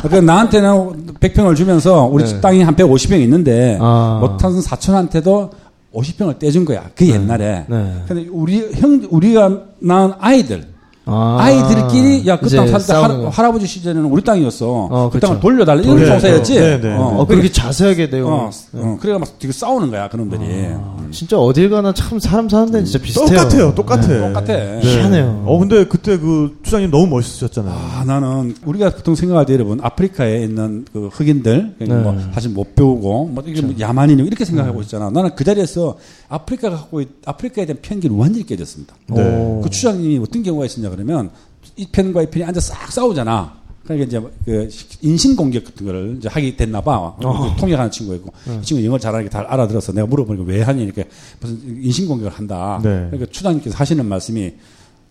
[0.02, 2.28] 그러니까 나한테는 100평을 주면서 우리 네.
[2.28, 4.18] 집 땅이 한 150평 있는데 아.
[4.20, 5.50] 못한 사촌한테도
[5.92, 6.90] 50평을 떼준 거야.
[6.94, 7.64] 그 옛날에.
[7.68, 8.02] 네.
[8.06, 10.66] 근데 우리 형 우리가 낳은 아이들
[11.08, 11.36] 아.
[11.40, 13.28] 아이들끼리 야 그 땅살때 싸우는 거.
[13.30, 14.66] 할아버지 시절에는 우리 땅이었어.
[14.90, 15.26] 어, 그 그쵸.
[15.28, 16.54] 땅을 돌려달라 이런 네, 정사였지.
[16.60, 18.32] 네, 네, 어, 어, 그렇게 자세하게 내용.
[18.32, 20.40] 어, 어, 그래가 막 되게 싸우는 거야 그놈들이.
[20.42, 21.08] 음.
[21.10, 23.28] 진짜 어딜 가나 참 사람 사는 데는 진짜 비슷해요.
[23.28, 24.06] 똑같아요, 똑같아.
[24.28, 24.52] 똑같아.
[24.80, 25.44] 희한해요.
[25.46, 27.74] 어 근데 그때 그 추장님 너무 멋있으셨잖아요.
[27.74, 32.02] 아, 나는 우리가 보통 생각할 때 여러분 아프리카에 있는 그 흑인들 그러니까 네.
[32.18, 35.08] 뭐 사실 못 배우고 뭐 이게 뭐 야만인 이렇게 생각하고 있잖아.
[35.10, 35.96] 나는 그 자리에서
[36.28, 38.94] 아프리카가 갖고 있- 아프리카에 대한 편견이 완전히 깨졌습니다.
[39.06, 39.22] 네.
[39.22, 39.60] 오.
[39.62, 41.30] 그 추장님이 어떤 경우가 있었냐 그러면
[41.76, 43.56] 이 편과 이 편이 앉아 싹 싸우잖아.
[43.84, 44.68] 그러니까 이제 그
[45.00, 46.96] 인신 공격 같은 거를 이제 하게 됐나 봐.
[46.96, 47.54] 어.
[47.54, 51.08] 그 통역하는 친구였고 이 친구 영어 게다 알아들어서 내가 물어보니까 왜 하니 이렇게
[51.40, 52.80] 무슨 인신 공격을 한다.
[52.82, 53.06] 네.
[53.10, 54.52] 그러니까 추장님께서 하시는 말씀이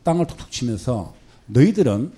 [0.04, 1.14] 땅을 툭툭 치면서
[1.48, 2.12] 너희들은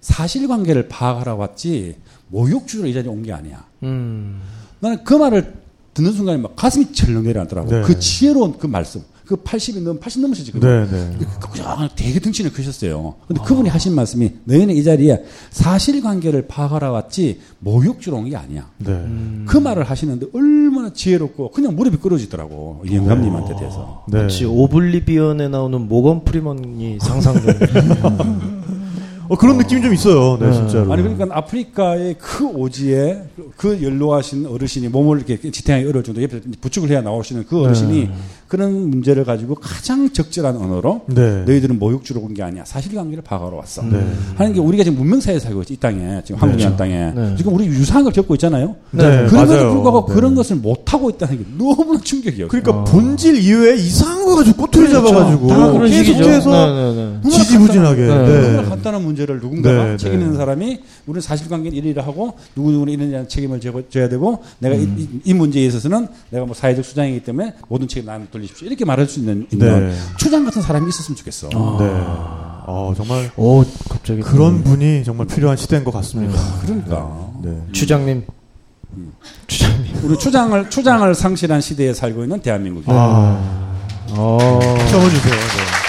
[0.00, 1.96] 사실관계를 파악하러 왔지
[2.28, 3.64] 모욕주로 이 자리에 온 게 아니야.
[3.82, 4.40] 음.
[4.80, 5.54] 나는 그 말을
[5.94, 7.70] 듣는 순간에 막 가슴이 철렁 내려앉더라고.
[7.70, 7.82] 네.
[7.82, 9.02] 그 지혜로운 그 말씀.
[9.30, 10.50] 그 80이 넘, 80 넘으시지.
[10.50, 10.66] 그거.
[10.66, 11.16] 네, 네.
[11.52, 13.14] 그냥 되게 등치는 크셨어요.
[13.28, 15.22] 근데 그분이 하신 말씀이 너희는 이 자리에
[15.52, 18.68] 사실관계를 파악하러 왔지 모욕주로 온게 아니야.
[18.78, 19.06] 네.
[19.46, 22.82] 그 말을 하시는데 얼마나 지혜롭고 그냥 무릎이 꿇어지더라고.
[22.88, 24.04] 이 영감님한테 대해서.
[24.08, 24.22] 네.
[24.22, 27.60] 마치 Oblivion에 나오는 모건 프리먼이 상상되는.
[29.30, 30.38] 어 그런 느낌이 좀 있어요.
[30.40, 30.52] 네, 네.
[30.54, 30.92] 진짜로.
[30.92, 33.22] 아니 그러니까 아프리카의 그 오지에
[33.56, 38.14] 그 연로하신 어르신이 몸을 이렇게 지탱하기 어려울 정도 옆에 부축을 해야 나오시는 그 어르신이 네.
[38.50, 41.44] 그런 문제를 가지고 가장 적절한 언어로 네.
[41.46, 43.98] 너희들은 모욕 주러 온 게 아니야 사실관계를 파악하러 왔어 네.
[44.36, 47.34] 하는 게 우리가 지금 문명사회에 살고 있지 이 땅에 지금 한국이라는 땅에 네.
[47.38, 49.72] 지금 우리 유사한 걸 겪고 있잖아요 네, 그럼에도.
[49.72, 50.14] 불구하고 네.
[50.14, 54.88] 그런 것을 못 하고 있다는 게 너무나 충격이에요 그러니까 본질 이외에 이상한 거 가지고 꼬투리
[54.88, 55.06] 그렇죠.
[55.08, 55.48] 잡아가지고.
[55.88, 57.30] 계속해서 네, 네, 네.
[57.30, 58.00] 지지부진하게.
[58.02, 58.52] 네.
[58.56, 58.68] 네.
[58.68, 60.36] 간단한 문제를 문제를 누군가가 네, 책임 있는 네.
[60.38, 60.80] 사람이
[61.10, 65.34] 우리는 사실관계는 이리를 하고 누구누구는 이런 이런 책임을 져- 져야 되고 내가 이- 이, 이
[65.34, 69.46] 문제에 있어서는 내가 뭐 사회적 수장이기 때문에 모든 책임 나한테 돌리십시오 이렇게 말할 수 있는,
[69.52, 69.96] 있는 네.
[70.18, 71.48] 추장 같은 사람이 있었으면 좋겠어.
[71.48, 71.56] 네.
[72.72, 76.38] 어, 정말 오 갑자기 그런 분이 정말 필요한 시대인 것 같습니다.
[76.62, 77.56] 그러니까 네.
[77.72, 78.24] 추장님
[79.46, 82.92] 추장님 우리 추장을 추장을 상실한 시대에 살고 있는 대한민국이다.
[82.92, 83.74] 아,
[84.10, 84.38] 어
[84.90, 85.34] 적어주세요.
[85.34, 85.79] 네.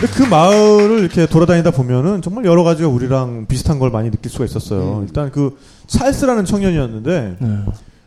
[0.00, 4.44] 근데 그 마을을 이렇게 돌아다니다 보면은 정말 여러 가지가 우리랑 비슷한 걸 많이 느낄 수가
[4.44, 5.02] 있었어요.
[5.06, 7.58] 일단 그 찰스라는 청년이었는데 네.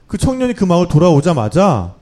[0.07, 1.93] 그 청년이 그 마을 돌아오자마자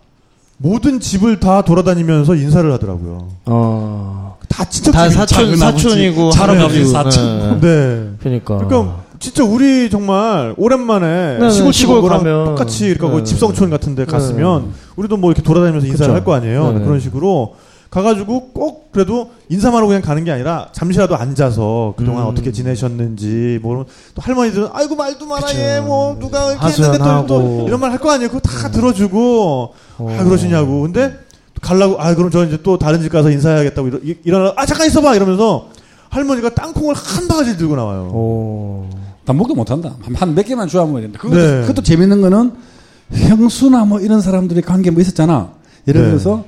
[0.58, 3.28] 모든 집을 다 돌아다니면서 인사를 하더라고요.
[3.46, 4.38] 어.
[4.50, 7.60] 다 친척 다 집이 사촌 사촌이고 작은 할아버지고 아버지 사촌.
[7.62, 7.68] 네.
[7.68, 8.10] 네.
[8.20, 13.24] 그러니까 그러니까 진짜 우리 정말 오랜만에 네, 시골 시골 시골 가면, 똑같이 그러니까 그 네.
[13.24, 14.12] 집성촌 같은데 네.
[14.12, 16.14] 갔으면 우리도 뭐 이렇게 돌아다니면서 인사를.
[16.14, 16.74] 할 거 아니에요.
[16.74, 16.80] 네.
[16.84, 17.56] 그런 식으로
[17.90, 22.28] 가가지고 꼭 그래도 인사만 하고 그냥 가는 게 아니라 잠시라도 앉아서 그동안 음.
[22.30, 23.86] 어떻게 지내셨는지 뭐
[24.16, 25.58] 또 할머니들은 아이고 말도 마라 그쵸.
[25.60, 27.26] 얘뭐 누가 이렇게 했는데 또.
[27.28, 28.30] 또 이런 말 할 거 아니에요.
[28.30, 30.18] 그거 다 들어주고 어.
[30.20, 31.14] 아 그러시냐고 근데
[31.62, 34.88] 갈라고 아 그럼 저 이제 또 다른 집 가서 인사해야겠다고 이러, 이- 일어나 아 잠깐
[34.88, 35.70] 있어봐 이러면서
[36.10, 38.10] 할머니가 땅콩을 한 바가지 들고 나와요.
[38.14, 38.86] 오.
[39.26, 39.94] 단목도 못한다.
[40.16, 41.62] 한 몇 개만 주하면 되는데 그것도, 네.
[41.62, 42.54] 그것도 재밌는 거는
[43.12, 45.50] 형수나 뭐 이런 사람들의 관계 뭐 있었잖아.
[45.88, 46.08] 예를 네.
[46.10, 46.44] 들어서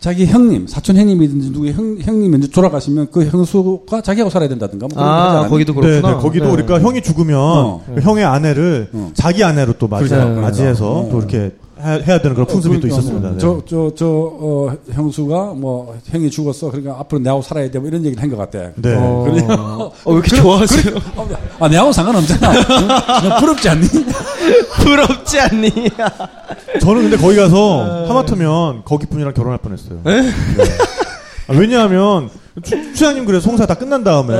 [0.00, 4.94] 자기 형님, 사촌 형님이든지 누구 형, 형님이 이제 돌아가시면 그 형수가 자기하고 살아야 된다든가 뭐
[4.94, 5.48] 그런 거아 않았니?
[5.48, 6.14] 거기도 네, 그렇구나.
[6.16, 6.50] 네, 거기도 네.
[6.50, 7.82] 그러니까 형이 죽으면 어.
[7.94, 9.10] 그 형의 아내를 어.
[9.14, 10.40] 자기 아내로 또 맞이, 그렇죠.
[10.40, 11.08] 맞이해서 어.
[11.10, 13.30] 또 이렇게 해, 해야 되는 그런 풍습이 또 그러니까 있었습니다.
[13.30, 13.38] 네.
[13.38, 16.70] 저, 저, 저, 어, 형수가 뭐, 형이 죽었어.
[16.70, 17.78] 그러니까 앞으로 내하고 살아야 돼.
[17.78, 18.70] 뭐 이런 얘기를 한 것 같아.
[18.76, 18.94] 네.
[18.96, 19.24] 어.
[19.24, 19.46] 그래요?
[20.04, 20.94] 어, 왜 이렇게 좋아하세요?
[21.60, 22.52] 아, 내하고 상관없잖아.
[22.52, 22.88] 응?
[23.28, 23.86] 너 부럽지 않니?
[24.82, 25.70] 부럽지 않니?
[26.80, 30.00] 저는 근데 거기 가서 하마터면 거기 분이랑 결혼할 뻔 했어요.
[30.04, 30.30] 네.
[31.48, 32.28] 아, 왜냐하면
[32.62, 34.34] 추, 추장님 그래 송사 다 끝난 다음에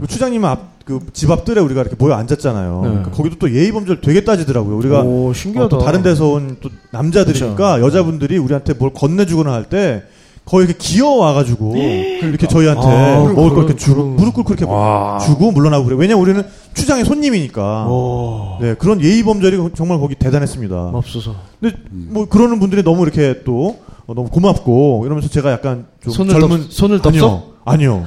[0.00, 2.80] 그 추장님 앞 그집앞 뜰에 우리가 이렇게 모여 앉았잖아요.
[2.82, 2.88] 네.
[2.88, 4.76] 그러니까 거기도 또 예의 범절 되게 따지더라고요.
[4.76, 5.68] 우리가 오 어, 신기하다.
[5.68, 10.02] 또 다른 데서 온 또 남자들이니까 여자분들이 우리한테 뭘 건네주거나 할 때
[10.44, 15.18] 거의 이렇게 기어와가지고 이렇게 저희한테 아, 먹을 걸 이렇게 주고 그런- 무릎 꿇고 이렇게 와.
[15.24, 15.96] 주고 물러나고 그래.
[15.98, 16.42] 왜냐면 우리는
[16.74, 17.86] 추장의 손님이니까.
[17.88, 18.58] 오.
[18.60, 20.90] 네 그런 예의 범절이 정말 거기 대단했습니다.
[20.92, 21.32] 맙소사.
[21.60, 26.32] 근데 뭐 그러는 분들이 너무 이렇게 또 어, 너무 고맙고 이러면서 제가 약간 좀 손을
[26.38, 27.53] 젊은 덥- 손을 덥석?
[27.64, 28.06] 아니요.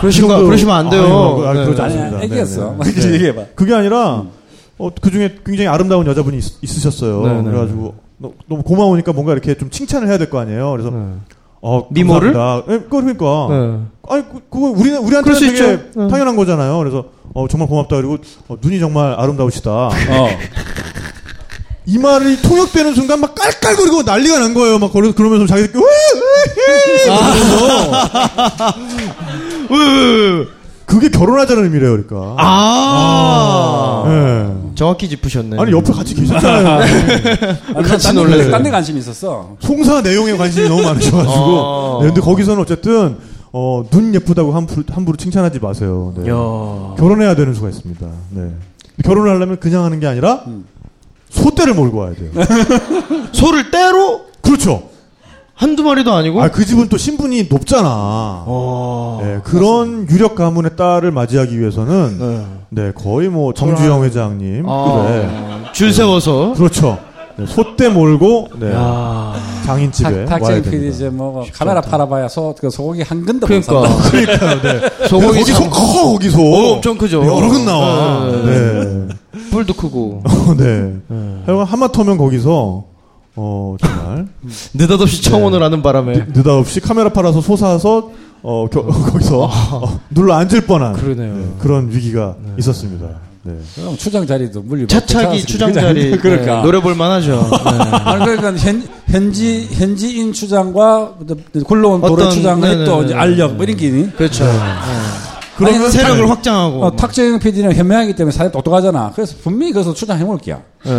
[0.00, 1.02] 그러시면 그 그러시면 안 돼요.
[1.02, 1.64] 아니요, 아, 네.
[1.64, 2.22] 그러지 않습니다.
[2.22, 2.76] 애기였어.
[2.78, 2.92] 네, 네.
[2.92, 3.42] 그렇게 얘기해봐.
[3.54, 4.24] 그게 아니라
[4.78, 7.42] 어, 그 중에 굉장히 아름다운 여자분이 있, 으셨어요 네, 네.
[7.42, 10.70] 그래가지고 너, 무 고마우니까 뭔가 이렇게 좀 칭찬을 해야 될 거 아니에요.
[10.72, 10.98] 그래서 네.
[11.60, 12.28] 어 미모를?
[12.68, 13.78] 예, 그러니까 네.
[14.08, 15.90] 아니 그, 그거 우리 우리한테 그럴 수 되게 있죠.
[15.96, 16.08] 네.
[16.08, 16.78] 당연한 거잖아요.
[16.78, 19.70] 그래서 어, 정말 고맙다 그리고 어, 눈이 정말 아름다우시다.
[19.88, 19.90] 어.
[21.88, 24.78] 이 말이 통역되는 순간 막 깔깔거리고 난리가 난 거예요.
[24.78, 28.04] 막 그러- 그러면서 자기들끼리 으으으 이러면서
[30.84, 32.36] 그게 결혼하자는 의미래요, 그러니까.
[32.38, 34.04] 아.
[34.06, 34.48] 예.
[34.74, 35.56] 정확히 짚으셨네.
[35.58, 36.84] 아니 옆에 같이 계셨잖아요.
[37.84, 38.50] 같이 놀래요.
[38.50, 39.56] 딴데 관심이 있었어.
[39.60, 41.30] 송사 내용에 관심이 너무 많으셔가지고.
[41.30, 41.98] 아.
[42.02, 43.16] 네, 근데 거기서는 어쨌든
[43.52, 46.12] 어, 눈 예쁘다고 함부로, 함부로 칭찬하지 마세요.
[46.16, 46.28] 네.
[46.30, 46.34] 야.
[46.98, 48.06] 결혼해야 되는 수가 있습니다.
[48.30, 48.50] 네.
[49.04, 50.42] 결혼을 하려면 그냥 하는 게 아니라
[51.30, 52.30] 소떼를 몰고 와야 돼요.
[53.32, 54.84] 소를 때로 그렇죠.
[55.54, 56.40] 한두 마리도 아니고.
[56.40, 57.88] 아, 그 집은 또 신분이 높잖아.
[58.46, 59.20] 어.
[59.22, 62.82] 네, 그런 유력 가문의 딸을 맞이하기 위해서는 네.
[62.82, 65.04] 네, 거의 뭐 정주영 회장님 아.
[65.08, 65.72] 그래.
[65.72, 66.54] 줄 세워서.
[66.56, 66.98] 그렇죠.
[67.36, 69.34] 네, 소떼 몰고 네, 야.
[69.64, 70.86] 장인집에 탁, 와야 됩니다.
[70.94, 73.88] 이제 뭐 카메라 팔아봐야 소, 그 소고기 한 근도 못 그러니까.
[73.88, 74.10] 산다.
[74.10, 74.62] 그러니까요.
[74.62, 75.08] 네.
[75.08, 76.40] 소고기 거기 소 커, 거기 소.
[76.40, 77.18] 어, 엄청 크죠.
[77.24, 78.26] 여러 근 나와.
[78.44, 79.08] 네.
[79.44, 79.50] 네.
[79.50, 80.22] 뿔도 크고.
[80.58, 80.94] 네.
[81.46, 82.84] 하여간 하마터면 거기서
[83.36, 84.26] 어 정말
[84.74, 86.12] 느닷없이 청혼을 하는 바람에.
[86.12, 88.10] 느- 느닷없이 카메라 팔아서 솟아서
[88.42, 88.82] 어 겨-
[89.12, 91.34] 거기서 어, 눌러 앉을 뻔한 그러네요.
[91.34, 93.06] 네, 그런 위기가 있었습니다.
[93.44, 93.54] 네.
[93.76, 96.10] 그럼 추장 자리도 물리 차차기 추장 자리.
[96.18, 96.56] 그러니까.
[96.56, 97.48] 네, 노래 볼 만하죠.
[97.50, 97.70] 네.
[98.04, 101.14] 아니 그러니까 현, 현지 현지인 추장과
[101.64, 104.44] 굴러온 도로 어떤- 추장의 또 알력 뭐 이런 게 그렇죠.
[105.66, 106.84] 아니, 세력을 당- 확장하고.
[106.84, 109.12] 어, 탁재영 PD는 현명하기 때문에 사회 똑똑하잖아.
[109.14, 110.60] 그래서 분명히 거기서 추장 해볼게야.
[110.84, 110.92] 네.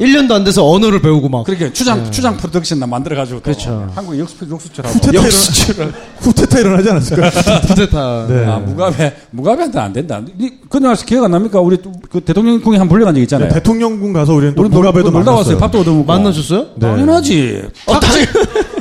[0.00, 1.44] 1년도 안 돼서 언어를 배우고 막.
[1.44, 3.88] 그렇게 추장 추장 프로덕션 나 만들어가지고 또 그렇죠.
[3.94, 4.90] 한국 역수 역수처럼.
[4.90, 7.30] 후테타 역시 일어나, 후테타 일어나지 않았을까요?
[7.68, 8.26] 부대타.
[8.28, 8.44] 네.
[8.46, 10.20] 아 무가베 무가베한테 안 된다.
[10.40, 11.60] 이- 그날 기억 안 납니까?
[11.60, 13.48] 우리 또그 대통령궁에 한번 불려간 적 있잖아요.
[13.50, 15.58] 네, 대통령궁 가서 우리는 또 우리 놀- 무가베도 놀다 왔어요.
[15.58, 16.04] 밥도 얻어먹고.
[16.06, 16.60] 만나줬어요?
[16.76, 16.86] 네.
[16.88, 17.62] 당연하지.
[17.86, 18.26] 탁재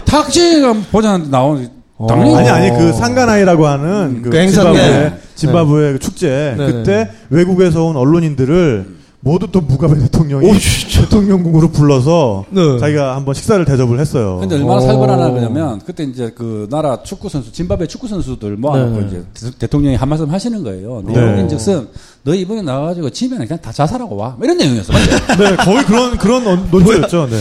[0.05, 1.69] 탁재가 보자는데 나온
[2.07, 5.19] 당연히 아니 아니 그 상가나이라고 하는 그 그 행사인데.
[5.35, 5.93] 짐바브웨 네.
[5.93, 7.11] 그 축제 네, 그때 네.
[7.29, 10.51] 외국에서 온 언론인들을 모두 또 무가베 대통령이
[10.93, 12.77] 대통령궁으로 불러서 네.
[12.77, 14.37] 자기가 한번 식사를 대접을 했어요.
[14.41, 14.79] 근데 얼마나 어.
[14.81, 19.07] 살벌하나 그러면 그때 이제 그 나라 축구 선수 짐바브웨 축구 선수들 모아놓고 네.
[19.07, 21.01] 이제 대- 대통령이 한 말씀 하시는 거예요.
[21.05, 21.13] 네.
[21.13, 21.87] 내용인즉슨
[22.23, 24.35] 너 이번에 나와가지고 집에는 그냥 다 자살하고 와.
[24.37, 24.91] 뭐 이런 내용이었어.
[24.93, 25.09] 맞죠?
[25.41, 27.27] 네, 거의 그런 그런 언- 논조였죠.
[27.29, 27.37] 네.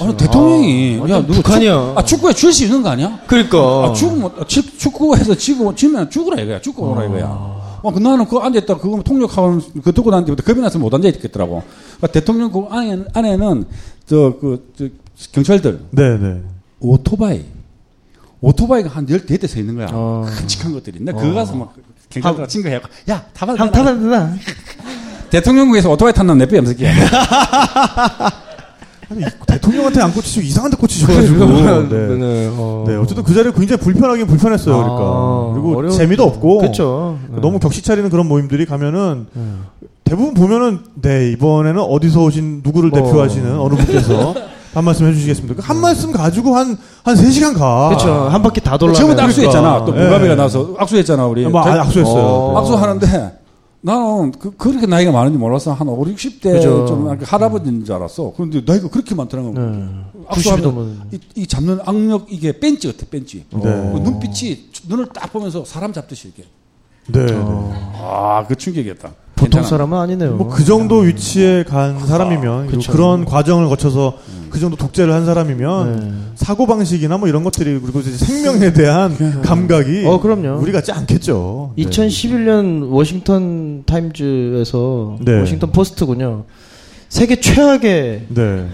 [0.00, 1.72] 아니, 대통령이 아, 야 누구 북한이야.
[1.72, 3.20] 축, 아 축구에 줄 수 있는 거 아니야?
[3.26, 3.58] 그러니까.
[3.58, 6.60] 아, 죽으면 축- 축구에서 지고 지면 죽으라 이거야.
[6.60, 7.24] 죽고 오라 이거야.
[7.80, 11.62] 어, 그 나는 그 앉아있다 그거 통역하고 그 듣고 난 뒤부터 겁이 나서 못 앉아있겠더라고.
[11.98, 13.64] 그러니까 대통령 그 안에, 안에는
[14.06, 14.86] 저, 그, 저,
[15.32, 16.40] 경찰들 네, 네.
[16.80, 17.44] 오토바이.
[18.40, 19.88] 오토바이가 한 14대 서 있는 거야.
[19.92, 20.24] 어.
[20.38, 21.02] 끔찍한 것들이.
[21.02, 21.74] 나 그거 가서 막
[22.10, 23.54] 경찰들 친구해갖고, 야, 타봐.
[23.56, 24.34] 한 타는구나.
[25.30, 26.90] 대통령국에서 오토바이 탔는 내빼 염색이야.
[26.90, 28.30] 아니,
[29.46, 31.46] 대통령한테 안 꽂히시고 이상한 데 꽂히셔가지고.
[31.46, 31.88] 네.
[32.18, 32.50] 네.
[32.52, 32.84] 어.
[32.86, 34.74] 네, 어쨌든 그 자리가 굉장히 불편하긴 불편했어요.
[34.74, 35.50] 아, 그러니까.
[35.54, 36.58] 그리고 어려운- 재미도 없고.
[36.58, 37.18] 그쵸.
[37.30, 37.40] 네.
[37.40, 39.26] 너무 격식 차리는 그런 모임들이 가면은
[40.04, 43.02] 대부분 보면은 네, 이번에는 어디서 오신 누구를 뭐.
[43.02, 44.34] 대표하시는 어느 분께서
[44.74, 45.62] 한 말씀 해주시겠습니까?
[45.62, 47.88] 그한 말씀 가지고 한, 한 3시간 가.
[47.88, 48.12] 그렇죠.
[48.30, 48.92] 한 바퀴 다 돌라.
[48.92, 49.84] 처음에 악수했잖아.
[49.86, 50.04] 또 예.
[50.04, 51.46] 무가베가 나서 악수했잖아, 우리.
[51.46, 52.14] 뭐, 아, 악수했어요.
[52.22, 52.52] 어.
[52.52, 52.58] 네.
[52.60, 53.38] 악수하는데
[53.80, 55.72] 나는 그, 그렇게 나이가 많은지 몰랐어.
[55.72, 56.86] 한 5, 60대 그죠.
[56.86, 58.32] 좀 할아버지인 줄 알았어.
[58.36, 59.52] 그런데 나이가 그렇게 많더라고.
[59.52, 59.88] 네.
[60.26, 61.00] 악수하면 90이 넘은.
[61.12, 63.44] 이, 이 잡는 악력 이게 벤치 같아, 벤치.
[63.50, 63.60] 네.
[63.60, 66.44] 그 눈빛이 눈을 딱 보면서 사람 잡듯이 이렇게.
[67.06, 67.26] 네.
[67.26, 67.72] 네.
[67.94, 69.12] 아, 그 충격이었다.
[69.38, 69.62] 보통.
[69.62, 70.36] 사람은 아니네요.
[70.36, 72.92] 뭐 그 정도 위치에 간 사람이면 그리고 그쵸.
[72.92, 74.14] 그런 과정을 거쳐서
[74.50, 76.12] 그 정도 독재를 한 사람이면 네.
[76.36, 80.58] 사고 방식이나 뭐 이런 것들이 그리고 이제 생명에 대한 감각이 어, 그럼요.
[80.60, 81.74] 우리 같지 않겠죠.
[81.76, 81.84] 네.
[81.84, 85.38] 2011년 워싱턴 타임즈에서 네.
[85.40, 86.44] 워싱턴 포스트군요.
[87.08, 88.66] 세계 최악의 네.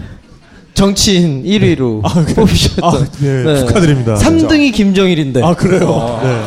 [0.73, 2.01] 정치인 1위로
[2.35, 2.83] 뽑히셨던.
[2.83, 4.15] 아, 네, 축하드립니다.
[4.15, 6.19] 3등이 김정일인데 아 그래요.
[6.21, 6.41] 네.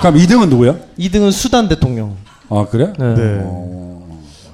[0.00, 0.76] 그럼 2등은 누구야?
[0.98, 2.16] 2등은 수단 대통령.
[2.50, 2.92] 아, 그래?
[2.98, 3.14] 네.
[3.14, 3.44] 네.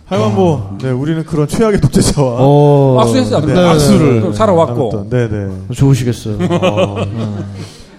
[0.07, 2.99] 하여간 뭐, 네, 우리는 그런 최악의 독재자와 어.
[3.01, 3.41] 악수했어요.
[3.41, 3.69] 네, 그럼.
[3.71, 4.91] 악수를 그럼 살아왔고.
[4.93, 5.75] 나눴던, 네, 네.
[5.75, 6.39] 좋으시겠어요.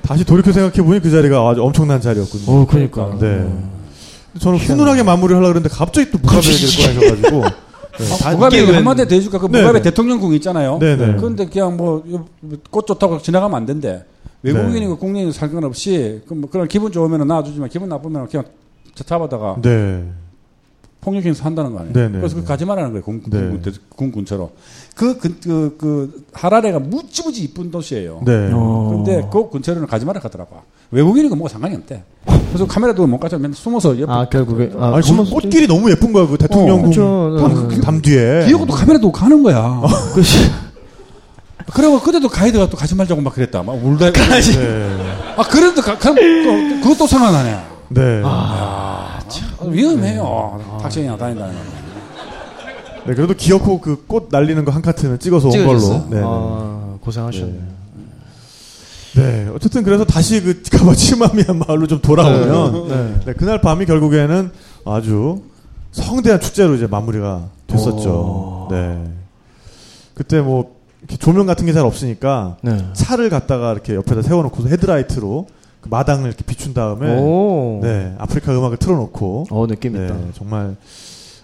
[0.03, 2.43] 다시 돌이켜 생각해 보니 그 자리가 아주 엄청난 자리였군요.
[2.47, 3.11] 어, 그러니까.
[3.19, 3.45] 네.
[4.39, 7.41] 저는 훈훈하게 마무리를 하려고 그랬는데 갑자기 또 무가베 얘기를 꺼내셔가지고.
[7.97, 9.39] 네, 다- 무가베 한마디 더 해줄까?
[9.39, 9.89] 그 네, 무가베 네.
[9.89, 10.77] 대통령궁 있잖아요.
[10.79, 11.15] 네, 네.
[11.17, 12.03] 그런데 그냥 뭐,
[12.69, 14.03] 꽃 좋다고 지나가면 안 된대.
[14.43, 18.45] 외국인이고 국내인이 살건 없이, 그 뭐, 그런 기분 좋으면 놔주지만 기분 나쁘면 그냥
[19.03, 20.03] 잡아다가 네.
[21.01, 21.93] 폭력행사 한다는 거 아니에요.
[21.93, 22.47] 네, 네, 그래서 그 네.
[22.47, 23.03] 가지 말라는 거예요.
[23.03, 23.39] 군, 네.
[23.39, 24.49] 군, 군, 군, 군처럼.
[24.95, 28.21] 그, 그, 그, 그, 하라레가 무지무지 이쁜 도시예요.
[28.25, 28.49] 네.
[28.51, 28.89] 어.
[28.91, 30.57] 근데 그 근처로는 가지 말라 하더라고.
[30.91, 32.03] 외국인이고 뭐가 상관이 없대.
[32.47, 34.71] 그래서 카메라도 못 가져 맨날 숨어서 옆에 아, 결국에.
[34.77, 37.37] 아, 아니, 지금 꽃길이 너무 예쁜 거야, 그 대통령궁 어.
[37.39, 37.81] 담, 네.
[37.81, 38.45] 담 뒤에.
[38.47, 39.81] 기어고도 카메라 두고 가는 거야.
[40.13, 40.49] 그치.
[41.73, 43.63] 그리고 그때도 가이드가 또 가지 말자고 막 그랬다.
[43.63, 44.11] 막 울다.
[44.11, 44.23] 네.
[45.37, 46.21] 아, 그래도 가, 가, 또,
[46.81, 47.59] 그것도 생각나네.
[47.89, 48.21] 네.
[48.25, 48.86] 아,
[49.73, 50.80] 위험해요.
[50.81, 51.60] 탁생이나 다닌다는 거.
[53.06, 55.65] 네, 그래도 기어코 그 꽃 날리는 거 한 카트는 찍어서 온?
[55.65, 56.07] 걸로.
[56.10, 56.22] 네.
[56.23, 57.60] 아, 고생하셨네.
[59.15, 59.49] 네.
[59.56, 63.15] 어쨌든 그래서 다시 그 가마 치마미한 마을로 좀 돌아오면 네.
[63.26, 64.52] 네, 그날 밤이 결국에는
[64.85, 65.41] 아주
[65.91, 68.68] 성대한 축제로 이제 마무리가 됐었죠.
[68.69, 69.03] 네.
[70.14, 72.77] 그때 뭐 이렇게 조명 같은 게 잘 없으니까 네.
[72.94, 75.56] 차를 갖다가 이렇게 옆에다 세워놓고서 헤드라이트로 그
[75.89, 77.80] 마당을 이렇게 비춘 다음에 오.
[77.81, 80.15] 네 아프리카 음악을 틀어놓고 어, 느낌 네, 있다.
[80.34, 80.76] 정말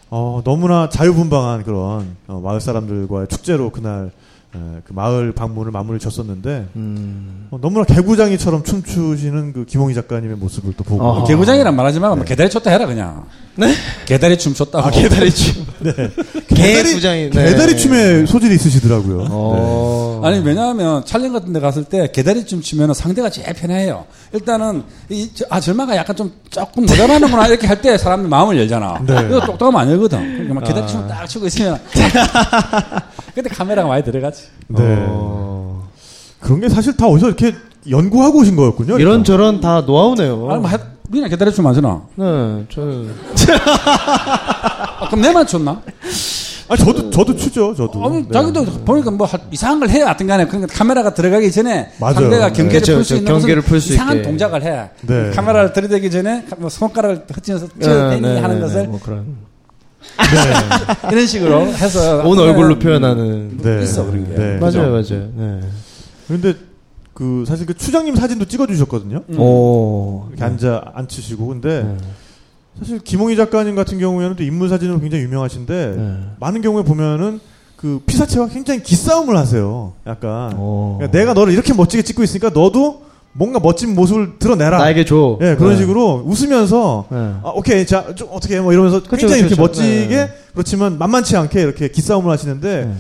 [0.09, 4.11] 어, 너무나 자유분방한 그런 어, 마을 사람들과의 축제로 그날
[4.55, 7.47] 에, 그 마을 방문을 마무리 졌었는데 음.
[7.49, 11.23] 어, 너무나 개구장이처럼 춤추시는 그 김홍희 작가님의 모습을 또 보고 아하.
[11.25, 13.25] 개구장이란 말하지만 뭐 개다리 쳤다 해라 그냥.
[13.55, 13.71] 네?
[14.05, 14.79] 개다리 춤 췄다.
[14.79, 15.63] 아, 개다리 춤.
[15.79, 15.93] 네.
[16.49, 17.49] 개구장이, 네.
[17.51, 19.27] 개다리 춤에 소질이 있으시더라고요.
[19.29, 20.21] 어.
[20.23, 24.05] 아니 왜냐하면 촬영 같은 데 갔을 때 개다리 춤 추면 상대가 제일 편해요.
[24.33, 29.03] 일단은 이, 저- 아 절마가 약간 좀 조금 모자라는구나 이렇게 할 때 사람들 마음을 열잖아.
[29.05, 29.27] 네.
[29.29, 30.19] 이거 똑똑하면 안 열거든.
[30.19, 31.79] 그러니까 막 개다리 춤딱 추고 있으면
[33.35, 34.42] 그때 카메라가 많이 들어가지.
[34.67, 34.79] 네.
[35.07, 35.87] 어.
[36.39, 37.53] 그런 게 사실 다 어디서 이렇게
[37.89, 38.97] 연구하고 오신 거였군요.
[38.99, 40.49] 이런 저런 다 노하우네요.
[40.51, 40.77] 아니 뭐 해-
[41.11, 42.01] 그냥 춤안 추나?
[42.15, 43.13] 네, 저는
[44.99, 45.81] 아, 그럼 내만 췄나?
[46.69, 47.75] 아, 저도 저도 추죠.
[47.75, 48.03] 저도.
[48.05, 48.29] 아니, 네.
[48.31, 52.15] 자기도 보니까 뭐 하- 이상한 걸 해야 하여튼 간에 그러니까 카메라가 들어가기 전에 맞아요.
[52.15, 52.53] 상대가 네.
[52.53, 53.15] 경계를 그쵸, 풀수 그쵸.
[53.21, 54.27] 있는 경계를 풀 수 이상한 있게.
[54.27, 54.89] 동작을 해.
[55.01, 55.31] 네.
[55.31, 59.25] 카메라를 들이대기 전에 뭐 손가락을 흩치면서 찌어대니 네, 하는 네, 것을 네, 뭐 그런
[61.11, 63.83] 이런 식으로 해서 온 얼굴로 표현하는 네.
[63.83, 64.35] 있어 그런 게.
[64.35, 64.57] 네.
[64.57, 65.31] 맞아요, 맞아요.
[65.35, 65.59] 네.
[66.27, 66.53] 근데
[67.13, 69.23] 그 사실 그 추장님 사진도 찍어주셨거든요.
[69.29, 69.39] 음.
[69.39, 70.25] 오.
[70.29, 71.97] 이렇게 앉아 앉히시고 근데 네.
[72.79, 76.17] 사실 김홍희 작가님 같은 경우에는 또 인물 사진으로 굉장히 유명하신데 네.
[76.39, 77.39] 많은 경우에 보면은
[77.75, 79.93] 그 피사체와 굉장히 기싸움을 하세요.
[80.07, 80.95] 약간 오.
[80.97, 83.03] 그러니까 내가 너를 이렇게 멋지게 찍고 있으니까 너도
[83.33, 84.77] 뭔가 멋진 모습을 드러내라.
[84.77, 85.37] 나에게 줘.
[85.41, 85.77] 예 그런 네.
[85.77, 87.17] 식으로 웃으면서 네.
[87.43, 88.61] 아 오케이 자 좀 어떻게 해?
[88.61, 89.81] 뭐 이러면서 그쵸, 굉장히 그쵸, 이렇게 그쵸.
[89.81, 90.33] 멋지게 네.
[90.53, 92.93] 그렇지만 만만치 않게 이렇게 기싸움을 하시는데 네.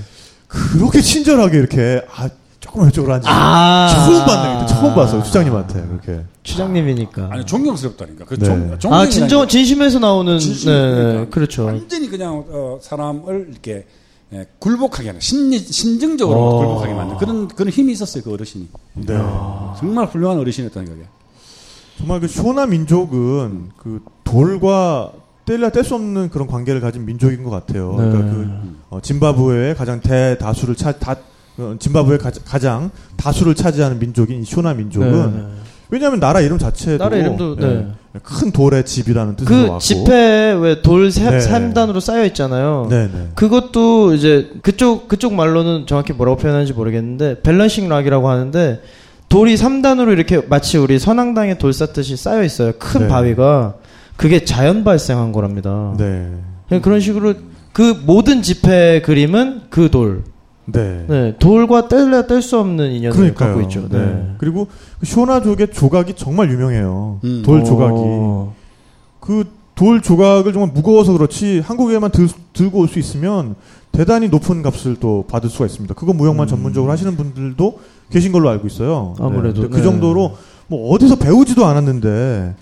[0.47, 2.27] 그렇게 친절하게 이렇게 아
[2.59, 3.89] 조금 이쪽으로 앉으 아.
[3.93, 7.29] 처음 봤네 처음 봤어요 추장님한테 그렇게 추장님이니까.
[7.31, 8.25] 아니 존경스럽다니까.
[8.25, 8.75] 그 네.
[8.79, 11.65] 종, 아, 진정, 진심에서 나오는, 진심, 네, 그러니까 그렇죠.
[11.65, 13.85] 완전히 그냥 어, 사람을 이렇게 예,
[14.59, 16.57] 굴복하게 하는 심리 심증적으로 어.
[16.57, 19.17] 굴복하게 만든 그런 그런 힘이 있었어요 그 어르신이 네.
[19.79, 21.05] 정말 훌륭한 어르신이었다는 거예요.
[21.97, 25.11] 정말 그 쇼나 민족은 그 돌과
[25.45, 27.95] 뗄래야 뗄 수 없는 그런 관계를 가진 민족인 것 같아요.
[27.97, 28.09] 네.
[28.09, 28.49] 그러니까 그
[28.89, 31.15] 어, 짐바브웨의 가장 대다수를 차, 다,
[31.57, 35.63] 어, 짐바브웨 가, 가장 다수를 차지하는 민족인 이 쇼나 민족은 네.
[35.89, 37.87] 왜냐하면 나라 이름 자체도 나라 이름도, 네.
[38.15, 41.23] 예, 큰 돌의 집이라는 뜻으로 그 왔고 지폐 왜돌 네.
[41.39, 42.87] 3단으로 쌓여 있잖아요.
[42.89, 48.81] 네 네 그것도 이제 그쪽 그쪽 말로는 정확히 뭐라고 표현하는지 모르겠는데 밸런싱 락이라고 하는데
[49.29, 52.73] 돌이 3단으로 이렇게 마치 우리 선앙당에 돌 쌓듯이 쌓여 있어요.
[52.79, 53.07] 큰 네.
[53.07, 53.75] 바위가
[54.15, 55.93] 그게 자연 발생한 거랍니다.
[55.97, 56.29] 네.
[56.81, 57.33] 그런 식으로
[57.71, 60.23] 그 모든 지폐 그림은 그 돌.
[60.65, 61.05] 네.
[61.07, 63.49] 네, 돌과 뗄래야 뗄 수 없는 인연을 그러니까요.
[63.55, 63.87] 갖고 있죠.
[63.89, 63.97] 네.
[63.99, 64.35] 네.
[64.37, 64.67] 그리고
[64.99, 67.19] 그 쇼나족의 조각이 정말 유명해요.
[67.23, 67.41] 음.
[67.45, 67.93] 돌 조각이.
[67.97, 68.53] 어.
[69.19, 73.55] 그돌 조각을 정말 무거워서 그렇지 한국에만 들, 들고 올 수 있으면
[73.91, 75.93] 대단히 높은 값을 또 받을 수가 있습니다.
[75.95, 77.79] 그거 무역만 전문적으로 하시는 분들도
[78.09, 79.15] 계신 걸로 알고 있어요.
[79.19, 79.25] 음.
[79.25, 79.83] 아무래도, 근데 그 네.
[79.83, 80.35] 정도로
[80.67, 82.55] 뭐 어디서 배우지도 않았는데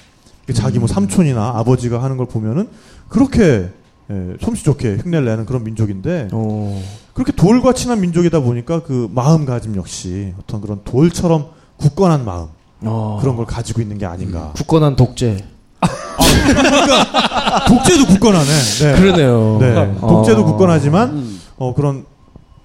[0.54, 2.68] 자기 뭐 삼촌이나 아버지가 하는 걸 보면은
[3.08, 3.70] 그렇게
[4.10, 6.82] 예, 솜씨 좋게 흉내를 내는 그런 민족인데 어.
[7.14, 11.48] 그렇게 돌과 친한 민족이다 보니까 그 마음가짐 역시 어떤 그런 돌처럼
[11.78, 12.48] 굳건한 마음
[12.84, 13.18] 어.
[13.22, 14.52] 그런 걸 가지고 있는 게 아닌가.
[14.56, 15.46] 굳건한 독재.
[17.68, 18.46] 독재도 굳건하네.
[18.82, 18.96] 네.
[19.00, 19.58] 그러네요.
[19.60, 19.76] 네.
[20.02, 20.08] 어.
[20.08, 21.40] 독재도 굳건하지만 음.
[21.58, 22.06] 어 그런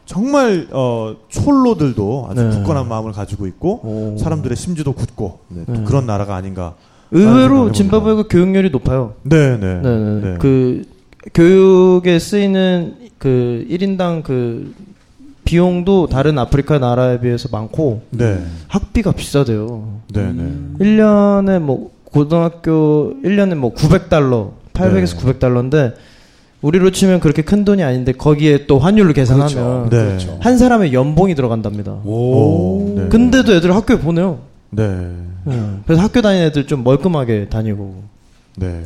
[0.05, 2.51] 정말 어 촐로들도 아주 네.
[2.56, 4.16] 굳건한 마음을 가지고 있고 오.
[4.18, 5.85] 사람들의 심지도 굳고 네, 또 네.
[5.85, 6.74] 그런 나라가 아닌가.
[7.10, 9.14] 의외로 짐바브웨가 교육열이 높아요.
[9.23, 9.81] 네, 네.
[9.81, 10.20] 네, 네.
[10.32, 10.36] 네.
[10.39, 10.85] 그
[11.35, 14.74] 교육에 쓰이는 그 1인당 그
[15.44, 18.43] 비용도 다른 아프리카 나라에 비해서 많고 네.
[18.68, 20.01] 학비가 비싸대요.
[20.12, 20.52] 네, 네.
[20.80, 25.32] 1년에 뭐 고등학교 1년에 뭐 900달러, 800에서 네.
[25.38, 25.94] 900달러인데
[26.62, 29.97] 우리로 치면 그렇게 큰 돈이 아닌데 거기에 또 환율로 계산하면 네.
[29.97, 30.38] 그렇죠.
[30.40, 31.93] 한 사람의 연봉이 들어간답니다.
[32.05, 32.94] 오.
[32.97, 33.09] 네.
[33.09, 34.40] 근데도 애들 학교에 보내요.
[34.70, 35.12] 네.
[35.84, 38.02] 그래서 학교 다니는 애들 좀 멀끔하게 다니고.
[38.56, 38.82] 네.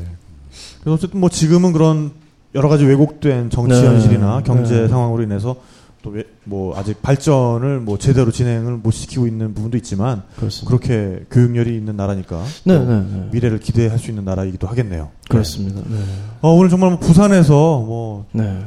[0.80, 2.10] 그래서 어쨌든 뭐 지금은 그런
[2.54, 3.86] 여러 가지 왜곡된 정치 네.
[3.86, 4.88] 현실이나 경제 네.
[4.88, 5.56] 상황으로 인해서
[6.02, 6.12] 또
[6.44, 10.68] 뭐 아직 발전을 뭐 제대로 진행을 못 시키고 있는 부분도 있지만 그렇습니다.
[10.68, 13.28] 그렇게 교육열이 있는 나라니까 네, 또 네, 네.
[13.30, 15.10] 미래를 기대할 수 있는 나라이기도 하겠네요.
[15.28, 15.80] 그렇습니다.
[15.86, 15.96] 네.
[16.40, 18.58] 어, 오늘 정말 뭐 부산에서 뭐 네.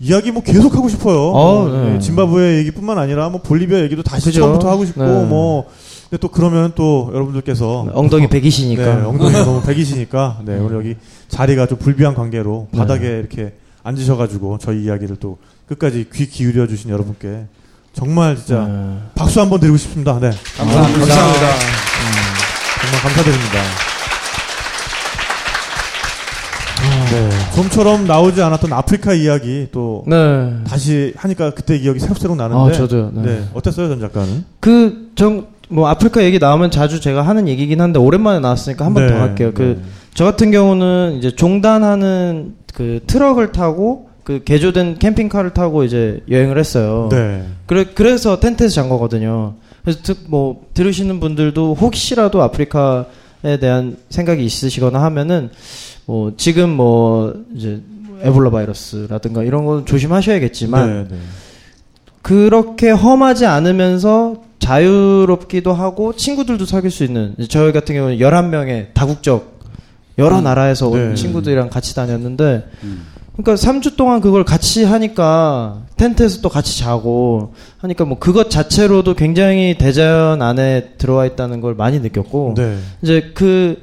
[0.00, 1.30] 이야기 뭐 계속 하고 싶어요.
[1.30, 4.40] 어, 뭐, 짐바브웨 얘기뿐만 아니라 뭐 볼리비아 얘기도 다시 그죠.
[4.40, 5.24] 처음부터 하고 싶고 네.
[5.26, 5.68] 뭐
[6.10, 9.06] 근데 또 그러면 또 여러분들께서 엉덩이 네, 100이시니까.
[9.06, 10.96] 엉덩이 너무 백이시니까 네, 오늘 여기
[11.28, 12.78] 자리가 좀 불비한 관계로 네.
[12.78, 13.52] 바닥에 이렇게
[13.82, 15.36] 앉으셔가지고 저희 이야기를 또
[15.66, 17.44] 끝까지 귀 기울여 주신 여러분께
[17.92, 18.98] 정말 진짜 네.
[19.14, 20.18] 박수 한번 드리고 싶습니다.
[20.18, 20.30] 네.
[20.56, 20.98] 감사합니다.
[20.98, 21.46] 감사합니다.
[22.80, 23.62] 정말 감사드립니다.
[27.10, 27.30] 네.
[27.54, 30.54] 좀처럼 나오지 않았던 아프리카 이야기 또 네.
[30.66, 32.70] 다시 하니까 그때 기억이 새록새록 나는데.
[32.70, 33.10] 아, 저도요.
[33.14, 33.22] 네.
[33.22, 33.48] 네.
[33.52, 34.44] 어땠어요, 전 작가는?
[34.60, 39.12] 그, 정, 뭐, 아프리카 얘기 나오면 자주 제가 하는 얘기긴 한데, 오랜만에 나왔으니까 한번 네,
[39.12, 39.52] 더 할게요.
[39.54, 39.88] 그, 네.
[40.14, 47.08] 저 같은 경우는 이제 종단하는 그 트럭을 타고, 그 개조된 캠핑카를 타고 이제 여행을 했어요.
[47.10, 47.44] 네.
[47.66, 49.54] 그래, 그래서 텐트에서 잔 거거든요.
[49.82, 55.50] 그래서 듣, 뭐, 들으시는 분들도 혹시라도 아프리카에 대한 생각이 있으시거나 하면은,
[56.06, 57.80] 뭐, 지금 뭐, 이제,
[58.22, 61.22] 에볼라 바이러스라든가 이런 건 조심하셔야겠지만, 네, 네.
[62.22, 69.58] 그렇게 험하지 않으면서 자유롭기도 하고 친구들도 사귈 수 있는 저희 같은 경우는 11명의 다국적
[70.18, 71.14] 여러 나라에서 온 네.
[71.14, 73.06] 친구들이랑 같이 다녔는데 음.
[73.36, 79.78] 그러니까 3주 동안 그걸 같이 하니까 텐트에서 또 같이 자고 하니까 뭐 그것 자체로도 굉장히
[79.78, 82.76] 대자연 안에 들어와 있다는 걸 많이 느꼈고 네.
[83.02, 83.80] 이제 그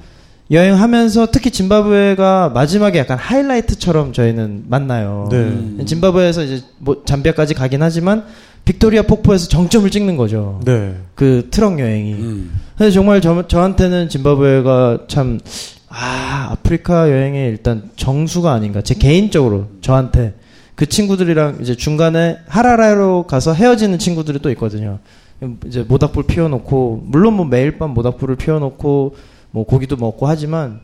[0.51, 5.29] 여행하면서 특히 짐바브웨가 마지막에 약간 하이라이트처럼 저희는 만나요.
[5.31, 5.37] 네.
[5.37, 5.83] 음.
[5.85, 8.25] 짐바브웨에서 이제 뭐 잠비아까지 가긴 하지만
[8.65, 10.59] 빅토리아 폭포에서 정점을 찍는 거죠.
[10.65, 10.95] 네.
[11.13, 12.13] 그 트럭 여행이.
[12.13, 12.59] 음.
[12.77, 15.39] 근데 정말 저, 저한테는 짐바브웨가 참,
[15.87, 18.81] 아, 아프리카 여행의 일단 정수가 아닌가.
[18.81, 20.33] 제 개인적으로 저한테.
[20.73, 24.99] 그 친구들이랑 이제 중간에 하라라로 가서 헤어지는 친구들이 또 있거든요.
[25.67, 29.15] 이제 모닥불 피워놓고, 물론 뭐 매일 밤 모닥불을 피워놓고,
[29.51, 30.81] 뭐 고기도 먹고 하지만,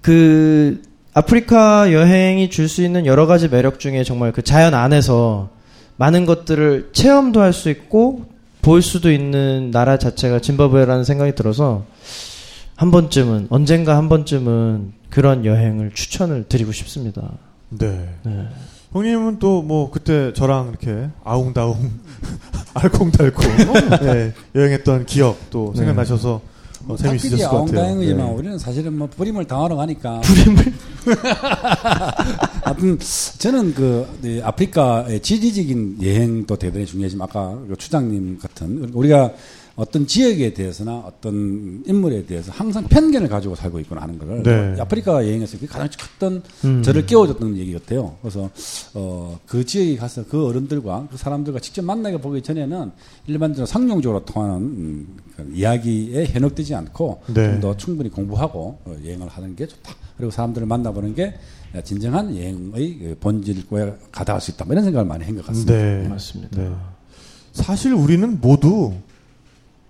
[0.00, 0.80] 그,
[1.12, 5.50] 아프리카 여행이 줄 수 있는 여러 가지 매력 중에 정말 그 자연 안에서
[5.96, 8.26] 많은 것들을 체험도 할 수 있고
[8.62, 11.84] 볼 수도 있는 나라 자체가 짐바브웨라는 생각이 들어서
[12.76, 17.22] 한 번쯤은 언젠가 한 번쯤은 그런 여행을 추천을 드리고 싶습니다.
[17.68, 18.08] 네.
[18.24, 18.48] 네.
[18.92, 21.90] 형님은 또 뭐 그때 저랑 이렇게 아웅다웅
[22.74, 23.44] 알콩달콩
[24.02, 25.78] 네, 여행했던 기억 또 네.
[25.80, 26.40] 생각나셔서
[26.88, 27.80] 어, 재미있으셨을 것 같아요.
[27.80, 28.32] 다행이지만 네.
[28.32, 30.20] 우리는 사실은 뭐 불임을 당하러 가니까.
[30.20, 30.72] 부림을
[32.64, 32.98] 하여튼
[33.38, 39.32] 저는 그 네, 아프리카의 지리적인 여행도 대단히 중요하지만 아까 그 추장님 같은 우리가
[39.76, 44.80] 어떤 지역에 대해서나 어떤 인물에 대해서 항상 편견을 가지고 살고 있구나 하는 거를 네.
[44.80, 46.82] 아프리카 여행에서 가장 컸던 음.
[46.82, 48.16] 저를 깨워줬던 얘기 같아요.
[48.22, 48.48] 그래서
[48.94, 52.92] 어, 그 지역에 가서 그 어른들과 그 사람들과 직접 만나게 보기 전에는
[53.26, 57.50] 일반적으로 상용적으로 통하는 음, 그 이야기에 현혹되지 않고 네.
[57.52, 59.92] 좀더 충분히 공부하고 어, 여행을 하는 게 좋다.
[60.16, 61.34] 그리고 사람들을 만나보는 게
[61.82, 64.64] 진정한 여행의 그 본질과 가다할 수 있다.
[64.64, 65.74] 뭐 이런 생각을 많이 한 것 같습니다.
[65.74, 66.06] 네.
[66.06, 66.62] 맞습니다.
[66.62, 66.70] 네.
[67.52, 68.92] 사실 우리는 모두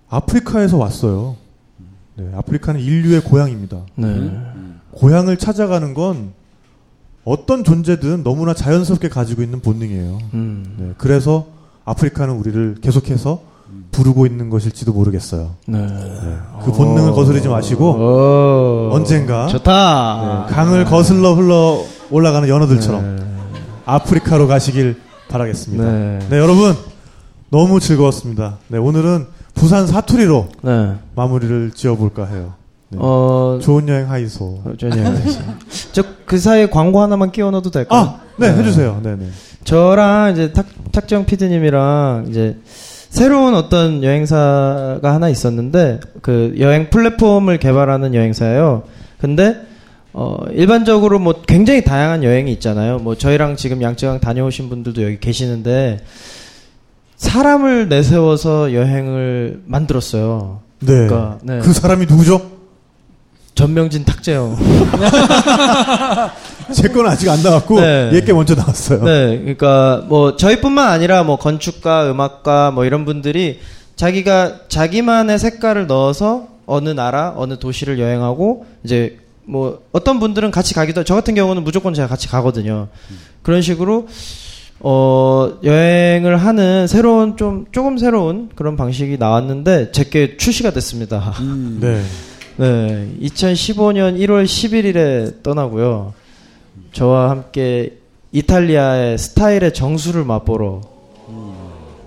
[0.09, 1.35] 아프리카에서 왔어요.
[2.15, 3.77] 네, 아프리카는 인류의 고향입니다.
[3.95, 4.31] 네.
[4.91, 6.31] 고향을 찾아가는 건
[7.25, 10.19] 어떤 존재든 너무나 자연스럽게 가지고 있는 본능이에요.
[10.33, 10.75] 음.
[10.77, 11.47] 네, 그래서
[11.83, 13.41] 아프리카는 우리를 계속해서
[13.91, 15.55] 부르고 있는 것일지도 모르겠어요.
[15.65, 15.85] 네.
[15.85, 18.89] 네, 그 본능을 거스르지 마시고 오.
[18.93, 20.45] 언젠가 좋다.
[20.47, 23.23] 네, 강을 거슬러 흘러 올라가는 연어들처럼 네.
[23.85, 25.83] 아프리카로 가시길 바라겠습니다.
[25.83, 26.19] 네.
[26.29, 26.75] 네, 여러분
[27.49, 28.57] 너무 즐거웠습니다.
[28.67, 30.93] 네, 오늘은 부산 사투리로 네.
[31.15, 32.53] 마무리를 지어볼까 해요.
[32.89, 32.99] 네.
[33.01, 34.61] 어, 좋은 여행 하이소.
[34.77, 34.95] 전혀.
[35.91, 37.99] 저그 사이에 광고 하나만 끼워 넣어도 될까요?
[37.99, 38.99] 아, 네, 해주세요.
[39.01, 39.27] 네, 네.
[39.63, 42.57] 저랑 이제 탁, 탁정 PD님이랑 이제
[43.09, 48.83] 새로운 어떤 여행사가 하나 있었는데 그 여행 플랫폼을 개발하는 여행사예요.
[49.19, 49.55] 근데
[50.13, 52.99] 어 일반적으로 뭐 굉장히 다양한 여행이 있잖아요.
[52.99, 56.01] 뭐 저희랑 지금 양쯔강 다녀오신 분들도 여기 계시는데
[57.17, 60.59] 사람을 내세워서 여행을 만들었어요.
[60.79, 60.85] 네.
[61.07, 61.59] 그러니까, 네.
[61.59, 62.51] 그 사람이 누구죠?
[63.55, 64.57] 전명진 탁재영.
[66.73, 68.09] 제 건 아직 안 나왔고 네.
[68.13, 69.03] 얘게 먼저 나왔어요.
[69.03, 73.59] 네, 그러니까 뭐 저희뿐만 아니라 뭐 건축가, 음악가 뭐 이런 분들이
[73.95, 81.03] 자기가 자기만의 색깔을 넣어서 어느 나라, 어느 도시를 여행하고 이제 뭐 어떤 분들은 같이 가기도
[81.03, 82.87] 저 같은 경우는 무조건 제가 같이 가거든요.
[83.43, 84.07] 그런 식으로
[84.79, 91.33] 어 여행을 하는 새로운 좀 조금 새로운 그런 방식이 나왔는데 제게 출시가 됐습니다.
[91.39, 91.79] 음.
[91.81, 92.01] 네.
[92.57, 96.13] 네, 2015년 1월 11일에 떠나고요.
[96.93, 97.97] 저와 함께
[98.31, 100.81] 이탈리아의 스타일의 정수를 맛보러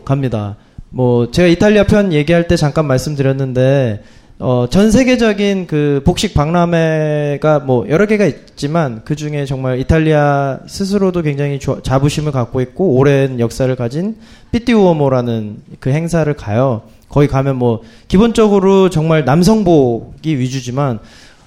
[0.05, 0.57] 갑니다.
[0.90, 4.03] 뭐 제가 이탈리아 편 얘기할 때 잠깐 말씀드렸는데
[4.40, 11.23] 어, 전 세계적인 그 복식 박람회가 뭐 여러 개가 있지만 그 중에 정말 이탈리아 스스로도
[11.23, 14.16] 굉장히 좋아- 자부심을 갖고 있고 오랜 역사를 가진
[14.52, 16.82] 삐띠우오모라는 그 행사를 가요.
[17.09, 21.01] 거기 가면 뭐 기본적으로 정말 남성복이 위주지만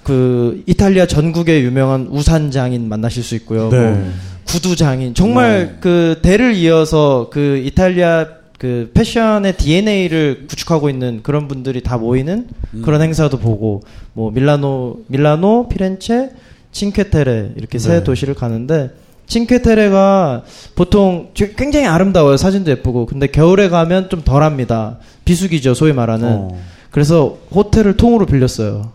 [0.04, 3.70] 그 이탈리아 전국의 유명한 우산 장인 만나실 수 있고요.
[3.70, 3.78] 네.
[3.92, 4.12] 뭐
[4.46, 5.78] 구두 장인 정말 네.
[5.80, 8.26] 그 대를 이어서 그 이탈리아
[8.62, 12.48] 그 패션의 DNA를 구축하고 있는 그런 분들이 다 모이는
[12.84, 13.82] 그런 행사도 보고
[14.14, 16.30] 뭐 밀라노 밀라노 피렌체
[16.72, 18.04] 칭케테레 이렇게 세 네.
[18.04, 18.92] 도시를 가는데
[19.26, 20.44] 칭케테레가
[20.76, 26.62] 보통 저- 굉장히 아름다워요 사진도 예쁘고 근데 겨울에 가면 좀 덜합니다 비수기죠 소위 말하는 어.
[26.92, 28.92] 그래서 호텔을 통으로 빌렸어요.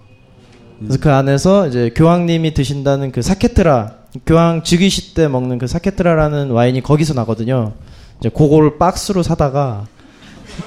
[0.78, 3.94] 그래서 그 안에서 이제 교황님이 드신다는 그 사케트라,
[4.26, 7.72] 교황 즉위시 때 먹는 그 사케트라라는 와인이 거기서 나거든요.
[8.20, 9.86] 이제 그거를 박스로 사다가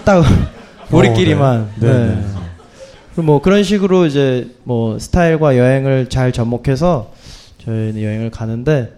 [0.06, 0.24] 딱
[0.92, 1.70] 우리끼리만.
[1.80, 1.88] 네.
[1.88, 2.22] 네, 네.
[3.14, 7.12] 그리고 뭐 그런 식으로 이제 뭐 스타일과 여행을 잘 접목해서
[7.66, 8.94] 저희는 여행을 가는데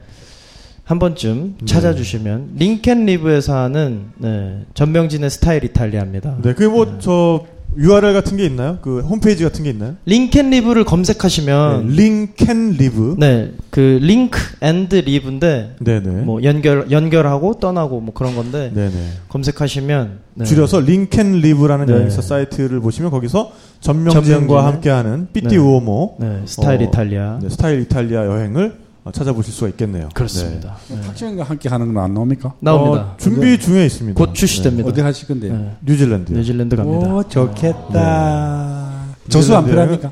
[0.83, 1.65] 한 번쯤 네.
[1.65, 6.37] 찾아주시면 Link and Leave에서 하는 네, 전명진의 스타일 이탈리아입니다.
[6.41, 7.45] 네, 그게 뭐저
[7.77, 8.79] URL 같은 게 있나요?
[8.81, 9.95] 그 홈페이지 같은 게 있나요?
[10.05, 13.15] Link and Leave를 검색하시면 네, Link and Leave.
[13.17, 16.09] 네, 그 Link and Leave인데 네, 네.
[16.09, 18.93] 뭐 연결 연결하고 떠나고 뭐 그런 건데 네, 네.
[19.29, 20.45] 검색하시면 네.
[20.45, 21.93] 줄여서 Link and Leave라는 네.
[21.93, 25.57] 여행사 사이트를 보시면 거기서 전명진과 전명진의- 함께하는 삐띠 네.
[25.57, 30.09] 우오모 네, 스타일 어, 이탈리아 네, 스타일 이탈리아 여행을 어, 찾아보실 수가 있겠네요.
[30.13, 30.75] 그렇습니다.
[30.89, 31.01] 네.
[31.01, 32.53] 탁재현과 함께 하는 건 안 나옵니까?
[32.59, 33.01] 나옵니다.
[33.01, 34.17] 어, 준비 중에 있습니다.
[34.17, 34.87] 곧 출시됩니다.
[34.89, 35.49] 어디 하실 건데?
[35.49, 35.57] 네.
[35.57, 35.75] 네.
[35.83, 36.31] 뉴질랜드.
[36.31, 37.07] 뉴질랜드 갑니다.
[37.13, 38.91] 오, 좋겠다.
[39.29, 40.11] 저수 뉴질랜드에- 안 필요합니까?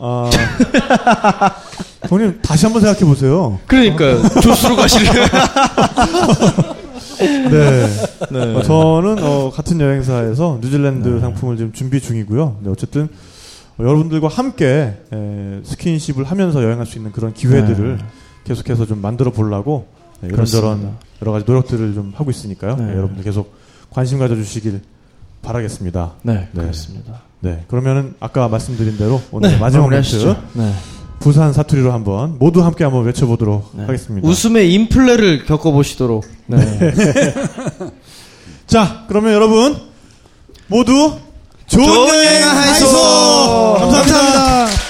[0.00, 0.30] 아,
[2.08, 3.58] 형님 다시 한번 생각해 보세요.
[3.66, 4.22] 그러니까요.
[4.40, 5.10] 조수로 가시려.
[7.50, 7.86] 네.
[8.30, 8.54] 네.
[8.54, 11.20] 어, 저는 어, 같은 여행사에서 뉴질랜드 네.
[11.20, 12.58] 상품을 지금 준비 중이고요.
[12.62, 13.08] 네, 어쨌든
[13.78, 18.04] 어, 여러분들과 함께 에, 스킨십을 하면서 여행할 수 있는 그런 기회들을 네.
[18.48, 19.86] 계속해서 좀 만들어 보려고
[20.20, 22.76] 네, 이런저런 여러 가지 노력들을 좀 하고 있으니까요.
[22.76, 22.96] 네.
[22.96, 23.54] 여러분들 계속
[23.90, 24.80] 관심 가져주시길
[25.42, 26.12] 바라겠습니다.
[26.22, 26.62] 네, 네.
[26.62, 27.20] 그렇습니다.
[27.40, 30.72] 네, 그러면은 아까 말씀드린 대로 오늘 네, 마지막 멘트 네.
[31.20, 34.26] 부산 사투리로 한번 모두 함께 한번 외쳐보도록 하겠습니다.
[34.26, 36.24] 웃음의 인플레를 겪어보시도록.
[36.46, 36.58] 네.
[38.66, 39.76] 자, 그러면 여러분
[40.68, 41.16] 모두
[41.66, 42.86] 좋은, 좋은 여행 하이소.
[43.78, 44.02] 감사합니다.
[44.02, 44.87] 감사합니다.